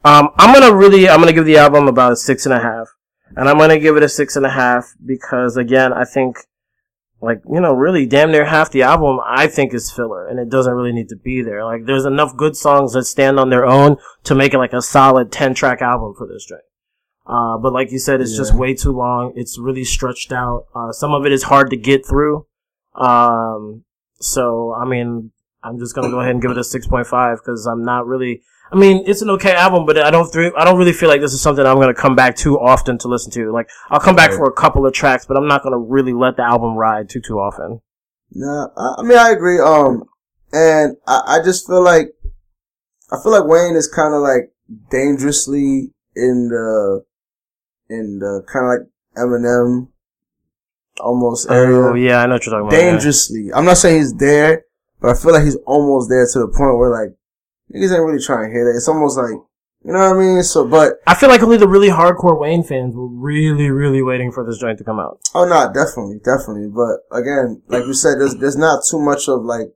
Um, 0.04 0.30
I'm 0.38 0.54
gonna 0.54 0.76
really, 0.76 1.08
I'm 1.08 1.20
gonna 1.20 1.34
give 1.34 1.46
the 1.46 1.58
album 1.58 1.88
about 1.88 2.12
a 2.12 2.16
six 2.16 2.46
and 2.46 2.54
a 2.54 2.60
half. 2.60 2.90
And 3.36 3.48
I'm 3.48 3.58
gonna 3.58 3.80
give 3.80 3.96
it 3.96 4.04
a 4.04 4.10
six 4.10 4.36
and 4.36 4.46
a 4.46 4.50
half 4.50 4.94
because 5.06 5.56
again, 5.56 5.94
I 5.94 6.04
think, 6.04 6.38
like, 7.22 7.42
you 7.50 7.62
know, 7.62 7.74
really 7.74 8.06
damn 8.06 8.32
near 8.32 8.46
half 8.46 8.72
the 8.72 8.82
album 8.82 9.20
I 9.26 9.48
think 9.48 9.74
is 9.74 9.92
filler 9.92 10.28
and 10.28 10.40
it 10.40 10.50
doesn't 10.50 10.74
really 10.74 10.92
need 10.92 11.10
to 11.10 11.16
be 11.16 11.42
there. 11.42 11.64
Like, 11.64 11.86
there's 11.86 12.06
enough 12.06 12.36
good 12.36 12.56
songs 12.56 12.94
that 12.94 13.06
stand 13.06 13.40
on 13.40 13.50
their 13.50 13.66
own 13.66 13.98
to 14.24 14.36
make 14.36 14.54
it 14.54 14.58
like 14.58 14.74
a 14.74 14.82
solid 14.82 15.32
10 15.32 15.54
track 15.54 15.82
album 15.82 16.14
for 16.18 16.28
this 16.28 16.46
joint. 16.46 16.62
Uh, 17.26 17.58
but 17.58 17.72
like 17.72 17.92
you 17.92 18.00
said, 18.00 18.20
it's 18.20 18.36
just 18.36 18.54
way 18.54 18.74
too 18.74 18.92
long. 18.92 19.34
It's 19.36 19.58
really 19.60 19.84
stretched 19.84 20.32
out. 20.32 20.66
Uh, 20.76 20.92
some 20.92 21.14
of 21.14 21.26
it 21.26 21.32
is 21.32 21.44
hard 21.44 21.70
to 21.70 21.78
get 21.78 22.06
through. 22.06 22.48
Um, 22.96 23.84
so, 24.20 24.74
I 24.74 24.86
mean, 24.86 25.32
I'm 25.64 25.80
just 25.80 25.96
gonna 25.96 26.10
go 26.10 26.20
ahead 26.20 26.32
and 26.32 26.42
give 26.42 26.52
it 26.52 26.58
a 26.58 26.64
six 26.64 26.88
point 26.88 27.08
five 27.08 27.38
because 27.38 27.66
I'm 27.66 27.84
not 27.84 28.08
really. 28.08 28.42
I 28.74 28.78
mean, 28.78 29.04
it's 29.06 29.22
an 29.22 29.30
okay 29.32 29.54
album, 29.54 29.86
but 29.86 29.98
I 29.98 30.10
don't. 30.12 30.32
Th- 30.32 30.54
I 30.58 30.64
don't 30.64 30.78
really 30.78 30.94
feel 30.94 31.10
like 31.10 31.20
this 31.20 31.34
is 31.34 31.42
something 31.42 31.66
I'm 31.66 31.76
gonna 31.80 31.94
come 31.94 32.16
back 32.16 32.36
too 32.38 32.58
often 32.60 32.98
to 33.00 33.08
listen 33.10 33.32
to. 33.34 33.52
Like, 33.52 33.70
I'll 33.90 34.00
come 34.00 34.16
back 34.16 34.30
Right. 34.30 34.38
for 34.38 34.46
a 34.48 34.54
couple 34.54 34.86
of 34.86 34.94
tracks, 34.94 35.26
but 35.26 35.36
I'm 35.36 35.48
not 35.48 35.62
gonna 35.64 35.78
really 35.78 36.14
let 36.14 36.38
the 36.38 36.44
album 36.44 36.76
ride 36.76 37.10
too 37.10 37.20
too 37.22 37.38
often. 37.40 37.82
Nah, 38.34 38.68
I, 38.78 38.96
I 39.00 39.04
mean 39.04 39.18
I 39.18 39.32
agree. 39.32 39.60
Um, 39.60 40.04
and 40.54 40.96
I, 41.06 41.22
I 41.40 41.44
just 41.44 41.68
feel 41.68 41.84
like 41.84 42.14
I 43.12 43.18
feel 43.22 43.34
like 43.34 43.46
Wayne 43.46 43.76
is 43.76 43.88
kind 43.90 44.14
of 44.14 44.22
like 44.22 44.54
dangerously 44.90 45.92
in 46.16 46.48
the 46.50 47.04
in 47.90 48.20
the 48.20 48.44
kind 48.52 48.66
of 48.66 48.70
like 48.70 48.88
Eminem 49.18 49.90
almost 51.02 51.50
area. 51.50 51.78
Oh 51.78 51.94
yeah, 51.96 52.22
I 52.22 52.26
know 52.26 52.36
what 52.36 52.46
you're 52.46 52.54
talking 52.56 52.68
about. 52.70 52.78
yeah. 52.82 52.92
dangerously. 52.92 53.50
I'm 53.54 53.66
not 53.66 53.78
saying 53.78 53.98
he's 53.98 54.14
there, 54.14 54.64
but 55.02 55.10
I 55.10 55.20
feel 55.20 55.34
like 55.34 55.44
he's 55.44 55.58
almost 55.66 56.10
there 56.10 56.26
to 56.32 56.40
the 56.40 56.48
point 56.48 56.78
where 56.78 56.90
like 56.90 57.10
niggas 57.74 57.94
ain't 57.94 58.04
really 58.06 58.24
trying 58.24 58.50
to 58.50 58.54
hear 58.54 58.66
that. 58.66 58.78
It's 58.78 58.88
almost 58.88 59.18
like 59.18 59.32
you 59.84 59.92
know 59.94 60.00
what 60.00 60.16
I 60.16 60.20
mean. 60.20 60.44
So, 60.44 60.68
but 60.68 60.94
I 61.08 61.16
feel 61.16 61.30
like 61.30 61.42
only 61.42 61.58
the 61.58 61.68
really 61.68 61.90
hardcore 61.90 62.40
Wayne 62.40 62.64
fans 62.64 62.96
were 62.96 63.08
really, 63.08 63.70
really 63.72 64.02
waiting 64.04 64.32
for 64.32 64.46
this 64.46 64.60
joint 64.60 64.78
to 64.78 64.84
come 64.84 65.00
out. 65.00 65.20
oh 65.34 65.46
no, 65.46 65.72
definitely, 65.74 66.20
definitely. 66.24 66.68
But 66.68 67.00
again, 67.16 67.62
like 67.68 67.86
you 67.86 67.94
said, 67.94 68.20
there's 68.20 68.36
there's 68.36 68.58
not 68.58 68.84
too 68.90 69.00
much 69.00 69.28
of 69.28 69.44
like 69.44 69.70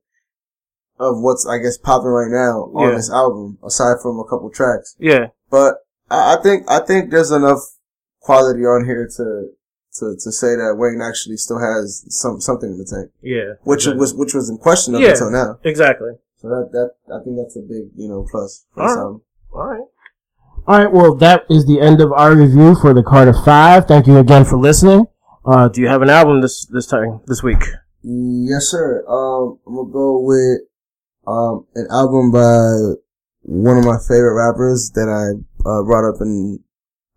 of 1.00 1.20
what's 1.22 1.46
I 1.48 1.58
guess 1.58 1.78
popping 1.78 2.08
right 2.08 2.32
now 2.32 2.72
on 2.74 2.90
Yeah. 2.90 2.96
this 2.96 3.12
album 3.12 3.58
aside 3.66 3.98
from 4.02 4.20
a 4.20 4.24
couple 4.26 4.50
tracks. 4.50 4.96
Yeah, 5.00 5.28
But 5.50 5.76
I, 6.10 6.36
I 6.38 6.42
think 6.42 6.70
I 6.70 6.80
think 6.80 7.10
there's 7.12 7.32
enough 7.32 7.60
quality 8.22 8.62
on 8.66 8.86
here 8.86 9.10
to. 9.18 9.50
To, 10.02 10.14
to 10.26 10.30
say 10.34 10.58
that 10.58 10.76
Wayne 10.78 11.00
actually 11.02 11.38
still 11.38 11.58
has 11.58 12.04
some 12.10 12.42
something 12.42 12.70
in 12.70 12.78
the 12.78 12.84
tank, 12.84 13.12
yeah. 13.22 13.54
which 13.64 13.88
Okay. 13.88 13.96
was 13.98 14.14
which 14.14 14.34
was 14.34 14.50
in 14.50 14.58
question 14.58 14.94
up 14.94 15.00
Yeah. 15.00 15.12
until 15.12 15.32
now. 15.32 15.58
exactly. 15.64 16.10
So 16.46 16.50
that 16.52 16.70
that 16.74 17.16
I 17.16 17.24
think 17.24 17.38
that's 17.38 17.56
a 17.56 17.62
big 17.62 17.90
you 17.96 18.08
know 18.08 18.24
plus. 18.30 18.68
for 18.76 18.82
All 18.84 18.88
this 18.88 18.98
right. 18.98 19.60
All 19.60 19.68
right. 19.68 19.88
All 20.68 20.78
right, 20.84 20.92
well, 20.92 21.14
that 21.16 21.44
is 21.50 21.66
the 21.68 21.80
end 21.80 22.02
of 22.02 22.12
our 22.12 22.36
review 22.36 22.76
for 22.76 22.94
the 22.94 23.02
Carter 23.04 23.34
Five. 23.34 23.88
Thank 23.88 24.06
you 24.08 24.18
again 24.18 24.46
for 24.46 24.58
listening. 24.58 25.06
Uh, 25.44 25.68
do 25.70 25.82
you 25.82 25.88
have 25.88 26.02
an 26.04 26.10
album 26.10 26.42
this 26.42 26.66
this 26.68 26.86
time 26.86 27.22
this 27.26 27.42
week? 27.42 27.64
Yes, 28.04 28.66
sir. 28.66 29.04
Um, 29.08 29.58
I'm 29.66 29.76
gonna 29.76 29.92
go 29.92 30.20
with 30.20 30.62
um 31.26 31.66
an 31.74 31.88
album 31.90 32.32
by 32.32 32.94
one 33.42 33.78
of 33.80 33.86
my 33.86 33.98
favorite 34.08 34.36
rappers 34.36 34.92
that 34.94 35.10
I 35.10 35.34
uh, 35.68 35.82
brought 35.84 36.08
up 36.08 36.22
in. 36.22 36.60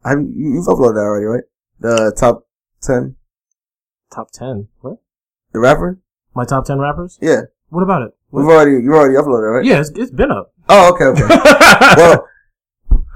I 0.04 0.10
Have 0.10 0.20
you, 0.20 0.54
you've 0.54 0.66
uploaded 0.66 0.94
that 0.94 1.04
already, 1.08 1.26
right? 1.26 1.44
The 1.80 2.14
top 2.18 2.46
ten, 2.82 3.16
Top 4.10 4.30
ten. 4.30 4.68
What? 4.80 4.98
the 5.52 5.58
rapper. 5.60 6.00
My 6.34 6.44
top 6.46 6.64
ten 6.64 6.78
rappers? 6.78 7.18
Yeah, 7.20 7.42
What 7.68 7.82
about 7.82 8.02
it? 8.02 8.14
We've 8.30 8.46
already 8.46 8.82
you 8.82 8.94
already 8.94 9.14
uploaded, 9.14 9.56
right? 9.56 9.64
Yeah, 9.64 9.80
it's, 9.80 9.90
it's 9.90 10.10
been 10.10 10.30
up. 10.30 10.52
Oh, 10.68 10.92
okay, 10.94 11.04
okay. 11.06 11.22
well, 11.96 12.26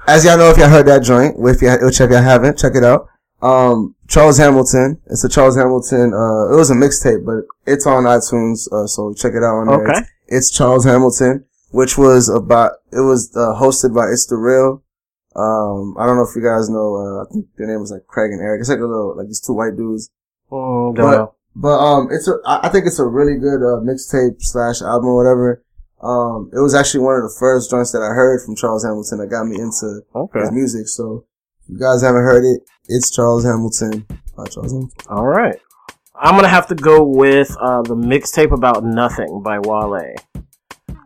as 0.06 0.24
y'all 0.24 0.38
know, 0.38 0.50
if 0.50 0.56
y'all 0.58 0.68
heard 0.68 0.86
that 0.86 1.02
joint, 1.02 1.36
if 1.38 1.62
y'all, 1.62 1.78
which 1.84 2.00
if 2.00 2.10
y'all 2.10 2.22
haven't, 2.22 2.58
check 2.58 2.74
it 2.74 2.84
out. 2.84 3.08
Um, 3.40 3.94
Charles 4.08 4.38
Hamilton. 4.38 5.00
It's 5.06 5.24
a 5.24 5.28
Charles 5.28 5.56
Hamilton. 5.56 6.12
Uh, 6.14 6.52
it 6.52 6.56
was 6.56 6.70
a 6.70 6.74
mixtape, 6.74 7.24
but 7.26 7.44
it's 7.66 7.86
on 7.86 8.04
iTunes. 8.04 8.70
Uh, 8.72 8.86
so 8.86 9.12
check 9.14 9.32
it 9.32 9.42
out 9.42 9.56
on 9.56 9.66
there. 9.66 9.82
Okay. 9.88 9.98
It's, 9.98 10.10
it's 10.28 10.50
Charles 10.50 10.84
Hamilton, 10.84 11.44
which 11.70 11.98
was 11.98 12.28
about. 12.28 12.72
It 12.92 13.00
was 13.00 13.34
uh, 13.36 13.54
hosted 13.60 13.94
by 13.94 14.06
It's 14.12 14.26
the 14.26 14.36
Real. 14.36 14.82
Um, 15.34 15.96
I 15.98 16.06
don't 16.06 16.16
know 16.16 16.26
if 16.28 16.36
you 16.36 16.42
guys 16.42 16.68
know. 16.68 16.94
Uh, 16.96 17.24
I 17.24 17.32
think 17.32 17.46
their 17.56 17.66
name 17.66 17.80
was 17.80 17.90
like 17.90 18.06
Craig 18.06 18.32
and 18.32 18.40
Eric. 18.40 18.60
It's 18.60 18.68
like 18.68 18.78
a 18.78 18.82
little 18.86 19.16
like 19.16 19.26
these 19.28 19.40
two 19.40 19.54
white 19.54 19.76
dudes. 19.76 20.10
Mm, 20.50 20.94
don't 20.94 21.04
But- 21.04 21.16
know. 21.16 21.34
But 21.54 21.78
um, 21.78 22.08
it's 22.10 22.28
a. 22.28 22.34
I 22.46 22.68
think 22.70 22.86
it's 22.86 22.98
a 22.98 23.04
really 23.06 23.38
good 23.38 23.60
uh, 23.60 23.80
mixtape 23.84 24.36
slash 24.40 24.80
album 24.80 25.08
or 25.08 25.16
whatever. 25.16 25.62
Um, 26.02 26.50
it 26.52 26.58
was 26.60 26.74
actually 26.74 27.04
one 27.04 27.16
of 27.16 27.22
the 27.22 27.36
first 27.38 27.70
joints 27.70 27.92
that 27.92 28.02
I 28.02 28.08
heard 28.08 28.42
from 28.44 28.56
Charles 28.56 28.84
Hamilton 28.84 29.18
that 29.18 29.28
got 29.28 29.46
me 29.46 29.56
into 29.60 30.00
Okay. 30.14 30.40
his 30.40 30.50
music. 30.50 30.88
So, 30.88 31.24
if 31.62 31.68
you 31.68 31.78
guys 31.78 32.02
haven't 32.02 32.22
heard 32.22 32.44
it, 32.44 32.62
it's 32.88 33.14
Charles 33.14 33.44
Hamilton 33.44 34.04
by 34.36 34.44
Charles 34.46 34.72
Hamilton. 34.72 34.90
All 35.08 35.26
right. 35.26 35.56
I'm 36.14 36.34
gonna 36.36 36.48
have 36.48 36.66
to 36.68 36.74
go 36.74 37.04
with 37.04 37.54
uh, 37.60 37.82
the 37.82 37.94
mixtape 37.96 38.52
about 38.52 38.84
nothing 38.84 39.42
by 39.44 39.58
Wale. 39.58 40.14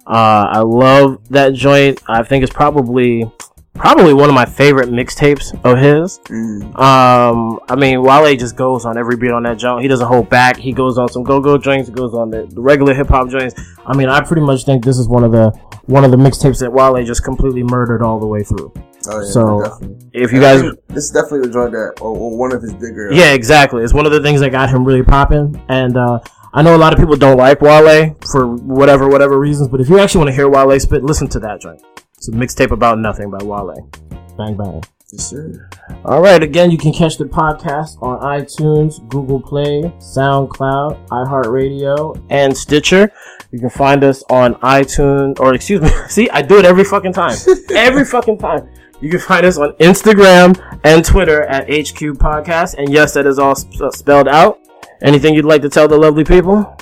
Uh, 0.06 0.46
I 0.52 0.60
love 0.60 1.28
that 1.30 1.54
joint. 1.54 2.00
I 2.06 2.22
think 2.22 2.44
it's 2.44 2.52
probably 2.52 3.30
probably 3.76 4.14
one 4.14 4.28
of 4.28 4.34
my 4.34 4.44
favorite 4.46 4.88
mixtapes 4.88 5.52
of 5.64 5.78
his. 5.78 6.18
Mm. 6.26 6.78
Um, 6.78 7.60
I 7.68 7.76
mean, 7.76 8.02
Wale 8.02 8.36
just 8.36 8.56
goes 8.56 8.84
on 8.84 8.96
every 8.98 9.16
beat 9.16 9.30
on 9.30 9.42
that 9.44 9.58
joint. 9.58 9.82
He 9.82 9.88
doesn't 9.88 10.06
hold 10.06 10.28
back. 10.28 10.56
He 10.56 10.72
goes 10.72 10.98
on 10.98 11.08
some 11.08 11.22
go-go 11.22 11.58
joints. 11.58 11.88
He 11.88 11.94
goes 11.94 12.14
on 12.14 12.30
the, 12.30 12.46
the 12.46 12.60
regular 12.60 12.94
hip 12.94 13.08
hop 13.08 13.28
joints. 13.28 13.60
I 13.86 13.96
mean, 13.96 14.08
I 14.08 14.20
pretty 14.20 14.42
much 14.42 14.64
think 14.64 14.84
this 14.84 14.98
is 14.98 15.08
one 15.08 15.24
of 15.24 15.32
the 15.32 15.50
one 15.86 16.04
of 16.04 16.10
the 16.10 16.16
mixtapes 16.16 16.58
that 16.60 16.72
Wale 16.72 17.04
just 17.04 17.22
completely 17.22 17.62
murdered 17.62 18.02
all 18.02 18.18
the 18.18 18.26
way 18.26 18.42
through. 18.42 18.72
Oh 19.08 19.20
yeah, 19.20 19.30
So, 19.30 19.62
definitely. 19.62 20.10
If 20.14 20.32
you 20.32 20.40
guys, 20.40 20.62
this 20.88 21.04
is 21.04 21.10
definitely 21.12 21.46
the 21.46 21.52
joint 21.52 21.70
that, 21.72 22.00
or, 22.00 22.16
or 22.16 22.36
one 22.36 22.52
of 22.52 22.60
his 22.60 22.74
bigger. 22.74 23.12
yeah, 23.12 23.32
exactly. 23.34 23.84
It's 23.84 23.94
one 23.94 24.04
of 24.04 24.10
the 24.10 24.20
things 24.20 24.40
that 24.40 24.50
got 24.50 24.68
him 24.68 24.84
really 24.84 25.04
popping. 25.04 25.62
And 25.68 25.96
uh, 25.96 26.18
I 26.52 26.62
know 26.62 26.74
a 26.74 26.78
lot 26.78 26.92
of 26.92 26.98
people 26.98 27.14
don't 27.14 27.36
like 27.36 27.60
Wale 27.60 28.16
for 28.32 28.48
whatever 28.48 29.08
whatever 29.08 29.38
reasons, 29.38 29.68
but 29.68 29.80
if 29.80 29.88
you 29.88 30.00
actually 30.00 30.18
want 30.20 30.28
to 30.30 30.34
hear 30.34 30.48
Wale 30.48 30.80
spit, 30.80 31.04
listen 31.04 31.28
to 31.28 31.38
that 31.40 31.60
joint. 31.60 31.80
It's 32.18 32.28
a 32.28 32.32
mixtape 32.32 32.70
about 32.70 32.98
nothing 32.98 33.30
by 33.30 33.38
Wale. 33.42 33.90
Bang 34.38 34.56
bang. 34.56 34.82
Yes, 35.12 35.26
sir. 35.30 35.68
All 36.04 36.20
right, 36.20 36.42
again, 36.42 36.70
you 36.70 36.78
can 36.78 36.92
catch 36.92 37.16
the 37.16 37.24
podcast 37.26 38.02
on 38.02 38.18
iTunes, 38.22 39.06
Google 39.08 39.40
Play, 39.40 39.82
SoundCloud, 39.98 41.06
iHeartRadio. 41.08 42.26
and 42.30 42.56
Stitcher. 42.56 43.12
You 43.52 43.60
can 43.60 43.70
find 43.70 44.02
us 44.02 44.24
on 44.30 44.54
iTunes, 44.56 45.38
or 45.38 45.54
excuse 45.54 45.80
me, 45.80 45.90
see, 46.08 46.28
I 46.30 46.42
do 46.42 46.58
it 46.58 46.64
every 46.64 46.84
fucking 46.84 47.12
time. 47.12 47.36
every 47.70 48.04
fucking 48.04 48.38
time. 48.38 48.68
You 49.00 49.10
can 49.10 49.20
find 49.20 49.44
us 49.46 49.58
on 49.58 49.72
Instagram 49.74 50.58
and 50.82 51.04
Twitter 51.04 51.42
at 51.42 51.64
HQ 51.68 52.00
Podcast. 52.18 52.74
And 52.78 52.90
yes, 52.92 53.12
that 53.14 53.26
is 53.26 53.38
all 53.38 53.54
sp- 53.54 53.76
uh, 53.80 53.90
spelled 53.90 54.26
out. 54.26 54.58
Anything 55.02 55.34
you'd 55.34 55.44
like 55.44 55.60
to 55.62 55.68
tell 55.68 55.86
the 55.86 55.98
lovely 55.98 56.24
people? 56.24 56.76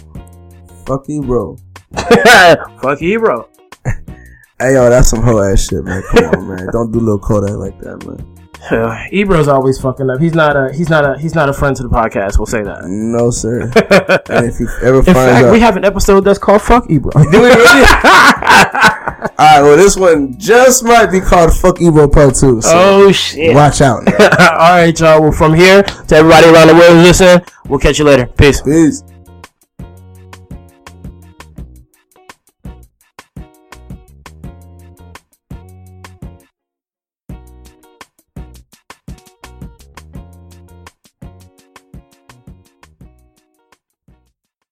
Fuck 0.86 1.08
you, 1.08 1.20
bro. 1.22 1.56
Fuck 2.80 3.00
you, 3.00 3.18
bro. 3.18 3.48
Hey 4.60 4.74
yo, 4.74 4.88
that's 4.88 5.10
some 5.10 5.20
hoe 5.20 5.40
ass 5.42 5.66
shit, 5.66 5.84
man. 5.84 6.02
Come 6.12 6.24
on, 6.26 6.48
man. 6.48 6.68
Don't 6.70 6.92
do 6.92 7.00
little 7.00 7.18
Kodak 7.18 7.56
like 7.56 7.76
that, 7.80 8.06
man. 8.06 8.24
Uh, 8.70 9.04
Ebro's 9.10 9.48
always 9.48 9.80
fucking 9.80 10.08
up. 10.08 10.20
He's 10.20 10.34
not 10.34 10.56
a 10.56 10.72
he's 10.72 10.88
not 10.88 11.04
a 11.04 11.18
he's 11.18 11.34
not 11.34 11.48
a 11.48 11.52
friend 11.52 11.76
to 11.76 11.82
the 11.82 11.88
podcast. 11.88 12.38
We'll 12.38 12.46
say 12.46 12.62
that. 12.62 12.84
No, 12.84 13.30
sir. 13.30 13.62
and 14.30 14.46
if 14.46 14.60
you 14.60 14.68
ever 14.80 14.98
In 14.98 15.04
find 15.04 15.16
fact, 15.16 15.44
out, 15.46 15.52
we 15.52 15.58
have 15.58 15.76
an 15.76 15.84
episode 15.84 16.20
that's 16.20 16.38
called 16.38 16.62
"Fuck 16.62 16.88
Ebro." 16.88 17.10
do 17.30 17.42
we 17.42 17.48
really? 17.48 17.86
Alright, 19.36 19.62
well, 19.62 19.76
this 19.76 19.96
one 19.96 20.38
just 20.38 20.84
might 20.84 21.06
be 21.06 21.20
called 21.20 21.52
Fuck 21.52 21.80
Ebro" 21.80 22.06
Part 22.06 22.36
2. 22.36 22.62
So 22.62 22.70
oh 22.72 23.12
shit! 23.12 23.54
watch 23.54 23.80
out. 23.80 24.06
All 24.06 24.76
right, 24.76 24.98
y'all. 24.98 25.20
Well, 25.20 25.32
from 25.32 25.54
here 25.54 25.82
to 25.82 26.14
everybody 26.14 26.46
around 26.46 26.68
the 26.68 26.74
world 26.74 26.98
listening, 26.98 27.44
we'll 27.68 27.80
catch 27.80 27.98
you 27.98 28.04
later. 28.04 28.26
Peace. 28.26 28.62
Peace. 28.62 29.02